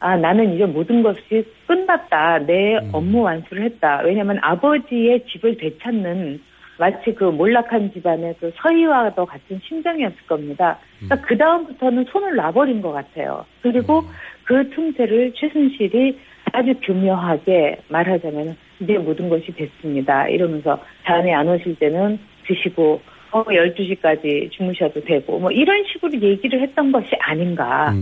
아 0.00 0.16
나는 0.16 0.54
이제 0.54 0.64
모든 0.64 1.02
것이 1.02 1.44
끝났다. 1.66 2.38
내 2.40 2.76
업무 2.92 3.22
완수를 3.22 3.64
했다. 3.64 4.00
왜냐하면 4.04 4.38
아버지의 4.40 5.26
집을 5.26 5.56
되찾는 5.58 6.40
마치 6.78 7.14
그 7.14 7.24
몰락한 7.24 7.92
집안의 7.92 8.36
그 8.38 8.52
서희와도 8.56 9.24
같은 9.26 9.60
심정이었을 9.66 10.16
겁니다. 10.26 10.78
그러니까 10.98 11.26
그 11.26 11.36
다음부터는 11.36 12.04
손을 12.04 12.36
놔버린 12.36 12.82
것 12.82 12.92
같아요. 12.92 13.44
그리고 13.62 14.04
그 14.44 14.68
틈새를 14.70 15.32
최순실이 15.34 16.18
아주 16.52 16.74
교묘하게 16.82 17.78
말하자면 17.88 18.56
이제 18.80 18.98
모든 18.98 19.28
것이 19.28 19.52
됐습니다. 19.52 20.28
이러면서 20.28 20.80
잠이 21.04 21.32
안 21.32 21.48
오실 21.48 21.76
때는 21.78 22.18
드시고 22.46 23.00
어 23.32 23.44
12시까지 23.44 24.50
주무셔도 24.52 25.00
되고 25.02 25.38
뭐 25.38 25.50
이런 25.50 25.84
식으로 25.84 26.12
얘기를 26.20 26.60
했던 26.60 26.92
것이 26.92 27.10
아닌가. 27.20 27.92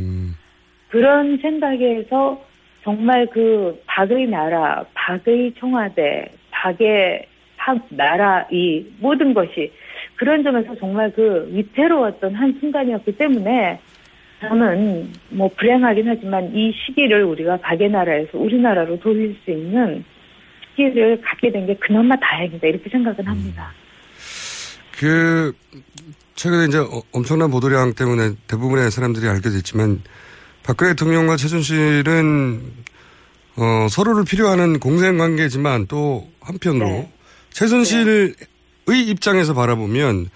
그런 0.89 1.39
생각에서 1.39 2.41
정말 2.83 3.27
그 3.27 3.83
박의 3.87 4.27
나라, 4.27 4.85
박의 4.95 5.55
청와대, 5.59 6.31
박의 6.51 7.27
학 7.57 7.81
나라 7.89 8.47
이 8.53 8.85
모든 9.01 9.33
것이 9.33 9.73
그런 10.17 10.43
점에서 10.43 10.75
정말 10.77 11.11
그 11.11 11.49
위태로웠던 11.51 12.35
한 12.35 12.53
순간이었기 12.61 13.17
때문에 13.17 13.81
저는 14.49 15.13
뭐 15.31 15.49
불행하긴 15.57 16.09
하지만 16.09 16.55
이 16.55 16.73
시기를 16.73 17.25
우리가 17.25 17.57
박의 17.59 17.91
나라에서 17.91 18.39
우리나라로 18.39 18.99
돌릴 19.01 19.37
수 19.45 19.51
있는 19.51 20.05
시기를 20.77 21.21
갖게 21.21 21.51
된 21.53 21.67
게 21.67 21.75
그나마 21.81 22.15
다행이다 22.17 22.67
이렇게 22.67 22.91
생각은 22.91 23.27
합니다. 23.27 23.73
그, 24.99 25.53
최근에 26.37 26.67
이제 26.67 26.79
어- 26.79 27.03
엄청난 27.13 27.51
보도량 27.51 27.95
때문에 27.95 28.33
대부분의 28.49 28.91
사람들이 28.91 29.29
알게 29.29 29.51
됐지만 29.51 30.03
박근혜 30.63 30.91
대통령과 30.93 31.37
최순실은 31.37 32.61
어, 33.57 33.87
서로를 33.89 34.25
필요하는 34.25 34.81
공생 34.81 35.17
관계지만 35.19 35.87
또 35.87 36.29
한편으로 36.41 37.09
최순실의 37.51 38.35
입장에서 39.09 39.55
바라보면 39.55 40.29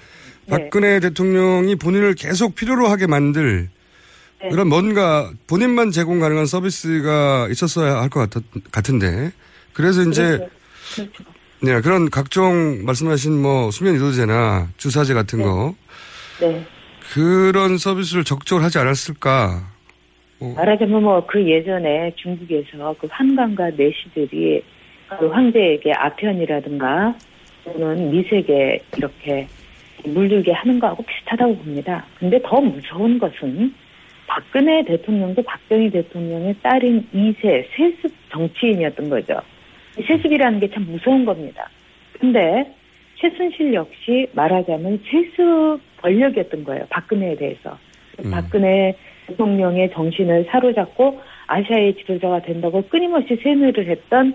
박근혜 0.48 1.00
대통령이 1.00 1.76
본인을 1.76 2.14
계속 2.14 2.54
필요로 2.54 2.86
하게 2.88 3.06
만들 3.06 3.68
그런 4.40 4.68
뭔가 4.68 5.30
본인만 5.46 5.90
제공 5.90 6.20
가능한 6.20 6.46
서비스가 6.46 7.48
있었어야 7.50 8.00
할 8.00 8.08
것 8.08 8.30
같은데. 8.70 9.32
그래서 9.72 10.02
이제 10.02 10.48
네, 11.60 11.80
그런 11.80 12.08
각종 12.10 12.84
말씀하신 12.84 13.40
뭐 13.42 13.70
수면 13.70 13.94
유도제나 13.96 14.68
주사제 14.76 15.12
같은 15.14 15.42
거. 15.42 15.74
네. 16.40 16.64
그런 17.12 17.78
서비스를 17.78 18.22
적극적으로 18.24 18.64
하지 18.64 18.78
않았을까? 18.78 19.62
말하자면 20.40 21.02
뭐 21.02 21.26
그 21.26 21.44
예전에 21.44 22.12
중국에서 22.16 22.94
그 23.00 23.08
환관과 23.10 23.70
내시들이 23.70 24.62
그 25.18 25.26
황제에게 25.26 25.92
아편이라든가 25.94 27.14
또는 27.64 28.10
미색에 28.12 28.78
이렇게 28.96 29.48
물들게 30.04 30.52
하는 30.52 30.78
거하고 30.78 31.02
비슷하다고 31.02 31.56
봅니다. 31.56 32.06
근데 32.20 32.40
더 32.44 32.60
무서운 32.60 33.18
것은 33.18 33.74
박근혜 34.28 34.84
대통령도 34.84 35.42
박정희 35.42 35.90
대통령의 35.90 36.54
딸인 36.62 37.08
2세 37.12 37.66
세습 37.74 38.12
정치인이었던 38.30 39.08
거죠. 39.08 39.40
세습이라는 39.96 40.60
게 40.60 40.68
참 40.68 40.84
무서운 40.86 41.24
겁니다. 41.24 41.68
근데 42.20 42.72
최순실 43.16 43.74
역시 43.74 44.28
말하자면 44.32 45.02
세습 45.10 45.80
권력이었던 46.02 46.62
거예요. 46.62 46.86
박근혜에 46.90 47.34
대해서. 47.36 47.76
음. 48.24 48.30
박근혜 48.30 48.94
대통령의 49.26 49.90
정신을 49.92 50.46
사로잡고 50.50 51.20
아시아의 51.46 51.96
지도자가 51.96 52.42
된다고 52.42 52.82
끊임없이 52.82 53.36
세뇌를 53.42 53.88
했던 53.88 54.34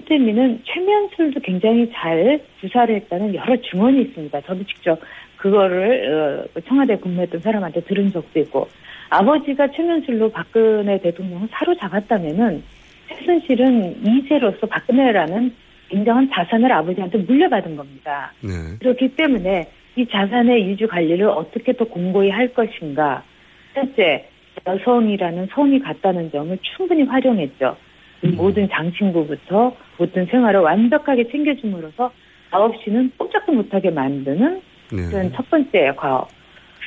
최태민은 0.00 0.62
최면술도 0.64 1.40
굉장히 1.40 1.90
잘 1.94 2.40
주사를 2.60 2.94
했다는 2.94 3.34
여러 3.34 3.56
증언이 3.56 4.02
있습니다. 4.02 4.40
저도 4.42 4.64
직접 4.64 4.98
그거를 5.36 6.46
어, 6.56 6.60
청와대 6.68 6.96
근무했던 6.96 7.40
사람한테 7.40 7.82
들은 7.82 8.10
적도 8.10 8.40
있고 8.40 8.68
아버지가 9.10 9.72
최면술로 9.72 10.30
박근혜 10.30 10.98
대통령을 11.00 11.48
사로잡았다면은 11.50 12.62
최순실은 13.08 14.02
2세로서 14.04 14.68
박근혜라는 14.68 15.52
굉장한 15.88 16.30
자산을 16.32 16.70
아버지한테 16.70 17.18
물려받은 17.18 17.76
겁니다. 17.76 18.32
네. 18.40 18.50
그렇기 18.78 19.16
때문에 19.16 19.68
이 19.96 20.06
자산의 20.06 20.68
유지 20.68 20.86
관리를 20.86 21.26
어떻게 21.26 21.72
더 21.72 21.84
공고히 21.84 22.30
할 22.30 22.54
것인가. 22.54 23.24
첫째, 23.74 24.28
여성이라는 24.66 25.48
성이 25.52 25.80
같다는 25.80 26.30
점을 26.30 26.56
충분히 26.62 27.02
활용했죠. 27.02 27.76
이 28.22 28.28
모든 28.28 28.68
장친구부터 28.68 29.76
모든 29.98 30.26
생활을 30.26 30.60
완벽하게 30.60 31.28
챙겨줌으로써 31.30 32.12
9시는 32.52 33.10
꼼짝도 33.16 33.52
못하게 33.52 33.90
만드는 33.90 34.60
네. 34.92 35.10
그런 35.10 35.32
첫 35.32 35.48
번째 35.50 35.92
과업. 35.96 36.28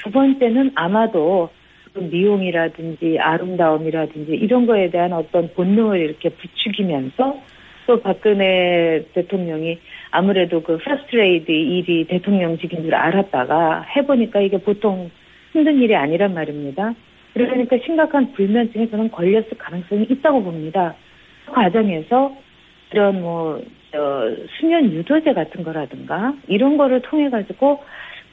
두 0.03 0.11
번째는 0.11 0.71
아마도 0.75 1.49
그 1.93 1.99
미용이라든지 1.99 3.19
아름다움이라든지 3.19 4.31
이런 4.31 4.65
거에 4.65 4.89
대한 4.89 5.13
어떤 5.13 5.53
본능을 5.53 5.99
이렇게 5.99 6.29
부추기면서 6.29 7.39
또 7.85 7.99
박근혜 8.01 9.05
대통령이 9.13 9.77
아무래도 10.09 10.63
그 10.63 10.77
퍼스트레이디 10.79 11.51
일이 11.51 12.05
대통령직인 12.05 12.81
줄 12.83 12.95
알았다가 12.95 13.81
해보니까 13.95 14.41
이게 14.41 14.57
보통 14.57 15.11
힘든 15.51 15.79
일이 15.79 15.95
아니란 15.95 16.33
말입니다. 16.33 16.95
그러니까 17.33 17.77
심각한 17.83 18.31
불면증에 18.33 18.89
저는 18.89 19.11
걸렸을 19.11 19.49
가능성이 19.57 20.07
있다고 20.09 20.43
봅니다. 20.43 20.95
그 21.45 21.51
과정에서 21.51 22.35
이런 22.91 23.21
뭐, 23.21 23.61
저, 23.91 24.31
수면 24.59 24.91
유도제 24.91 25.33
같은 25.33 25.63
거라든가 25.63 26.33
이런 26.47 26.77
거를 26.77 27.01
통해 27.01 27.29
가지고 27.29 27.83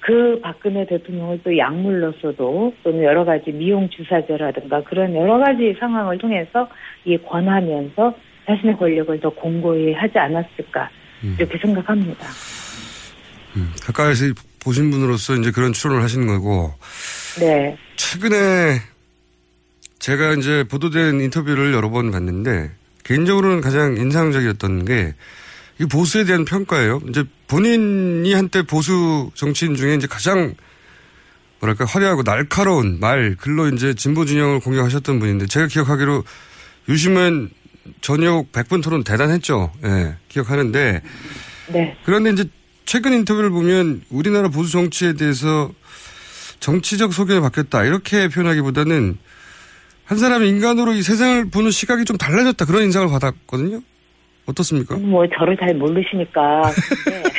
그 0.00 0.40
박근혜 0.42 0.86
대통령을 0.86 1.40
또 1.44 1.56
약물로서도 1.56 2.74
또는 2.82 3.04
여러 3.04 3.24
가지 3.24 3.52
미용 3.52 3.88
주사제라든가 3.90 4.82
그런 4.84 5.14
여러 5.14 5.38
가지 5.38 5.74
상황을 5.78 6.18
통해서 6.18 6.68
이 7.04 7.18
권하면서 7.18 8.14
자신의 8.46 8.76
권력을 8.78 9.20
더 9.20 9.28
공고히 9.30 9.92
하지 9.92 10.18
않았을까 10.18 10.90
이렇게 11.38 11.58
생각합니다. 11.58 12.26
음, 13.56 13.72
가까이서 13.82 14.34
보신 14.64 14.90
분으로서 14.90 15.36
이제 15.36 15.50
그런 15.50 15.72
추론을 15.72 16.02
하시는 16.02 16.26
거고 16.26 16.72
네. 17.38 17.76
최근에 17.96 18.78
제가 19.98 20.32
이제 20.34 20.64
보도된 20.64 21.20
인터뷰를 21.20 21.74
여러 21.74 21.90
번 21.90 22.10
봤는데 22.10 22.70
개인적으로는 23.04 23.60
가장 23.60 23.96
인상적이었던 23.96 24.84
게 24.86 25.14
이 25.80 25.86
보수에 25.86 26.24
대한 26.24 26.44
평가예요. 26.44 27.00
이제 27.08 27.24
본인이 27.48 28.34
한때 28.34 28.62
보수 28.62 29.30
정치인 29.34 29.74
중에 29.74 29.94
이제 29.94 30.06
가장 30.06 30.54
뭐랄까 31.58 31.86
화려하고 31.86 32.22
날카로운 32.22 33.00
말 33.00 33.34
글로 33.36 33.66
이제 33.68 33.94
진보 33.94 34.26
진영을 34.26 34.60
공격하셨던 34.60 35.18
분인데 35.18 35.46
제가 35.46 35.68
기억하기로 35.68 36.22
유시민 36.90 37.48
전역 38.02 38.52
100분 38.52 38.82
토론 38.82 39.04
대단했죠. 39.04 39.72
예, 39.84 40.16
기억하는데 40.28 41.00
네. 41.68 41.96
그런데 42.04 42.30
이제 42.30 42.44
최근 42.84 43.14
인터뷰를 43.14 43.48
보면 43.48 44.02
우리나라 44.10 44.48
보수 44.48 44.72
정치에 44.72 45.14
대해서 45.14 45.72
정치적 46.60 47.14
소견이 47.14 47.40
바뀌었다 47.40 47.84
이렇게 47.84 48.28
표현하기보다는 48.28 49.16
한 50.04 50.18
사람이 50.18 50.46
인간으로 50.46 50.92
이 50.92 51.02
세상을 51.02 51.48
보는 51.48 51.70
시각이 51.70 52.04
좀 52.04 52.18
달라졌다 52.18 52.66
그런 52.66 52.82
인상을 52.82 53.08
받았거든요. 53.08 53.80
어떻습니까? 54.46 54.96
뭐 54.96 55.26
저를 55.28 55.56
잘 55.56 55.74
모르시니까 55.74 56.62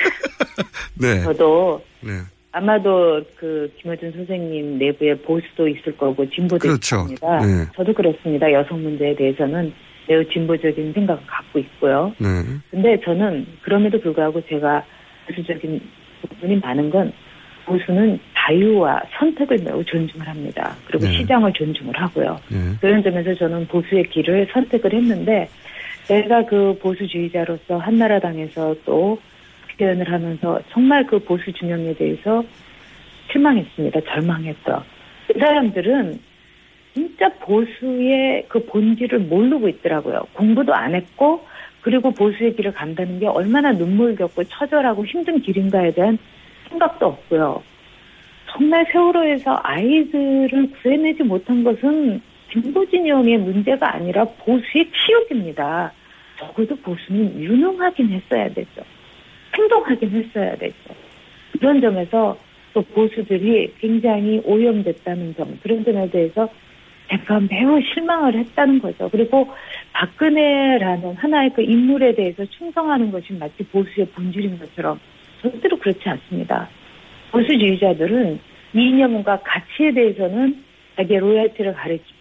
네. 1.00 1.22
저도 1.24 1.82
네. 2.02 2.12
아마도 2.52 3.22
그 3.36 3.72
김효준 3.82 4.12
선생님 4.12 4.78
내부에 4.78 5.16
보수도 5.16 5.68
있을 5.68 5.96
거고 5.98 6.30
진보도 6.30 6.60
그렇죠. 6.60 7.02
있습니다. 7.02 7.46
네. 7.46 7.66
저도 7.76 7.94
그렇습니다. 7.94 8.52
여성 8.52 8.84
문제에 8.84 9.16
대해서는 9.16 9.74
매우 10.08 10.24
진보적인 10.26 10.94
생각을 10.94 11.22
갖고 11.26 11.60
있고요. 11.60 12.14
네. 12.18 12.28
근데 12.70 13.00
저는 13.04 13.46
그럼에도 13.62 14.00
불구하고 14.02 14.42
제가 14.48 14.84
보수적인 15.28 15.82
부분이 16.28 16.58
많은 16.58 16.90
건 16.90 17.14
보수는 17.66 18.20
자유와 18.36 19.02
선택을 19.18 19.60
매우 19.64 19.84
존중을 19.84 20.28
합니다. 20.28 20.76
그리고 20.86 21.06
네. 21.06 21.18
시장을 21.18 21.54
존중을 21.54 21.94
하고요. 21.96 22.38
네. 22.50 22.58
그런 22.82 23.02
점에서 23.04 23.34
저는 23.36 23.68
보수의 23.68 24.10
길을 24.10 24.50
선택을 24.52 24.94
했는데 24.94 25.48
제가 26.12 26.44
그 26.44 26.78
보수주의자로서 26.82 27.78
한나라당에서 27.78 28.76
또 28.84 29.18
표현을 29.78 30.12
하면서 30.12 30.60
정말 30.70 31.06
그 31.08 31.20
보수 31.20 31.54
진영에 31.54 31.94
대해서 31.94 32.44
실망했습니다. 33.32 34.02
절망했죠. 34.02 34.84
그 35.28 35.40
사람들은 35.40 36.20
진짜 36.94 37.30
보수의 37.40 38.44
그 38.50 38.66
본질을 38.66 39.20
모르고 39.20 39.70
있더라고요. 39.70 40.28
공부도 40.34 40.74
안 40.74 40.94
했고 40.96 41.46
그리고 41.80 42.12
보수의 42.12 42.58
길을 42.58 42.74
간다는 42.74 43.18
게 43.22 43.28
얼마나 43.28 43.72
눈물겹고 43.72 44.44
처절하고 44.44 45.06
힘든 45.06 45.42
길인가에 45.42 45.94
대한 45.94 46.18
생각도 46.68 47.06
없고요. 47.06 47.64
정말 48.48 48.86
세월호에서 48.92 49.62
아이들을 49.64 50.72
구해내지 50.72 51.24
못한 51.24 51.64
것은 51.64 52.22
진보 52.52 52.86
진영의 52.86 53.38
문제가 53.38 53.96
아니라 53.96 54.26
보수의 54.26 54.92
치욕입니다. 54.92 55.94
적어도 56.42 56.76
보수는 56.78 57.40
유능하긴 57.40 58.10
했어야 58.10 58.50
되죠. 58.50 58.82
행동하긴 59.56 60.10
했어야 60.10 60.56
되죠. 60.56 60.76
그런 61.60 61.80
점에서 61.80 62.38
또 62.74 62.82
보수들이 62.82 63.74
굉장히 63.80 64.42
오염됐다는 64.44 65.36
점, 65.36 65.60
그런 65.62 65.84
점에 65.84 66.10
대해서 66.10 66.50
제가 67.10 67.42
매우 67.50 67.82
실망을 67.94 68.36
했다는 68.36 68.80
거죠. 68.80 69.10
그리고 69.10 69.50
박근혜라는 69.94 71.16
하나의 71.16 71.52
그 71.54 71.62
인물에 71.62 72.16
대해서 72.16 72.46
충성하는 72.46 73.12
것이 73.12 73.34
마치 73.34 73.64
보수의 73.64 74.08
본질인 74.08 74.58
것처럼 74.58 75.00
절대로 75.42 75.78
그렇지 75.78 76.08
않습니다. 76.08 76.70
보수주의자들은 77.32 78.40
이념과 78.74 79.42
가치에 79.44 79.92
대해서는 79.92 80.64
자기의 80.96 81.20
로열티를 81.20 81.76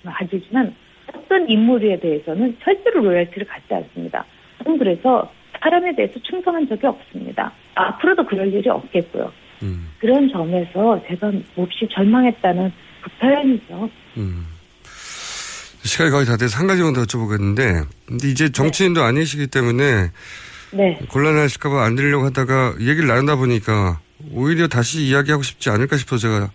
가지지만 0.04 0.74
어떤 1.14 1.48
인물에 1.48 2.00
대해서는 2.00 2.56
절대로 2.62 3.02
로열티를 3.02 3.46
갖지 3.46 3.74
않습니다. 3.74 4.24
저는 4.62 4.78
그래서 4.78 5.32
사람에 5.60 5.94
대해서 5.94 6.14
충성한 6.22 6.68
적이 6.68 6.86
없습니다. 6.86 7.52
앞으로도 7.74 8.26
그럴 8.26 8.52
일이 8.52 8.68
없겠고요. 8.68 9.32
그런 9.98 10.30
점에서 10.30 11.02
제가 11.06 11.30
몹시 11.54 11.86
절망했다는 11.92 12.72
그 13.02 13.10
표현이죠. 13.20 13.90
음. 14.16 14.46
시간이 15.82 16.10
거의 16.10 16.26
다 16.26 16.36
돼서 16.36 16.58
한 16.58 16.66
가지만 16.66 16.92
더 16.92 17.02
여쭤보겠는데, 17.02 17.86
근데 18.06 18.28
이제 18.28 18.50
정치인도 18.50 19.02
아니시기 19.02 19.48
때문에 19.48 20.10
네. 20.72 20.98
곤란하실까봐 21.08 21.84
안 21.84 21.94
드리려고 21.94 22.24
하다가 22.26 22.76
얘기를 22.80 23.06
나누다 23.06 23.36
보니까 23.36 24.00
오히려 24.32 24.68
다시 24.68 25.02
이야기하고 25.06 25.42
싶지 25.42 25.68
않을까 25.70 25.96
싶어서 25.96 26.28
제가 26.28 26.50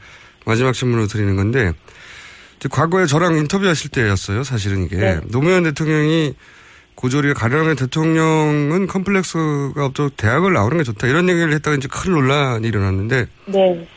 마지막 0.45 0.73
질문으로 0.73 1.07
드리는 1.07 1.35
건데, 1.35 1.73
과거에 2.71 3.05
저랑 3.05 3.37
인터뷰하실 3.37 3.91
때였어요, 3.91 4.43
사실은 4.43 4.85
이게. 4.85 4.97
네. 4.97 5.19
노무현 5.31 5.63
대통령이 5.63 6.33
고졸이 6.95 7.33
가령의 7.33 7.75
대통령은 7.75 8.87
컴플렉스가 8.87 9.85
없도록 9.85 10.17
대학을 10.17 10.53
나오는 10.53 10.77
게 10.77 10.83
좋다. 10.83 11.07
이런 11.07 11.29
얘기를 11.29 11.53
했다가 11.53 11.75
이제 11.77 11.87
큰 11.91 12.13
논란이 12.13 12.67
일어났는데, 12.67 13.25
네. 13.47 13.87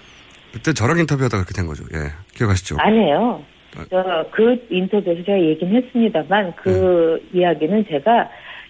그때 0.52 0.72
저랑 0.72 0.98
인터뷰하다가 0.98 1.44
그렇게 1.44 1.54
된 1.54 1.66
거죠. 1.66 1.84
예. 1.94 2.10
기억하시죠? 2.34 2.76
아니에요. 2.78 3.42
저그 3.90 4.66
인터뷰에서 4.70 5.22
제가 5.24 5.38
얘기는 5.38 5.74
했습니다만 5.74 6.54
그 6.56 7.20
이야기는 7.32 7.84
제가 7.88 8.28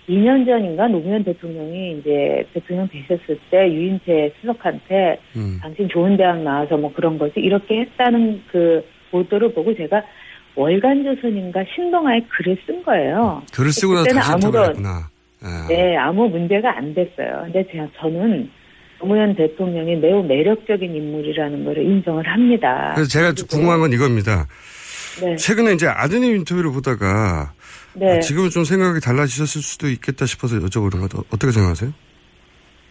2년 0.08 0.46
전인가 0.46 0.88
노무현 0.88 1.22
대통령이 1.22 1.98
이제 1.98 2.46
대통령 2.52 2.88
되셨을 2.88 3.38
때 3.50 3.72
유인태 3.72 4.32
수석한테 4.40 5.20
음. 5.36 5.58
당신 5.62 5.88
좋은 5.88 6.16
대학 6.16 6.42
나와서 6.42 6.76
뭐 6.76 6.92
그런 6.92 7.18
거지 7.18 7.40
이렇게 7.40 7.80
했다는 7.80 8.42
그 8.50 8.84
보도를 9.10 9.52
보고 9.54 9.74
제가 9.74 10.02
월간조선인가 10.54 11.64
신동아에 11.74 12.20
글을 12.28 12.58
쓴 12.66 12.82
거예요. 12.82 13.42
글을 13.52 13.72
쓰고 13.72 13.94
나서 13.94 14.12
다시 14.14 14.32
아무런 14.32 14.70
했구나. 14.70 15.08
예. 15.44 15.74
네, 15.74 15.96
아무 15.96 16.28
문제가 16.28 16.76
안 16.76 16.94
됐어요. 16.94 17.42
근데 17.44 17.64
제가 17.70 17.86
저는 18.00 18.50
노무현 18.98 19.36
대통령이 19.36 19.96
매우 19.96 20.24
매력적인 20.24 20.94
인물이라는 20.94 21.64
것을 21.64 21.84
인정을 21.84 22.26
합니다. 22.26 22.92
그래서 22.94 23.08
제가 23.08 23.32
좀 23.32 23.46
궁금한 23.46 23.78
건 23.80 23.92
이겁니다. 23.92 24.46
네. 25.22 25.36
최근에 25.36 25.74
이제 25.74 25.86
아드님 25.86 26.34
인터뷰를 26.36 26.72
보다가 26.72 27.52
네. 27.94 28.16
아, 28.16 28.20
지금은 28.20 28.50
좀 28.50 28.64
생각이 28.64 29.00
달라지셨을 29.00 29.62
수도 29.62 29.88
있겠다 29.88 30.26
싶어서 30.26 30.56
여쭤보는 30.56 31.00
것 31.00 31.14
어떻게 31.32 31.52
생각하세요? 31.52 31.92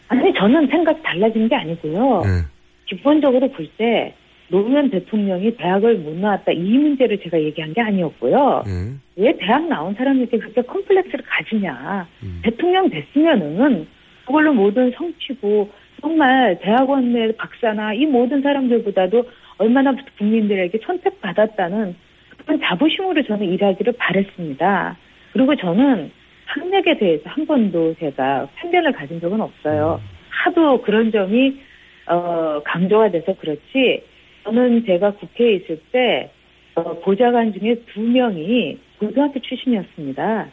아니 0.09 0.33
저는 0.33 0.67
생각 0.67 1.01
달라진 1.03 1.49
게 1.49 1.55
아니고요. 1.55 2.21
네. 2.23 2.43
기본적으로 2.87 3.51
볼 3.51 3.67
때 3.77 4.15
노무현 4.49 4.89
대통령이 4.89 5.57
대학을 5.57 5.95
못 5.95 6.15
나왔다 6.15 6.51
이 6.53 6.77
문제를 6.77 7.19
제가 7.19 7.41
얘기한 7.41 7.73
게 7.73 7.81
아니었고요. 7.81 8.63
네. 8.65 8.93
왜 9.17 9.37
대학 9.37 9.67
나온 9.67 9.93
사람에게 9.95 10.37
그렇게 10.37 10.61
컴플렉스를 10.61 11.25
가지냐. 11.25 12.07
음. 12.23 12.41
대통령 12.43 12.89
됐으면은 12.89 13.87
그걸로 14.25 14.53
모든 14.53 14.91
성취고 14.91 15.69
정말 16.01 16.59
대학원 16.61 17.13
내 17.13 17.31
박사나 17.35 17.93
이 17.93 18.05
모든 18.05 18.41
사람들보다도 18.41 19.23
얼마나 19.57 19.95
국민들에게 20.17 20.79
선택받았다는 20.85 21.95
그런 22.37 22.61
자부심으로 22.61 23.23
저는 23.23 23.47
일하기를 23.47 23.93
바랬습니다. 23.93 24.95
그리고 25.33 25.55
저는 25.55 26.11
학력에 26.45 26.97
대해서 26.97 27.23
한 27.25 27.45
번도 27.45 27.95
제가 27.99 28.47
편견을 28.55 28.93
가진 28.93 29.19
적은 29.19 29.41
없어요. 29.41 29.99
하도 30.29 30.81
그런 30.81 31.11
점이 31.11 31.59
어, 32.05 32.61
강조가 32.63 33.11
돼서 33.11 33.33
그렇지 33.33 34.03
저는 34.47 34.85
제가 34.85 35.11
국회에 35.11 35.55
있을 35.55 35.81
때 35.91 36.31
어, 36.75 36.97
보좌관 37.01 37.53
중에 37.53 37.75
두 37.93 37.99
명이 37.99 38.77
고등학교 38.99 39.39
출신이었습니다. 39.41 40.47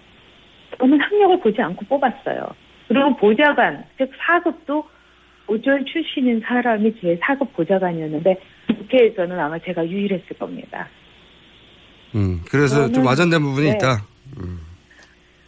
저는 0.79 1.01
학력을 1.01 1.41
보지 1.41 1.63
않고 1.63 1.85
뽑았어요. 1.87 2.47
그리고 2.89 3.17
보좌관, 3.17 3.85
즉 3.97 4.11
4급도 4.19 4.85
오전 5.47 5.85
출신인 5.87 6.41
사람이 6.41 6.95
제 7.01 7.17
4급 7.19 7.53
보좌관이었는데 7.53 8.37
국회에서는 8.79 9.39
아마 9.39 9.59
제가 9.61 9.87
유일했을 9.87 10.37
겁니다. 10.39 10.89
음, 12.17 12.41
그래서 12.51 12.91
좀 12.91 13.05
저는- 13.05 13.07
와전된 13.07 13.41
부분이 13.43 13.67
네. 13.71 13.77
있다. 13.77 13.99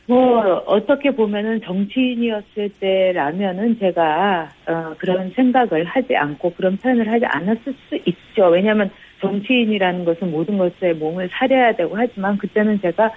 뭐 0.08 0.62
어떻게 0.66 1.10
보면은 1.10 1.60
정치인이었을 1.62 2.70
때라면은 2.78 3.78
제가 3.80 4.48
어, 4.66 4.94
그런 4.98 5.30
생각을 5.30 5.84
하지 5.84 6.14
않고 6.14 6.54
그런 6.54 6.76
표현을 6.76 7.10
하지 7.10 7.24
않았을 7.26 7.74
수 7.88 7.96
있죠. 7.96 8.46
왜냐하면 8.46 8.90
정치인이라는 9.20 10.04
것은 10.04 10.30
모든 10.30 10.58
것에 10.58 10.92
몸을 10.92 11.28
사려야 11.32 11.74
되고 11.74 11.96
하지만 11.96 12.38
그때는 12.38 12.80
제가 12.80 13.10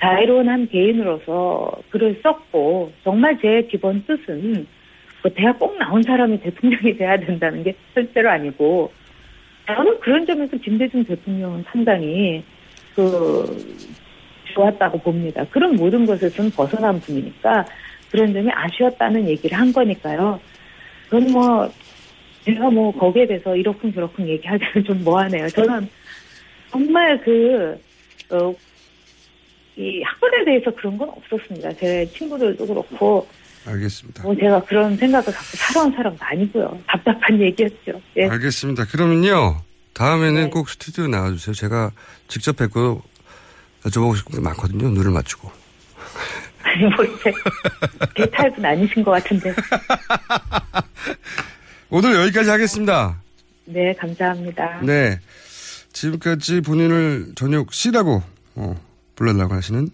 자유로운 0.00 0.48
한 0.48 0.66
개인으로서 0.68 1.72
글을 1.90 2.20
썼고 2.22 2.92
정말 3.04 3.38
제 3.40 3.62
기본 3.70 4.02
뜻은 4.06 4.66
뭐 5.22 5.30
대학 5.34 5.58
꼭 5.58 5.76
나온 5.76 6.02
사람이 6.02 6.40
대통령이 6.40 6.96
돼야 6.96 7.18
된다는 7.18 7.62
게 7.62 7.74
절대로 7.92 8.30
아니고 8.30 8.90
저는 9.66 10.00
그런 10.00 10.24
점에서 10.24 10.56
김대중 10.56 11.04
대통령은 11.04 11.64
상당히 11.70 12.42
그 12.94 13.44
좋았다고 14.54 14.98
봅니다. 14.98 15.44
그런 15.50 15.76
모든 15.76 16.06
것에서는 16.06 16.50
벗어난 16.50 17.00
분이니까 17.00 17.66
그런 18.10 18.32
점이 18.32 18.50
아쉬웠다는 18.52 19.28
얘기를 19.28 19.58
한 19.58 19.72
거니까요. 19.72 20.40
그건 21.08 21.32
뭐 21.32 21.72
제가 22.44 22.70
뭐 22.70 22.92
거기에 22.92 23.26
대해서 23.26 23.54
이렇쿵 23.54 23.92
저렇쿵 23.92 24.28
얘기하기는 24.28 24.84
좀 24.86 25.04
뭐하네요. 25.04 25.48
저는 25.48 25.88
정말 26.70 27.20
그 27.22 27.80
어, 28.30 28.54
이 29.76 30.02
학벌에 30.02 30.44
대해서 30.44 30.70
그런 30.74 30.96
건 30.96 31.08
없었습니다. 31.10 31.72
제 31.74 32.06
친구들도 32.12 32.66
그렇고 32.66 33.26
알겠습니다. 33.66 34.22
뭐 34.22 34.34
제가 34.34 34.62
그런 34.64 34.96
생각을 34.96 35.26
갖고 35.26 35.56
살아온 35.56 35.92
사람도 35.92 36.18
아니고요. 36.24 36.78
답답한 36.86 37.38
얘기였죠. 37.40 38.00
예. 38.16 38.26
알겠습니다. 38.28 38.86
그러면요. 38.86 39.60
다음에는 39.92 40.44
네. 40.44 40.50
꼭 40.50 40.68
스튜디오 40.68 41.08
나와주세요. 41.08 41.54
제가 41.54 41.90
직접 42.28 42.56
뵙고 42.56 43.02
여쭤보고 43.84 44.16
싶은 44.16 44.32
게 44.36 44.40
많거든요. 44.40 44.88
눈을 44.88 45.10
맞추고. 45.10 45.50
아니 46.62 46.84
뭐 46.94 47.04
이제 47.04 47.32
제 48.16 48.30
타입은 48.30 48.64
아니신 48.64 49.02
것 49.02 49.12
같은데. 49.12 49.54
오늘 51.90 52.14
여기까지 52.14 52.50
하겠습니다. 52.50 53.16
네, 53.64 53.94
감사합니다. 53.94 54.80
네. 54.82 55.18
지금까지 55.92 56.60
본인을 56.60 57.32
저녁 57.34 57.72
씨라고 57.72 58.22
어, 58.54 58.80
불러달라고 59.16 59.54
하시는 59.54 59.88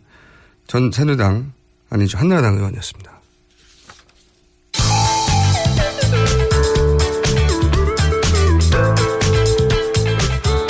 전 0.66 0.90
새누당 0.92 1.52
아니죠 1.90 2.18
한나라당 2.18 2.56
의원이었습니다. 2.56 3.16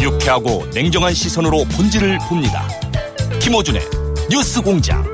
유쾌하고 0.00 0.66
냉정한 0.74 1.14
시선으로 1.14 1.64
본질을 1.76 2.18
봅니다. 2.28 2.65
김호준의 3.46 3.80
뉴스 4.28 4.60
공장. 4.60 5.04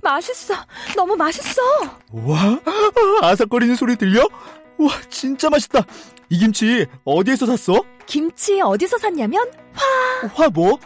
맛있어. 0.00 0.54
너무 0.94 1.16
맛있어. 1.16 1.60
와, 2.12 2.60
아삭거리는 3.20 3.74
소리 3.74 3.96
들려? 3.96 4.28
와, 4.78 4.90
진짜 5.10 5.50
맛있다. 5.50 5.84
이 6.28 6.38
김치 6.38 6.86
어디에서 7.04 7.46
샀어? 7.46 7.82
김치 8.06 8.60
어디서 8.60 8.98
샀냐면 8.98 9.50
화. 9.72 10.28
화 10.34 10.48
뭐? 10.50 10.78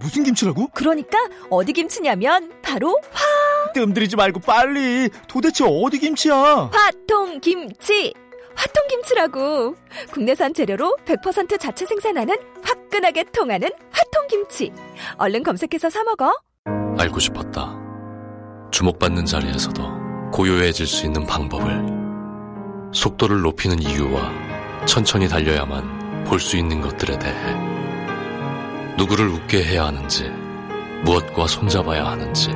무슨 0.00 0.24
김치라고? 0.24 0.68
그러니까 0.74 1.18
어디 1.50 1.72
김치냐면 1.72 2.52
바로 2.62 2.98
화. 3.12 3.72
뜸들이지 3.72 4.16
말고 4.16 4.40
빨리. 4.40 5.08
도대체 5.28 5.64
어디 5.66 5.98
김치야? 5.98 6.70
화통 6.72 7.40
김치. 7.40 8.12
화통 8.54 8.86
김치라고. 8.88 9.74
국내산 10.12 10.54
재료로 10.54 10.96
100% 11.04 11.60
자체 11.60 11.84
생산하는 11.86 12.34
화끈하게 12.62 13.24
통하는 13.32 13.68
화통 13.90 14.26
김치. 14.28 14.72
얼른 15.18 15.42
검색해서 15.42 15.90
사 15.90 16.02
먹어. 16.04 16.32
알고 16.98 17.20
싶었다. 17.20 17.76
주목받는 18.72 19.26
자리에서도 19.26 20.30
고요해질 20.32 20.86
수 20.86 21.04
있는 21.04 21.26
방법을. 21.26 21.84
속도를 22.94 23.40
높이는 23.42 23.78
이유와 23.80 24.32
천천히 24.86 25.28
달려야만 25.28 26.24
볼 26.24 26.40
수 26.40 26.56
있는 26.56 26.80
것들에 26.80 27.18
대해. 27.18 27.75
누구를 28.96 29.28
웃게 29.28 29.62
해야 29.62 29.86
하는지, 29.86 30.24
무엇과 31.04 31.46
손잡아야 31.46 32.06
하는지. 32.06 32.48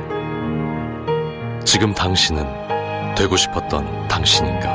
지금 1.63 1.93
당신은 1.93 3.15
되고 3.15 3.37
싶었던 3.37 4.07
당신인가? 4.07 4.67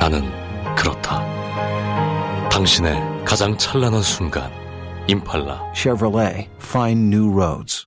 나는 0.00 0.30
그렇다. 0.76 1.22
당신의 2.50 3.24
가장 3.24 3.56
찬란한 3.56 4.02
순간, 4.02 4.50
임팔라. 5.06 5.72
Chevrolet, 5.74 6.48
find 6.60 7.14
new 7.14 7.32
roads. 7.32 7.86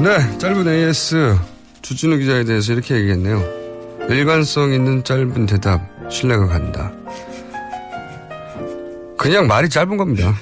네, 0.00 0.38
짧은 0.38 0.68
AS 0.68 1.36
주진우 1.82 2.18
기자에 2.18 2.44
대해서 2.44 2.72
이렇게 2.72 2.94
얘기했네요. 2.94 3.57
일관성 4.08 4.72
있는 4.72 5.04
짧은 5.04 5.46
대답, 5.46 5.82
신뢰가 6.10 6.46
간다. 6.46 6.92
그냥 9.18 9.46
말이 9.46 9.68
짧은 9.68 9.96
겁니다. 9.96 10.34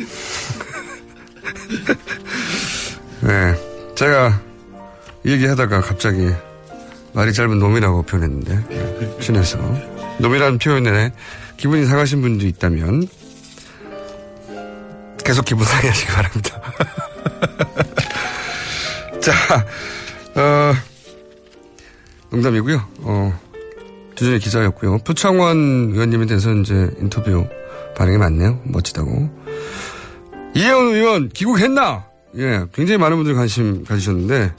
네, 3.22 3.55
제가 3.97 4.40
이 5.24 5.32
얘기하다가 5.32 5.80
갑자기 5.80 6.30
말이 7.12 7.32
짧은 7.32 7.59
놈이라고 7.59 8.02
표현했는데 8.02 8.64
네, 8.68 9.16
친해서 9.20 9.59
놈이라는 10.18 10.59
표현에 10.59 11.12
기분이 11.56 11.86
상하신 11.86 12.20
분도 12.20 12.47
있다면 12.47 13.09
계속 15.24 15.44
기분 15.44 15.66
상해하시기 15.66 16.12
바랍니다. 16.12 16.60
자, 19.20 19.32
어, 20.36 20.72
농담이고요. 22.30 22.86
어, 23.01 23.40
주준희 24.16 24.38
기자였고요. 24.40 24.98
표창원 24.98 25.90
의원님에 25.93 26.26
대해서 26.26 26.52
이제 26.55 26.90
인터뷰 26.98 27.47
반응이 27.97 28.18
많네요. 28.18 28.60
멋지다고. 28.64 29.30
이혜원 30.55 30.94
의원 30.94 31.28
귀국했나? 31.28 32.06
예, 32.38 32.64
굉장히 32.72 32.98
많은 32.98 33.16
분들이 33.16 33.34
관심 33.34 33.84
가지셨는데 33.84 34.52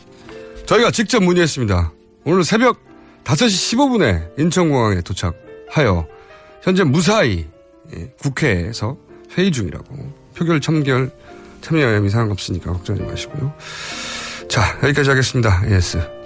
저희가 0.65 0.91
직접 0.91 1.23
문의했습니다. 1.23 1.91
오늘 2.25 2.43
새벽 2.43 2.79
5시 3.23 3.77
15분에 3.77 4.39
인천공항에 4.39 5.01
도착하여 5.01 6.07
현재 6.61 6.83
무사히 6.83 7.47
예, 7.95 8.11
국회에서 8.21 8.97
회의 9.37 9.51
중이라고 9.51 10.13
표결 10.35 10.61
참결 10.61 11.11
참여 11.61 12.05
이상한 12.05 12.27
거 12.27 12.33
없으니까 12.33 12.73
걱정하지 12.73 13.07
마시고요. 13.07 13.53
자, 14.49 14.79
여기까지 14.83 15.09
하겠습니다. 15.09 15.61
AS. 15.65 16.16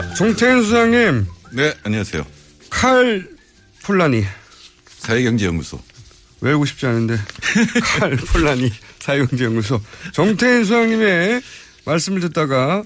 자, 0.00 0.14
정태현 0.14 0.62
수장님. 0.62 1.26
네, 1.54 1.74
안녕하세요. 1.82 2.24
칼 2.70 3.28
폴라니. 3.82 4.24
사회경제연구소. 5.00 5.80
외우고 6.40 6.66
싶지 6.66 6.86
않은데. 6.86 7.18
칼 7.82 8.16
폴라니 8.16 8.70
사회경제연구소. 9.00 9.80
정태현 10.12 10.64
수장님의 10.64 11.42
말씀을 11.84 12.20
듣다가 12.20 12.84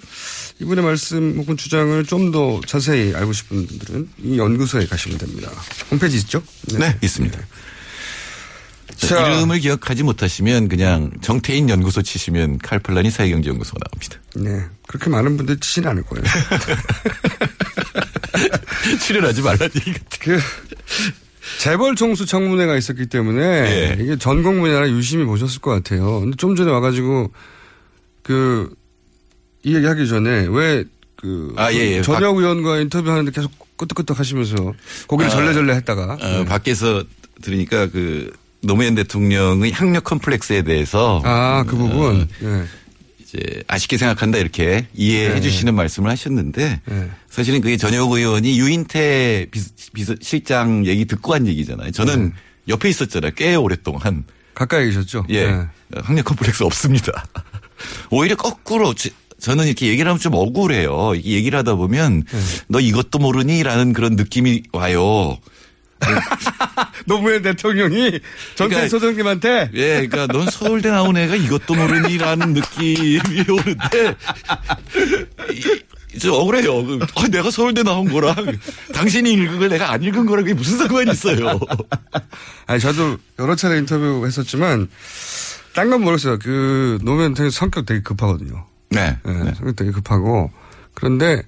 이분의 0.61 0.83
말씀 0.85 1.35
혹은 1.37 1.59
주장을 1.59 2.03
좀 2.07 2.33
더 2.33 2.63
자세히 2.67 3.15
알고 3.15 3.35
싶은 3.35 3.67
분들은 3.67 4.09
이 4.23 4.39
연구소에 4.39 4.87
가시면 4.87 5.19
됩니다. 5.19 5.51
홈페이지 5.91 6.17
있죠? 6.17 6.43
네, 6.79 6.97
있습니다. 7.03 7.39
자, 7.39 7.45
자. 9.09 9.29
이름을 9.29 9.59
기억하지 9.61 10.03
못하시면 10.03 10.69
그냥 10.69 11.11
정태인 11.21 11.69
연구소 11.69 12.03
치시면 12.03 12.59
칼플라니 12.59 13.11
사회경제연구소가 13.11 13.79
나옵니다. 13.91 14.19
네. 14.37 14.65
그렇게 14.87 15.11
많은 15.11 15.37
분들이 15.37 15.59
치진 15.61 15.87
않을 15.87 16.03
거예요. 16.05 16.25
출연하지 19.01 19.43
말라는 19.43 19.71
얘기 19.87 19.99
그, 20.21 20.39
재벌 21.59 21.97
총수 21.97 22.27
청문회가 22.27 22.77
있었기 22.77 23.07
때문에 23.07 23.97
이게 24.01 24.17
전 24.17 24.43
국민이 24.43 24.75
하나 24.75 24.89
유심히 24.89 25.25
보셨을 25.25 25.61
것 25.61 25.71
같아요. 25.71 26.21
근데 26.21 26.37
좀 26.37 26.57
전에 26.57 26.71
와가지고 26.71 27.33
그, 28.23 28.73
이 29.63 29.75
얘기 29.75 29.87
하기 29.87 30.09
전에 30.09 30.47
왜 30.49 30.85
그, 31.17 31.55
아, 31.57 31.73
예, 31.73 31.79
예. 31.79 32.03
전역 32.03 32.37
의원과 32.37 32.81
인터뷰하는데 32.81 33.31
계속 33.31 33.53
끄떡끄떡 33.77 34.19
하시면서 34.19 34.73
고개를 35.07 35.31
아, 35.31 35.35
절레절레 35.35 35.75
했다가. 35.75 36.19
어, 36.21 36.45
밖에서 36.45 37.05
들으니까 37.43 37.89
그 37.89 38.33
노무현 38.63 38.95
대통령의 38.95 39.73
학력 39.73 40.05
컴플렉스에 40.05 40.63
대해서 40.63 41.21
아, 41.25 41.65
그 41.67 41.77
부분. 41.77 42.29
예. 42.43 42.65
이제 43.21 43.63
아쉽게 43.67 43.97
생각한다 43.97 44.39
이렇게 44.39 44.87
이해해 44.95 45.35
네. 45.35 45.41
주시는 45.41 45.75
말씀을 45.75 46.11
하셨는데 46.11 46.81
네. 46.85 47.11
사실은 47.31 47.61
그게 47.61 47.77
전역 47.77 48.11
의원이 48.13 48.59
유인태 48.59 49.47
비서, 49.93 50.15
실장 50.21 50.87
얘기 50.87 51.05
듣고 51.07 51.35
한 51.35 51.47
얘기잖아요. 51.47 51.91
저는 51.93 52.33
옆에 52.69 52.89
있었잖아요. 52.89 53.33
꽤 53.37 53.55
오랫동안. 53.55 54.25
가까이 54.55 54.87
계셨죠? 54.87 55.25
예. 55.31 55.47
네. 55.51 55.65
학력 56.03 56.27
컴플렉스 56.27 56.63
없습니다. 56.63 57.25
오히려 58.11 58.37
거꾸로 58.37 58.95
지- 58.95 59.11
저는 59.41 59.67
이렇게 59.67 59.89
얘기를 59.89 60.09
하면 60.09 60.21
좀 60.21 60.35
억울해요. 60.35 61.15
이 61.17 61.33
얘기를 61.35 61.59
하다 61.59 61.75
보면 61.75 62.23
네. 62.23 62.39
너 62.69 62.79
이것도 62.81 63.19
모르니 63.19 63.63
라는 63.65 63.93
그런 63.93 64.15
느낌이 64.15 64.63
와요. 64.73 65.37
노무현 67.07 67.43
대통령이 67.43 68.21
전태일 68.55 68.69
그러니까- 68.89 68.89
소장님한테 68.89 69.71
예, 69.75 70.07
그러니까 70.07 70.27
넌 70.29 70.49
서울대 70.51 70.91
나온 70.91 71.17
애가 71.17 71.37
이것도 71.37 71.75
모르니라는 71.75 72.55
느낌이 72.55 73.21
오는데 73.49 74.17
이- 75.53 76.19
좀 76.19 76.35
억울해요. 76.35 76.85
그, 76.85 76.99
아, 77.17 77.27
내가 77.29 77.51
서울대 77.51 77.83
나온 77.83 78.07
거랑 78.13 78.35
당신이 78.93 79.33
읽은 79.33 79.59
걸 79.59 79.69
내가 79.71 79.93
안 79.93 80.03
읽은 80.03 80.27
거랑 80.27 80.45
그게 80.45 80.53
무슨 80.55 80.77
상관이 80.77 81.11
있어요. 81.11 81.59
아니 82.67 82.81
저도 82.81 83.17
여러 83.39 83.57
차례 83.57 83.79
인터뷰 83.79 84.23
했었지만 84.27 84.89
딴 85.75 85.89
건 85.89 86.03
모르겠어요. 86.03 86.39
그 86.39 86.99
노무현 87.03 87.33
대통령 87.33 87.51
성격 87.51 87.87
되게 87.87 88.03
급하거든요. 88.03 88.67
네. 88.91 89.17
성격 89.25 89.75
되게 89.77 89.91
급하고 89.91 90.51
그런데 90.93 91.43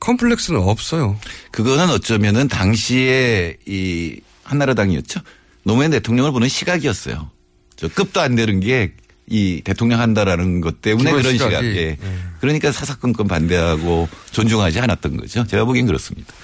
컴플렉스는 0.00 0.60
없어요. 0.60 1.18
그거는 1.50 1.90
어쩌면은 1.90 2.48
당시에 2.48 3.56
이 3.66 4.20
한나라당이었죠. 4.42 5.20
노무현 5.62 5.90
대통령을 5.90 6.32
보는 6.32 6.48
시각이었어요. 6.48 7.30
저 7.76 7.88
급도 7.88 8.20
안 8.20 8.34
되는 8.34 8.60
게 8.60 8.92
이 9.30 9.62
대통령 9.64 10.00
한다라는 10.00 10.60
것 10.60 10.82
때문에 10.82 11.12
그런 11.12 11.32
시각이. 11.32 11.54
시각. 11.54 11.64
예. 11.64 11.96
그러니까 12.40 12.72
사사건건 12.72 13.28
반대하고 13.28 14.08
존중하지 14.32 14.80
않았던 14.80 15.16
거죠. 15.16 15.46
제가 15.46 15.64
보기엔 15.64 15.86
그렇습니다. 15.86 16.34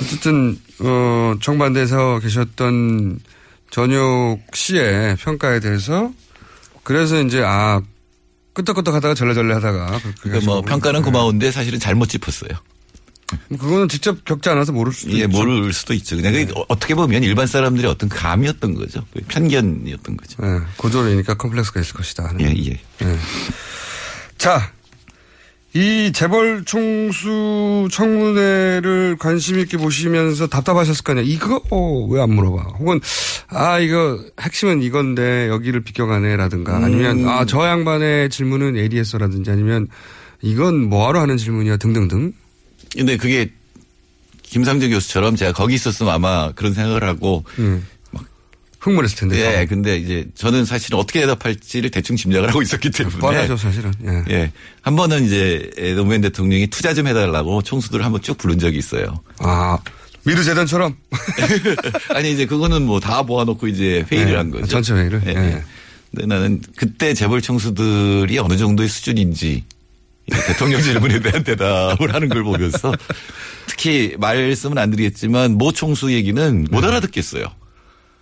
어쨌든 0.00 0.58
어 0.80 1.34
정반대에서 1.42 2.18
계셨던 2.20 3.20
전역 3.70 4.38
씨의 4.54 5.16
평가에 5.16 5.60
대해서 5.60 6.12
그래서 6.82 7.20
이제 7.20 7.42
아 7.44 7.82
끄떡끄떡 8.54 8.94
하다가 8.94 9.14
절레절레 9.14 9.52
하다가 9.54 10.00
그러니까 10.22 10.46
뭐. 10.46 10.62
평가는 10.62 10.98
네. 11.00 11.04
고마운데 11.04 11.50
사실은 11.52 11.78
잘못 11.78 12.08
짚었어요. 12.08 12.52
뭐 13.48 13.58
그거는 13.58 13.88
직접 13.88 14.24
겪지 14.24 14.48
않아서 14.48 14.72
모를 14.72 14.92
수도 14.92 15.12
예, 15.12 15.24
있죠. 15.24 15.28
모를 15.28 15.72
수도 15.72 15.94
있죠. 15.94 16.16
그냥 16.16 16.32
그게 16.32 16.52
어떻게 16.68 16.94
보면 16.94 17.22
일반 17.22 17.46
사람들의 17.46 17.90
어떤 17.90 18.08
감이었던 18.08 18.74
거죠. 18.74 19.04
편견이었던 19.28 20.16
거죠. 20.16 20.42
네, 20.42 20.60
고졸이니까 20.76 21.34
컴플렉스가 21.34 21.80
있을 21.80 21.94
것이다. 21.94 22.32
예, 22.40 22.46
예. 22.46 22.70
네. 22.98 23.16
자, 24.38 24.72
이 25.72 26.10
재벌 26.12 26.64
총수 26.64 27.88
청문회를 27.92 29.16
관심 29.20 29.60
있게 29.60 29.76
보시면서 29.76 30.48
답답하셨을 30.48 31.04
거 31.04 31.12
아니야. 31.12 31.24
이거 31.24 31.60
왜안 32.10 32.30
물어봐? 32.34 32.62
혹은 32.78 33.00
아 33.48 33.78
이거 33.78 34.18
핵심은 34.40 34.82
이건데 34.82 35.48
여기를 35.48 35.82
비껴가네라든가 35.84 36.76
아니면 36.76 37.20
음. 37.20 37.28
아저 37.28 37.66
양반의 37.68 38.30
질문은 38.30 38.76
예리했어라든지 38.76 39.50
아니면 39.50 39.86
이건 40.42 40.88
뭐하러 40.88 41.20
하는 41.20 41.36
질문이야 41.36 41.76
등등등. 41.76 42.32
근데 42.96 43.16
그게 43.16 43.50
김상조 44.42 44.88
교수처럼 44.88 45.36
제가 45.36 45.52
거기 45.52 45.74
있었으면 45.74 46.12
아마 46.12 46.50
그런 46.52 46.74
생각을 46.74 47.04
하고 47.04 47.44
음. 47.58 47.86
흥분했을 48.80 49.16
텐데. 49.18 49.60
예, 49.60 49.66
근데 49.66 49.96
이제 49.98 50.26
저는 50.34 50.64
사실 50.64 50.94
어떻게 50.94 51.20
대답할지를 51.20 51.90
대충 51.90 52.16
짐작을 52.16 52.48
하고 52.48 52.62
있었기 52.62 52.90
때문에. 52.90 53.18
뻔하죠 53.18 53.56
사실은. 53.56 53.92
예. 54.06 54.24
예. 54.34 54.52
한 54.80 54.96
번은 54.96 55.24
이제 55.26 55.70
노무현 55.96 56.22
대통령이 56.22 56.66
투자 56.68 56.94
좀 56.94 57.06
해달라고 57.06 57.60
총수들을 57.62 58.02
한번 58.04 58.22
쭉 58.22 58.38
부른 58.38 58.58
적이 58.58 58.78
있어요. 58.78 59.20
아, 59.38 59.78
미르 60.24 60.42
재단처럼? 60.42 60.96
아니, 62.14 62.32
이제 62.32 62.46
그거는 62.46 62.86
뭐 62.86 63.00
다 63.00 63.22
모아놓고 63.22 63.68
이제 63.68 64.04
회의를 64.10 64.32
예, 64.32 64.36
한 64.36 64.50
거죠. 64.50 64.66
전체 64.66 64.94
회의를? 64.94 65.22
예. 65.26 65.30
예. 65.30 65.36
예. 65.36 65.62
근데 66.10 66.26
나는 66.26 66.62
그때 66.76 67.12
재벌 67.12 67.42
총수들이 67.42 68.38
어느 68.38 68.56
정도의 68.56 68.88
수준인지 68.88 69.50
이 69.56 69.64
대통령 70.30 70.80
질문에 70.80 71.20
대한 71.20 71.44
대답을 71.44 72.14
하는 72.14 72.28
걸 72.28 72.42
보면서 72.44 72.92
특히 73.66 74.14
말씀은 74.18 74.78
안 74.78 74.90
드리겠지만 74.90 75.58
모 75.58 75.72
총수 75.72 76.12
얘기는 76.12 76.66
못 76.70 76.84
알아듣겠어요. 76.84 77.44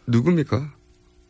누굽니까? 0.06 0.72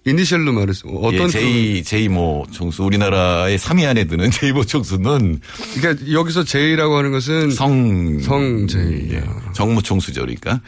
이니셜로 0.07 0.53
말했어. 0.53 0.89
어떤 0.89 1.27
예, 1.27 1.29
제이 1.29 1.83
제이모 1.85 2.47
총수 2.51 2.83
우리나라의 2.85 3.59
3위 3.59 3.87
안에 3.87 4.05
드는 4.05 4.31
제이모 4.33 4.65
총수는 4.65 5.41
그러니까 5.75 6.13
여기서 6.13 6.45
제이라고 6.45 6.97
하는 6.97 7.11
것은 7.11 7.51
성 7.51 8.21
성제이 8.21 9.09
예, 9.13 9.25
정무 9.53 9.83
총수죠, 9.83 10.23
그러니까. 10.23 10.61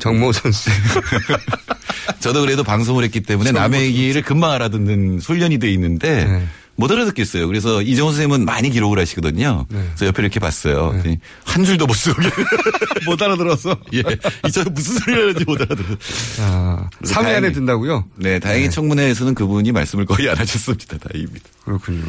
정모 0.00 0.32
선수. 0.32 0.70
저도 2.20 2.42
그래도 2.42 2.64
방송을 2.64 3.04
했기 3.04 3.20
때문에 3.20 3.52
남의 3.52 3.82
얘기를 3.82 4.20
금방 4.22 4.52
알아듣는 4.52 5.20
훈련이 5.20 5.58
돼 5.58 5.70
있는데 5.72 6.24
네. 6.24 6.46
못 6.76 6.90
알아듣겠어요. 6.90 7.46
그래서 7.46 7.80
이정훈 7.82 8.12
선생님은 8.12 8.44
많이 8.44 8.70
기록을 8.70 8.98
하시거든요. 8.98 9.66
네. 9.70 9.78
그래서 9.88 10.06
옆에 10.06 10.22
이렇게 10.22 10.38
봤어요. 10.40 10.90
그랬더니 10.90 11.18
한 11.44 11.64
줄도 11.64 11.86
못 11.86 11.94
쓰고 11.94 12.20
못 13.06 13.20
알아들었어. 13.22 13.76
예, 13.94 14.02
이저 14.46 14.62
무슨 14.70 14.98
소리를 14.98 15.22
하는지 15.28 15.44
못 15.46 15.60
알아들어. 15.60 15.86
아, 16.40 16.88
3위 17.04 17.34
안에 17.34 17.52
든다고요? 17.52 18.04
네, 18.16 18.38
다행히 18.38 18.70
청문회에서는 18.70 19.34
그분이 19.34 19.72
말씀을 19.72 20.04
거의 20.06 20.28
안 20.28 20.36
하셨습니다. 20.36 20.98
다행입니다. 20.98 21.44
그렇군요. 21.64 22.02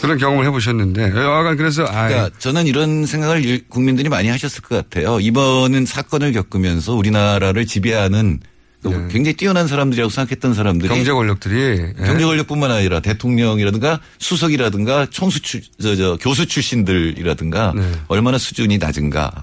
그런 0.00 0.18
경험을 0.18 0.46
해보셨는데 0.46 1.10
여하간 1.10 1.56
그래서 1.56 1.84
아, 1.84 2.08
그러니까 2.08 2.30
저는 2.38 2.66
이런 2.66 3.06
생각을 3.06 3.44
일- 3.44 3.64
국민들이 3.68 4.08
많이 4.08 4.28
하셨을 4.28 4.62
것 4.62 4.76
같아요. 4.76 5.18
이번은 5.20 5.86
사건을 5.86 6.32
겪으면서 6.32 6.94
우리나라를 6.94 7.66
지배하는 7.66 8.40
그 8.90 9.08
굉장히 9.08 9.34
뛰어난 9.36 9.66
사람들이라고 9.66 10.10
생각했던 10.10 10.54
사람들이 10.54 10.88
경제 10.88 11.12
권력들이 11.12 11.56
예. 11.56 12.04
경제 12.04 12.24
권력뿐만 12.24 12.70
아니라 12.70 13.00
대통령이라든가 13.00 14.00
수석이라든가 14.18 15.06
총수 15.10 15.40
출, 15.40 15.62
저, 15.80 15.96
저, 15.96 16.16
교수 16.20 16.46
출신들이라든가 16.46 17.72
네. 17.74 17.82
얼마나 18.08 18.38
수준이 18.38 18.78
낮은가. 18.78 19.42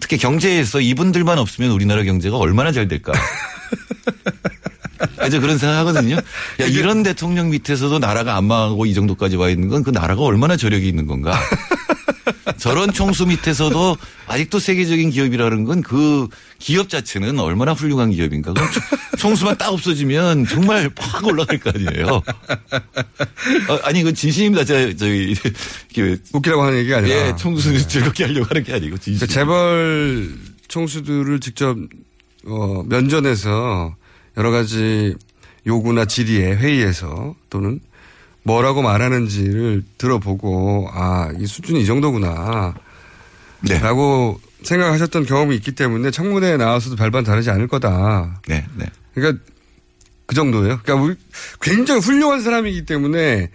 특히 0.00 0.18
경제에서 0.18 0.80
이분들만 0.80 1.38
없으면 1.38 1.70
우리나라 1.70 2.02
경제가 2.02 2.36
얼마나 2.36 2.72
잘 2.72 2.88
될까. 2.88 3.12
이제 5.26 5.38
그런 5.40 5.58
생각 5.58 5.78
하거든요. 5.78 6.16
야, 6.16 6.66
이런 6.66 7.02
대통령 7.02 7.50
밑에서도 7.50 7.98
나라가 7.98 8.36
안 8.36 8.44
망하고 8.44 8.86
이 8.86 8.94
정도까지 8.94 9.36
와 9.36 9.48
있는 9.48 9.68
건 9.68 9.82
그 9.82 9.90
나라가 9.90 10.22
얼마나 10.22 10.56
저력이 10.56 10.88
있는 10.88 11.06
건가. 11.06 11.38
저런 12.58 12.92
총수 12.92 13.26
밑에서도 13.26 13.96
아직도 14.26 14.58
세계적인 14.58 15.10
기업이라는 15.10 15.64
건 15.64 15.82
그 15.82 16.28
기업 16.58 16.88
자체는 16.88 17.38
얼마나 17.38 17.72
훌륭한 17.72 18.10
기업인가. 18.10 18.52
그럼 18.52 18.68
총- 18.72 18.82
총수만 19.18 19.56
딱 19.58 19.72
없어지면 19.72 20.46
정말 20.46 20.90
확 20.98 21.24
올라갈 21.24 21.58
거 21.58 21.70
아니에요. 21.74 22.06
어, 23.68 23.78
아니, 23.84 24.00
이건 24.00 24.14
진심입니다. 24.14 24.64
저, 24.64 24.94
저기, 24.96 25.34
그 25.94 26.20
웃기라고 26.32 26.62
하는 26.62 26.78
얘기가 26.80 26.98
아니라. 26.98 27.14
예, 27.28 27.36
총수를 27.36 27.86
즐겁게 27.86 28.24
하려고 28.24 28.46
하는 28.50 28.64
게 28.64 28.72
아니고, 28.74 28.98
진심. 28.98 29.26
그 29.26 29.32
재벌 29.32 30.34
총수들을 30.68 31.40
직접 31.40 31.76
어, 32.46 32.82
면전에서 32.86 33.94
여러 34.36 34.50
가지 34.50 35.14
요구나 35.66 36.04
질의에 36.04 36.56
회의에서 36.56 37.34
또는 37.50 37.80
뭐라고 38.48 38.82
말하는지를 38.82 39.84
들어보고 39.98 40.88
아 40.92 41.30
이 41.38 41.46
수준이 41.46 41.82
이 41.82 41.86
정도구나 41.86 42.74
네. 43.60 43.78
라고 43.78 44.40
생각하셨던 44.62 45.26
경험이 45.26 45.56
있기 45.56 45.72
때문에 45.72 46.10
청문회에 46.10 46.56
나와서도 46.56 46.96
별반 46.96 47.22
다르지 47.24 47.50
않을 47.50 47.68
거다. 47.68 48.40
네, 48.48 48.64
네. 48.76 48.86
그러니까 49.14 49.42
그 50.26 50.34
정도예요. 50.34 50.80
그러니까 50.82 50.94
우리 50.94 51.14
굉장히 51.60 52.00
훌륭한 52.00 52.40
사람이기 52.42 52.84
때문에 52.86 53.50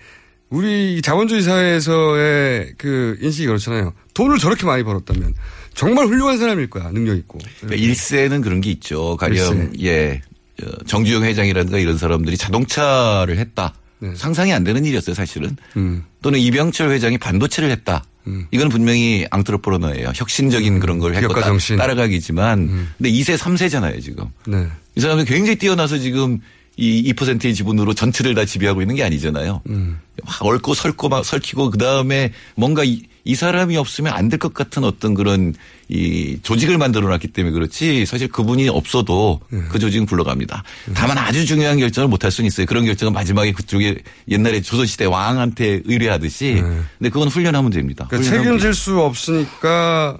우리 0.49 1.01
자본주의 1.01 1.41
사회에서의 1.41 2.73
그 2.77 3.17
인식이 3.21 3.47
그렇잖아요. 3.47 3.93
돈을 4.13 4.37
저렇게 4.37 4.65
많이 4.65 4.83
벌었다면 4.83 5.33
정말 5.73 6.05
훌륭한 6.05 6.37
사람일 6.37 6.69
거야. 6.69 6.89
능력 6.91 7.17
있고. 7.17 7.39
그러니까 7.61 7.83
일세는 7.83 8.41
그런 8.41 8.61
게 8.61 8.69
있죠. 8.71 9.17
가령 9.17 9.73
예 9.81 10.21
어, 10.61 10.67
정주영 10.85 11.23
회장이라든가 11.23 11.79
이런 11.79 11.97
사람들이 11.97 12.37
자동차를 12.37 13.37
했다. 13.39 13.73
네. 14.03 14.15
상상이 14.15 14.51
안 14.53 14.63
되는 14.63 14.83
일이었어요, 14.85 15.13
사실은. 15.15 15.55
음. 15.77 16.03
또는 16.21 16.39
이병철 16.39 16.91
회장이 16.91 17.17
반도체를 17.17 17.69
했다. 17.71 18.03
이건 18.51 18.69
분명히 18.69 19.25
앙트로포너예요. 19.31 20.11
혁신적인 20.15 20.79
그런 20.79 20.97
걸 20.99 21.13
했고 21.15 21.33
음. 21.33 21.39
따- 21.39 21.45
정신. 21.47 21.75
음. 21.75 21.77
따라가기지만 21.79 22.87
근데 22.97 23.09
2세, 23.11 23.37
3세잖아요, 23.37 24.01
지금. 24.01 24.25
네. 24.47 24.67
이 24.95 25.01
사람은 25.01 25.25
굉장히 25.25 25.57
뛰어나서 25.57 25.97
지금 25.99 26.39
이 26.77 27.11
2%의 27.13 27.53
지분으로 27.53 27.93
전체를 27.93 28.33
다 28.33 28.45
지배하고 28.45 28.81
있는 28.81 28.95
게 28.95 29.03
아니잖아요. 29.03 29.61
음. 29.69 29.99
막 30.25 30.41
얽고 30.45 30.73
설고 30.73 31.09
막 31.09 31.23
설키고 31.25 31.69
그 31.71 31.77
다음에 31.77 32.31
뭔가 32.55 32.83
이, 32.83 33.01
이 33.25 33.35
사람이 33.35 33.77
없으면 33.77 34.11
안 34.13 34.29
될 34.29 34.37
것 34.39 34.53
같은 34.53 34.83
어떤 34.83 35.13
그런 35.13 35.53
이 35.87 36.39
조직을 36.43 36.77
만들어 36.77 37.07
놨기 37.07 37.29
때문에 37.29 37.53
그렇지 37.53 38.05
사실 38.05 38.27
그분이 38.27 38.67
없어도 38.69 39.39
네. 39.49 39.61
그 39.69 39.79
조직은 39.79 40.05
굴러갑니다. 40.07 40.63
다만 40.93 41.17
아주 41.17 41.45
중요한 41.45 41.77
결정을 41.79 42.07
못 42.09 42.23
할 42.23 42.31
수는 42.31 42.47
있어요. 42.47 42.65
그런 42.65 42.85
결정은 42.85 43.13
마지막에 43.13 43.51
그쪽에 43.53 43.99
옛날에 44.29 44.61
조선시대 44.61 45.05
왕한테 45.05 45.81
의뢰하듯이. 45.85 46.61
근데 46.97 47.09
그건 47.09 47.27
훈련하면 47.29 47.71
됩니다. 47.71 48.05
네. 48.05 48.17
그러니까 48.17 48.29
훈련하면 48.29 48.59
책임질 48.59 48.73
수 48.73 48.99
없으니까 48.99 50.17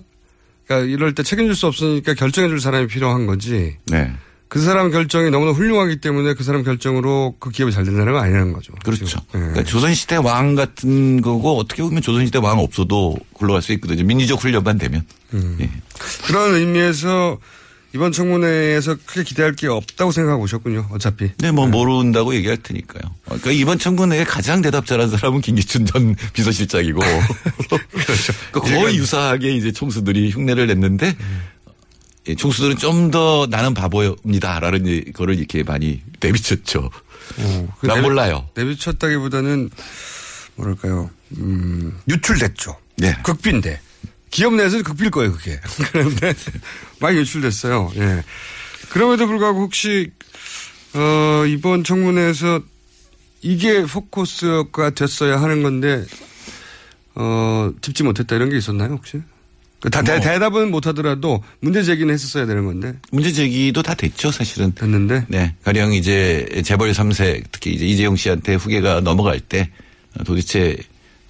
그러니까 0.68 0.92
이럴 0.92 1.14
때 1.16 1.24
책임질 1.24 1.56
수 1.56 1.68
없으니까 1.68 2.14
결정해 2.14 2.48
줄 2.48 2.60
사람이 2.62 2.88
필요한 2.88 3.26
거지. 3.26 3.78
네. 3.88 4.14
그 4.54 4.60
사람 4.60 4.92
결정이 4.92 5.32
너무나 5.32 5.52
훌륭하기 5.52 5.96
때문에 5.96 6.36
그 6.36 6.44
사람 6.44 6.62
결정으로 6.62 7.34
그 7.40 7.50
기업이 7.50 7.72
잘 7.72 7.86
된다는 7.86 8.14
건 8.14 8.22
아니라는 8.22 8.54
거죠. 8.54 8.72
그렇죠. 8.84 9.20
그러니까 9.32 9.64
조선시대 9.64 10.18
왕 10.18 10.54
같은 10.54 11.24
거고 11.24 11.58
어떻게 11.58 11.82
보면 11.82 12.04
조선시대 12.04 12.38
왕 12.38 12.60
없어도 12.60 13.18
굴러갈 13.34 13.64
수 13.64 13.74
있거든요. 13.74 14.04
민주적 14.04 14.40
훈련만 14.44 14.78
되면. 14.78 15.08
음. 15.34 15.58
예. 15.60 15.72
그런 16.28 16.54
의미에서 16.54 17.40
이번 17.96 18.12
청문회에서 18.12 18.98
크게 19.08 19.24
기대할 19.24 19.54
게 19.56 19.68
없다고 19.68 20.12
생각하고 20.12 20.44
오셨군요. 20.44 20.90
어차피. 20.92 21.32
네, 21.40 21.50
뭐 21.50 21.66
모른다고 21.66 22.36
얘기할 22.36 22.58
테니까요. 22.58 23.02
어, 23.06 23.26
그러니까 23.26 23.52
이번 23.54 23.80
청문회에 23.80 24.24
가장 24.24 24.62
대답 24.62 24.86
잘한 24.86 25.10
사람은 25.10 25.42
김기춘 25.42 25.88
전 25.88 26.16
비서실장이고 26.34 27.00
그렇죠. 27.90 28.34
그 28.52 28.60
거의 28.60 28.98
유사하게 28.98 29.56
이제 29.56 29.72
총수들이 29.72 30.30
흉내를 30.30 30.68
냈는데 30.68 31.16
예, 32.28 32.36
총수들은 32.36 32.78
좀 32.78 33.12
더 33.12 33.48
나는 33.50 33.74
바보입니다라는 33.74 34.86
이- 34.88 35.12
거를 35.12 35.38
이렇게 35.38 35.64
많이 35.64 36.02
내비쳤죠. 36.22 36.90
그난 37.80 37.98
내비- 37.98 38.02
몰라요. 38.02 38.50
내비쳤다기보다는 38.56 39.70
뭐랄까요. 40.56 41.10
음, 41.38 42.00
유출됐죠. 42.08 42.78
네. 42.98 43.16
극비인데. 43.24 43.80
기업 44.30 44.54
내에서는 44.56 44.84
극비일 44.84 45.12
거예요, 45.12 45.32
그게. 45.34 45.60
그런데 45.92 46.34
많이 47.00 47.18
유출됐어요. 47.20 47.92
예. 47.98 48.24
그럼에도 48.90 49.28
불구하고 49.28 49.60
혹시 49.62 50.12
어, 50.94 51.44
이번 51.48 51.84
청문회에서 51.84 52.62
이게 53.42 53.84
포커스가 53.84 54.92
됐어야 54.92 55.42
하는 55.42 55.62
건데 55.64 56.06
어, 57.16 57.72
짚지 57.82 58.04
못했다 58.04 58.36
이런 58.36 58.50
게 58.50 58.58
있었나요, 58.58 58.92
혹시? 58.94 59.22
그 59.84 59.90
다, 59.90 60.02
대, 60.02 60.14
뭐. 60.14 60.22
대 60.22 60.40
답은 60.40 60.72
못하더라도 60.72 61.44
문제 61.60 61.84
제기는 61.84 62.14
했었어야 62.14 62.46
되는 62.46 62.64
건데. 62.66 62.94
문제 63.12 63.34
제기도 63.34 63.82
다 63.84 63.94
됐죠, 63.94 64.32
사실은. 64.32 64.72
됐는데. 64.74 65.26
네. 65.28 65.56
가령 65.66 65.92
이제 65.94 66.48
재벌 66.64 66.94
3세 66.94 67.44
특히 67.52 67.74
이제 67.74 67.86
이재용 67.86 68.16
씨한테 68.16 68.54
후계가 68.56 69.02
넘어갈 69.02 69.42
때 69.42 69.70
도대체 70.26 70.78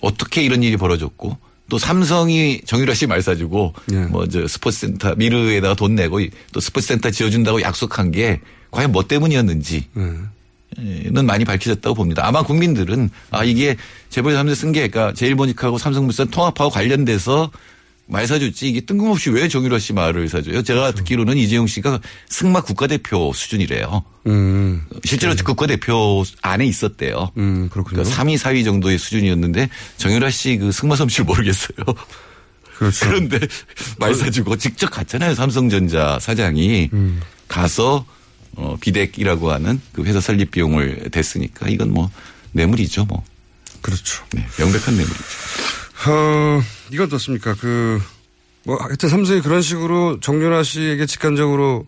어떻게 0.02 0.44
이런 0.44 0.62
일이 0.62 0.78
벌어졌고 0.78 1.36
또 1.68 1.80
삼성이 1.80 2.62
정유라 2.66 2.94
씨 2.94 3.08
말 3.08 3.24
사주고 3.24 3.74
뭐저 4.12 4.48
스포츠센터 4.48 5.16
미르에다가 5.16 5.74
돈 5.74 5.96
내고 5.96 6.20
또 6.52 6.60
스포츠센터 6.60 7.10
지어준다고 7.10 7.60
약속한 7.64 8.12
게 8.12 8.40
과연 8.70 8.92
뭐 8.92 9.08
때문이었는지 9.08 9.88
는 10.76 11.26
많이 11.26 11.44
밝혀졌다고 11.46 11.96
봅니다. 11.96 12.28
아마 12.28 12.44
국민들은 12.44 13.10
아 13.32 13.44
이게 13.44 13.78
재벌 14.10 14.34
3세 14.36 14.54
쓴게 14.56 14.90
그러니까 14.90 15.14
제일모직하고 15.16 15.80
삼성물산 15.80 16.28
통합하고 16.30 16.70
관련돼서 16.70 17.50
말 18.06 18.28
사줬지 18.28 18.68
이게 18.68 18.82
뜬금없이 18.82 19.30
왜 19.30 19.48
정유라 19.48 19.80
씨 19.80 19.94
말을 19.94 20.28
사줘요? 20.28 20.62
제가 20.62 20.92
듣기로는 20.92 21.38
이재용 21.38 21.68
씨가 21.68 22.00
승마 22.30 22.62
국가대표 22.62 23.32
수준이래요. 23.34 24.04
음. 24.28 24.86
실제로 25.06 25.34
국가대표 25.44 26.24
안에 26.42 26.66
있었대요. 26.66 27.32
음, 27.38 27.70
그렇군요. 27.72 28.04
그러니까 28.04 28.24
3위, 28.24 28.38
4위 28.38 28.66
정도의 28.66 28.98
수준이었는데 28.98 29.70
정유라 29.98 30.30
씨 30.32 30.58
그 30.58 30.72
승마 30.72 30.96
솜씨를 30.98 31.26
모르겠어요. 31.26 31.78
그렇죠. 32.78 33.06
그런데 33.08 33.40
말 33.98 34.14
사주고 34.14 34.58
직접 34.58 34.88
갔잖아요. 34.90 35.34
삼성전자 35.36 36.20
사장이 36.20 36.90
음. 36.94 37.22
가서 37.48 38.06
어, 38.56 38.78
비덱이라고 38.80 39.52
하는 39.52 39.82
그 39.94 40.04
회사 40.04 40.20
설립 40.20 40.52
비용을 40.52 41.10
댔으니까 41.12 41.70
이건 41.70 41.92
뭐 41.92 42.12
뇌물이죠, 42.52 43.06
뭐. 43.06 43.24
그렇죠. 43.82 44.24
네, 44.34 44.46
명백한 44.60 44.96
뇌물이죠. 44.96 45.24
어, 46.08 46.62
이건 46.92 47.08
어떻습니까? 47.08 47.56
그, 47.56 48.02
뭐, 48.64 48.78
하여튼 48.78 49.10
삼성이 49.10 49.42
그런 49.42 49.62
식으로 49.62 50.20
정윤아 50.20 50.64
씨에게 50.64 51.06
직간접으로 51.06 51.86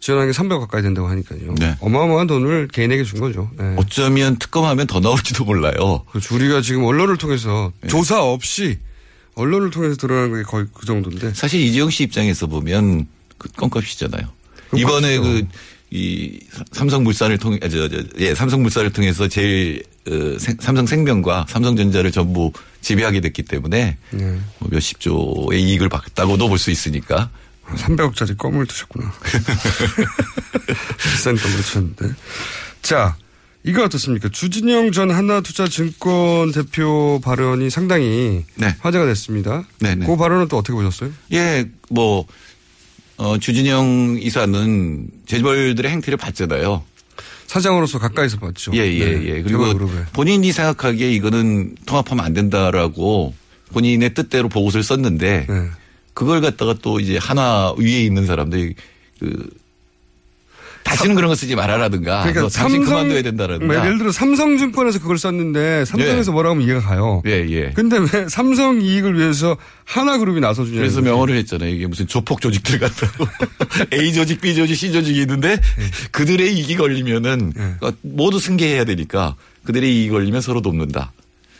지원한 0.00 0.30
게 0.30 0.36
300억 0.36 0.60
가까이 0.60 0.82
된다고 0.82 1.08
하니까요. 1.08 1.54
네. 1.58 1.76
어마어마한 1.80 2.26
돈을 2.26 2.68
개인에게 2.68 3.04
준 3.04 3.20
거죠. 3.20 3.50
네. 3.56 3.76
어쩌면 3.78 4.36
특검하면 4.36 4.88
더 4.88 4.98
나올지도 4.98 5.44
몰라요. 5.44 6.04
그렇죠. 6.10 6.34
우리가 6.34 6.60
지금 6.60 6.84
언론을 6.84 7.16
통해서 7.18 7.72
네. 7.80 7.88
조사 7.88 8.20
없이 8.20 8.78
언론을 9.34 9.70
통해서 9.70 9.94
드러난 9.96 10.34
게 10.34 10.42
거의 10.42 10.66
그 10.74 10.86
정도인데. 10.86 11.34
사실 11.34 11.60
이재용 11.60 11.88
씨 11.88 12.02
입장에서 12.02 12.48
보면 12.48 13.06
그 13.38 13.48
껌값이잖아요. 13.52 14.26
이번에 14.74 15.18
그, 15.18 15.46
이 15.94 16.40
삼성물산을 16.72 17.36
통해, 17.36 17.58
아, 17.62 17.68
저, 17.68 17.86
저, 17.86 18.02
예, 18.18 18.34
삼성물산을 18.34 18.94
통해서 18.94 19.28
제일, 19.28 19.82
어, 20.08 20.38
생- 20.38 20.56
삼성생명과 20.58 21.44
삼성전자를 21.50 22.10
전부 22.10 22.50
지배하게 22.80 23.20
됐기 23.20 23.42
때문에 23.42 23.98
네. 24.10 24.38
뭐 24.58 24.68
몇십 24.70 25.00
조의 25.00 25.62
이익을 25.62 25.90
봤다고도 25.90 26.48
볼 26.48 26.56
수 26.58 26.70
있으니까. 26.70 27.28
300억짜리 27.66 28.38
껌을 28.38 28.66
드셨구나. 28.66 29.12
비싼 30.98 31.36
껌을 31.36 31.56
드셨는데. 31.58 32.08
자, 32.82 33.16
이거 33.64 33.84
어떻습니까? 33.84 34.28
주진영 34.30 34.92
전 34.92 35.10
하나투자증권 35.10 36.52
대표 36.52 37.20
발언이 37.22 37.68
상당히 37.70 38.44
화제가 38.80 39.04
됐습니다. 39.06 39.64
네네. 39.80 40.06
그 40.06 40.16
발언은 40.16 40.48
또 40.48 40.58
어떻게 40.58 40.72
보셨어요? 40.72 41.10
예, 41.32 41.66
뭐, 41.90 42.26
어, 43.16 43.38
주진영 43.38 44.18
이사는 44.20 45.08
재벌들의 45.26 45.90
행태를 45.90 46.16
봤잖아요. 46.16 46.82
사장으로서 47.46 47.98
가까이서 47.98 48.38
봤죠. 48.38 48.72
예, 48.74 48.78
예, 48.78 49.04
네. 49.04 49.26
예. 49.26 49.42
그리고. 49.42 49.64
본인이 50.12 50.52
생각하기에 50.52 51.12
이거는 51.12 51.74
통합하면 51.86 52.24
안 52.24 52.32
된다라고 52.32 53.34
본인의 53.72 54.14
뜻대로 54.14 54.48
보고서를 54.48 54.82
썼는데 54.82 55.46
네. 55.48 55.68
그걸 56.14 56.40
갖다가 56.40 56.74
또 56.80 57.00
이제 57.00 57.18
하나 57.18 57.72
위에 57.76 58.02
있는 58.02 58.26
사람들이 58.26 58.74
그 59.18 59.50
다시는 60.84 61.14
그런 61.14 61.28
거 61.28 61.34
쓰지 61.34 61.54
말아라든가 61.54 62.22
그러니까 62.24 62.48
삼성- 62.48 62.84
그만둬야 62.84 63.12
뭐 63.14 63.22
된다라든가 63.22 63.84
예를 63.86 63.98
들어 63.98 64.12
삼성증권에서 64.12 64.98
그걸 65.00 65.16
썼는데 65.18 65.84
삼성에서 65.84 66.32
뭐라고 66.32 66.54
하면 66.54 66.66
이해가 66.66 66.80
가요. 66.80 67.22
예, 67.26 67.46
예. 67.48 67.70
근데 67.74 67.98
왜 67.98 68.28
삼성 68.28 68.80
이익을 68.82 69.18
위해서 69.18 69.56
하나그룹이 69.84 70.40
나서주냐. 70.40 70.78
그래서 70.78 71.00
명언을 71.00 71.36
했잖아요. 71.36 71.70
이게 71.70 71.86
무슨 71.86 72.06
조폭 72.06 72.40
조직들 72.40 72.78
같다고. 72.78 73.26
A 73.94 74.12
조직, 74.12 74.40
B 74.40 74.54
조직, 74.54 74.74
C 74.74 74.92
조직이 74.92 75.20
있는데 75.22 75.58
그들의 76.10 76.52
이익이 76.54 76.76
걸리면은 76.76 77.52
그러니까 77.52 77.92
모두 78.02 78.38
승계해야 78.40 78.84
되니까 78.84 79.36
그들의 79.64 79.90
이익이 79.94 80.10
걸리면 80.10 80.40
서로 80.40 80.60
돕는다. 80.62 81.12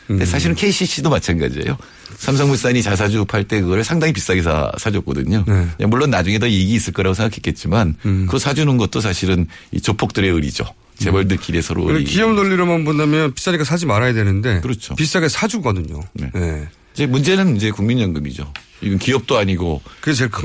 근데 0.07 0.25
사실은 0.25 0.53
KCC도 0.55 1.09
마찬가지예요. 1.09 1.77
삼성물산이 2.17 2.81
자사주 2.81 3.25
팔때 3.25 3.61
그걸 3.61 3.83
상당히 3.83 4.13
비싸게 4.13 4.41
사, 4.41 4.71
사줬거든요. 4.77 5.45
물론 5.87 6.09
나중에 6.09 6.39
더 6.39 6.47
이익이 6.47 6.73
있을 6.73 6.93
거라고 6.93 7.13
생각했겠지만 7.13 7.95
그거 8.01 8.39
사주는 8.39 8.77
것도 8.77 9.01
사실은 9.01 9.47
이 9.71 9.81
조폭들의 9.81 10.29
의리죠. 10.29 10.65
재벌들끼리 10.99 11.61
서로 11.61 11.85
그리고 11.85 11.97
의리. 11.99 12.09
기업 12.09 12.33
논리로만 12.33 12.85
본다면 12.85 13.33
비싸니까 13.33 13.63
사지 13.63 13.85
말아야 13.87 14.13
되는데. 14.13 14.61
그렇죠. 14.61 14.93
비싸게 14.95 15.27
사주거든요. 15.27 15.99
네. 16.13 16.29
네. 16.35 16.67
이제 16.93 17.07
문제는 17.07 17.55
이제 17.55 17.71
국민연금이죠. 17.71 18.53
이건 18.81 18.99
기업도 18.99 19.37
아니고. 19.37 19.81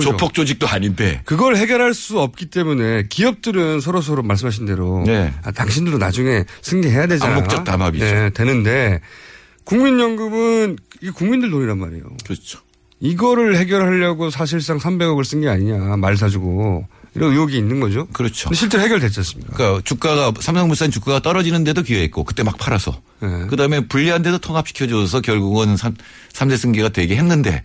조폭 0.01 0.33
조직도 0.33 0.67
아닌데 0.67 1.21
그걸 1.27 1.57
해결할 1.57 1.93
수 1.93 2.19
없기 2.19 2.47
때문에 2.47 3.05
기업들은 3.11 3.81
서로 3.81 4.01
서로 4.01 4.23
말씀하신 4.23 4.65
대로 4.65 5.05
네. 5.07 5.35
아, 5.43 5.51
당신들도 5.51 5.99
나중에 5.99 6.45
승계해야 6.63 7.07
되잖아. 7.09 7.35
암묵적 7.35 7.65
담합이죠. 7.65 8.05
네, 8.05 8.31
되는데 8.31 9.01
국민연금은 9.69 10.79
이게 11.03 11.11
국민들 11.11 11.51
돈이란 11.51 11.79
말이에요. 11.79 12.05
그렇죠. 12.25 12.61
이거를 13.01 13.57
해결하려고 13.59 14.31
사실상 14.31 14.79
300억을 14.79 15.25
쓴 15.25 15.41
게 15.43 15.49
아니냐 15.49 15.97
말 15.99 16.17
사주고 16.17 16.87
이런 17.15 17.33
의혹이 17.33 17.57
있는 17.57 17.79
거죠. 17.79 18.07
그렇죠. 18.13 18.53
실제로 18.55 18.83
해결됐지 18.83 19.21
않습니까? 19.21 19.55
그러니까 19.57 19.81
주가가 19.85 20.33
삼성물산 20.41 20.91
주가가 20.91 21.21
떨어지는데도 21.21 21.83
기여했고 21.83 22.25
그때 22.25 22.43
막 22.43 22.57
팔아서 22.59 23.01
네. 23.21 23.47
그다음에 23.47 23.87
불리한데도 23.87 24.39
통합시켜줘서 24.39 25.21
결국은 25.21 25.77
삼, 25.77 25.95
삼대 26.33 26.57
승계가 26.57 26.89
되게 26.89 27.17
했는데 27.17 27.63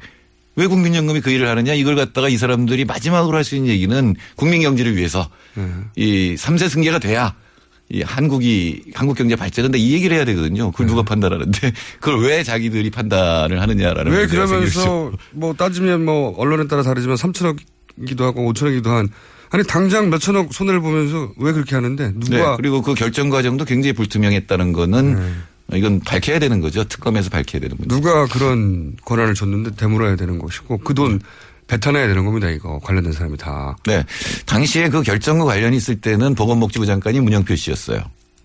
왜 0.56 0.68
국민연금이 0.68 1.22
그 1.22 1.32
일을 1.32 1.48
하느냐 1.48 1.74
이걸 1.74 1.96
갖다가 1.96 2.30
이 2.30 2.38
사람들이 2.38 2.86
마지막으로 2.86 3.36
할 3.38 3.44
수 3.44 3.56
있는 3.56 3.72
얘기는 3.72 4.16
국민 4.36 4.62
경제를 4.62 4.96
위해서 4.98 5.30
네. 5.56 5.68
이 5.96 6.36
삼세 6.38 6.68
승계가 6.70 7.00
돼야 7.00 7.34
이 7.90 8.02
한국이 8.02 8.84
한국 8.96 9.18
경제 9.18 9.36
발전한다 9.36 9.78
이 9.78 9.92
얘기를 9.92 10.16
해야 10.16 10.26
되거든요. 10.26 10.72
그걸 10.72 10.88
누가 10.88 11.04
판단하는데 11.04 11.72
그걸 12.00 12.22
왜 12.24 12.44
자기들이 12.44 12.90
판단을 12.90 13.62
하느냐라는 13.62 14.12
왜. 14.12 14.26
그러면서 14.26 15.12
뭐 15.32 15.54
따지면 15.54 16.06
뭐 16.06 16.34
언론에 16.38 16.68
따라 16.68 16.82
다르지만 16.82 17.18
3천억이기도 17.18 18.22
하고 18.22 18.52
5천억이기도 18.52 18.88
한 18.88 19.10
아니 19.52 19.64
당장 19.66 20.10
몇천억 20.10 20.54
손해를 20.54 20.80
보면서 20.80 21.32
왜 21.38 21.52
그렇게 21.52 21.76
하는데 21.76 22.14
누가 22.16 22.38
네, 22.52 22.56
그리고 22.58 22.82
그 22.82 22.96
결정 22.96 23.30
과정도 23.30 23.66
굉장히 23.66 23.94
불투명했다는 23.94 24.74
거는 24.74 25.34
이건 25.74 26.00
밝혀야 26.00 26.40
되는 26.40 26.60
거죠. 26.60 26.84
특검에서 26.86 27.30
밝혀야 27.30 27.62
되는 27.62 27.76
문제. 27.78 27.94
누가 27.96 28.26
그런 28.26 28.96
권한을 29.06 29.36
줬는데 29.36 29.76
되물어야 29.76 30.16
되는 30.16 30.40
것이고 30.40 30.80
그돈 30.80 31.22
배타내야 31.74 32.08
되는 32.08 32.26
겁니다. 32.26 32.50
이거 32.50 32.80
관련된 32.84 33.14
사람이 33.14 33.38
다. 33.38 33.76
네. 33.86 34.04
당시에 34.46 34.90
그 34.90 35.02
결정과 35.02 35.46
관련이 35.46 35.76
있을 35.78 36.00
때는 36.02 36.36
보건복지부 36.36 36.86
장관이 36.86 37.20
문영표 37.20 37.56
씨였어요. 37.56 38.00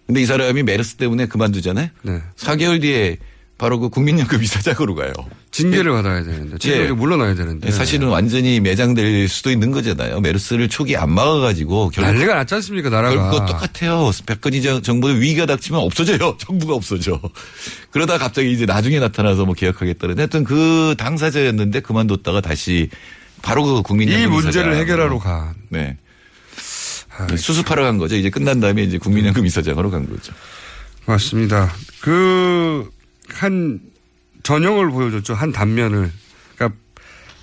근데 0.07 0.23
이 0.23 0.27
사람이 0.27 0.63
메르스 0.63 0.95
때문에 0.97 1.27
그만두잖아요. 1.27 1.89
네. 2.03 2.23
4개월 2.39 2.81
뒤에 2.81 3.19
바로 3.59 3.81
그 3.81 3.89
국민연금 3.89 4.41
이사장으로 4.43 4.95
가요. 4.95 5.13
징계를 5.51 5.91
받아야 5.91 6.23
되는데 6.23 6.59
책임이 6.59 6.93
물러나야 6.93 7.35
되는데 7.35 7.67
네, 7.67 7.73
사실은 7.73 8.07
완전히 8.09 8.61
매장될 8.61 9.29
수도 9.29 9.51
있는 9.51 9.73
거잖아요. 9.73 10.21
메르스를 10.21 10.69
초기 10.69 10.97
안 10.97 11.11
막아가지고 11.11 11.91
결국 11.91 12.13
난리가 12.13 12.35
났지 12.37 12.55
않습니까 12.55 12.89
나라가. 12.89 13.31
결국 13.31 13.47
똑같아요. 13.47 14.11
백건희 14.27 14.63
정- 14.63 14.81
정부도 14.81 15.15
위기가 15.15 15.45
닥치면 15.47 15.81
없어져요. 15.81 16.37
정부가 16.39 16.75
없어져. 16.75 17.21
그러다 17.91 18.17
갑자기 18.17 18.53
이제 18.53 18.65
나중에 18.65 19.01
나타나서 19.01 19.45
뭐 19.45 19.55
개혁하겠다는 19.55 20.17
하여튼 20.19 20.45
그 20.45 20.95
당사자였는데 20.97 21.81
그만뒀다가 21.81 22.41
다시 22.41 22.89
바로 23.43 23.65
그 23.65 23.83
국민연금 23.83 24.25
이 24.25 24.27
문제를. 24.27 24.77
해결하러 24.77 25.19
간. 25.19 25.55
네. 25.69 25.97
아, 27.17 27.27
수습하러 27.37 27.83
간 27.85 27.99
거죠. 27.99 28.15
이제 28.17 28.31
끝난 28.31 28.61
다음에 28.61 28.83
이제 28.83 28.99
국민연금 28.99 29.45
이사장으로 29.47 29.91
간 29.91 30.09
거죠. 30.09 30.33
맞습니다. 31.07 31.73
그, 32.01 32.89
한 33.31 33.81
전형을 34.43 34.91
보여줬죠. 34.91 35.35
한 35.35 35.53
단면을. 35.53 36.11
그러니까 36.55 36.79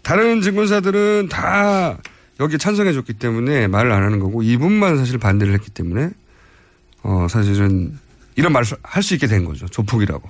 다른 0.02 0.42
증권사들은 0.42 1.30
다 1.30 1.98
여기 2.40 2.58
찬성해줬기 2.58 3.14
때문에 3.14 3.68
말을 3.68 3.92
안 3.92 4.04
하는 4.04 4.20
거고 4.20 4.44
이분만 4.44 4.98
사실 4.98 5.18
반대를 5.18 5.54
했기 5.54 5.70
때문에 5.72 6.10
어, 7.04 7.28
사실은 7.30 7.98
이런 8.36 8.52
말을 8.54 8.68
할 8.84 9.04
수 9.04 9.14
있게 9.14 9.28
된 9.28 9.46
거죠. 9.46 9.68
조폭이라고. 9.68 10.28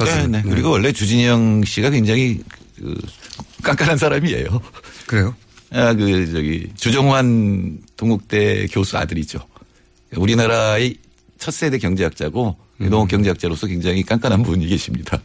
네. 0.00 0.26
네. 0.26 0.42
네. 0.42 0.42
그리고 0.48 0.70
원래 0.70 0.92
주진영 0.92 1.64
씨가 1.64 1.90
굉장히 1.90 2.42
그 2.78 2.94
깐깐한 3.62 3.98
사람이에요. 3.98 4.60
그래요? 5.06 5.34
아, 5.70 5.92
그, 5.92 6.32
저기, 6.32 6.70
주정환 6.76 7.78
동국대 7.96 8.66
교수 8.68 8.96
아들이죠. 8.96 9.38
우리나라의 10.16 10.96
첫 11.38 11.52
세대 11.52 11.78
경제학자고, 11.78 12.56
음. 12.80 12.90
농업 12.90 13.08
경제학자로서 13.08 13.66
굉장히 13.66 14.02
깐깐한 14.02 14.42
분이 14.42 14.66
계십니다. 14.66 15.20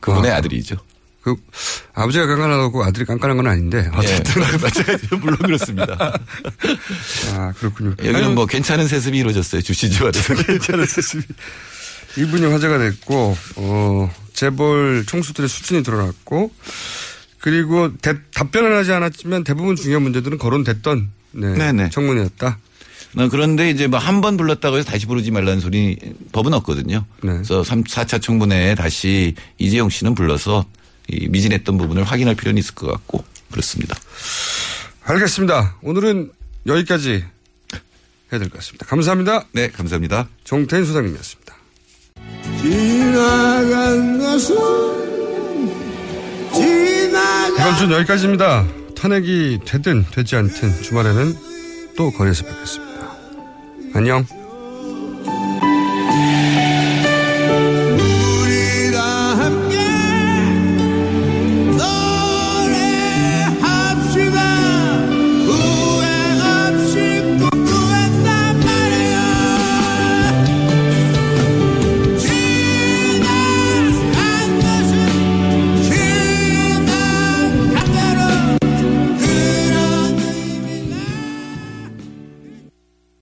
그분의 0.00 0.30
아. 0.32 0.36
아. 0.36 0.40
들이죠 0.40 0.76
그 1.22 1.36
아버지가 1.94 2.26
깐깐하고 2.26 2.82
아들이 2.82 3.04
깐깐한 3.04 3.36
건 3.36 3.46
아닌데 3.46 3.88
어쨌든 3.94 4.42
예. 4.42 5.14
물론 5.16 5.38
그렇습니다. 5.38 6.20
아 7.36 7.52
그렇군요. 7.58 7.90
여기는 7.90 8.34
뭐 8.34 8.44
괜찮은 8.44 8.88
세습이 8.88 9.18
이루어졌어요. 9.18 9.62
주시지와 9.62 10.10
괜찮은 10.46 10.84
세습이. 10.84 11.24
이분이 12.18 12.46
화제가 12.46 12.76
됐고 12.78 13.36
어 13.54 14.10
재벌 14.32 15.04
총수들의 15.06 15.48
수준이 15.48 15.82
드러났고 15.82 16.52
그리고 17.40 17.96
대- 17.98 18.18
답변을 18.34 18.74
하지 18.76 18.92
않았지만 18.92 19.44
대부분 19.44 19.76
중요한 19.76 20.02
문제들은 20.02 20.38
거론됐던 20.38 21.10
네. 21.32 21.90
청문회였다. 21.90 22.58
어, 23.16 23.28
그런데 23.28 23.68
이제 23.70 23.86
뭐 23.88 23.98
한 24.00 24.20
번 24.22 24.36
불렀다고 24.36 24.78
해서 24.78 24.90
다시 24.90 25.06
부르지 25.06 25.30
말라는 25.32 25.60
소리 25.60 25.98
법은 26.32 26.54
없거든요. 26.54 27.04
네. 27.22 27.32
그래서 27.32 27.62
3, 27.64 27.84
4차 27.84 28.22
청문회에 28.22 28.74
다시 28.74 29.34
이재용 29.58 29.90
씨는 29.90 30.14
불러서 30.14 30.64
이 31.08 31.28
미진했던 31.28 31.76
부분을 31.78 32.04
확인할 32.04 32.34
필요는 32.36 32.58
있을 32.58 32.74
것 32.74 32.86
같고 32.86 33.24
그렇습니다. 33.50 33.96
알겠습니다. 35.02 35.76
오늘은 35.82 36.30
여기까지 36.66 37.24
해야 38.32 38.38
될 38.38 38.48
것 38.48 38.54
같습니다. 38.58 38.86
감사합니다. 38.86 39.46
네, 39.52 39.68
감사합니다. 39.68 40.28
정태인 40.44 40.84
소장님이었습니다. 40.86 41.51
이번 47.58 47.76
주는 47.78 47.96
여기까지입니다. 47.96 48.66
탄핵이 48.94 49.60
되든 49.64 50.04
되지 50.12 50.36
않든 50.36 50.82
주말에는 50.82 51.34
또 51.96 52.12
거리에서 52.12 52.44
뵙겠습니다. 52.44 52.92
안녕. 53.94 54.41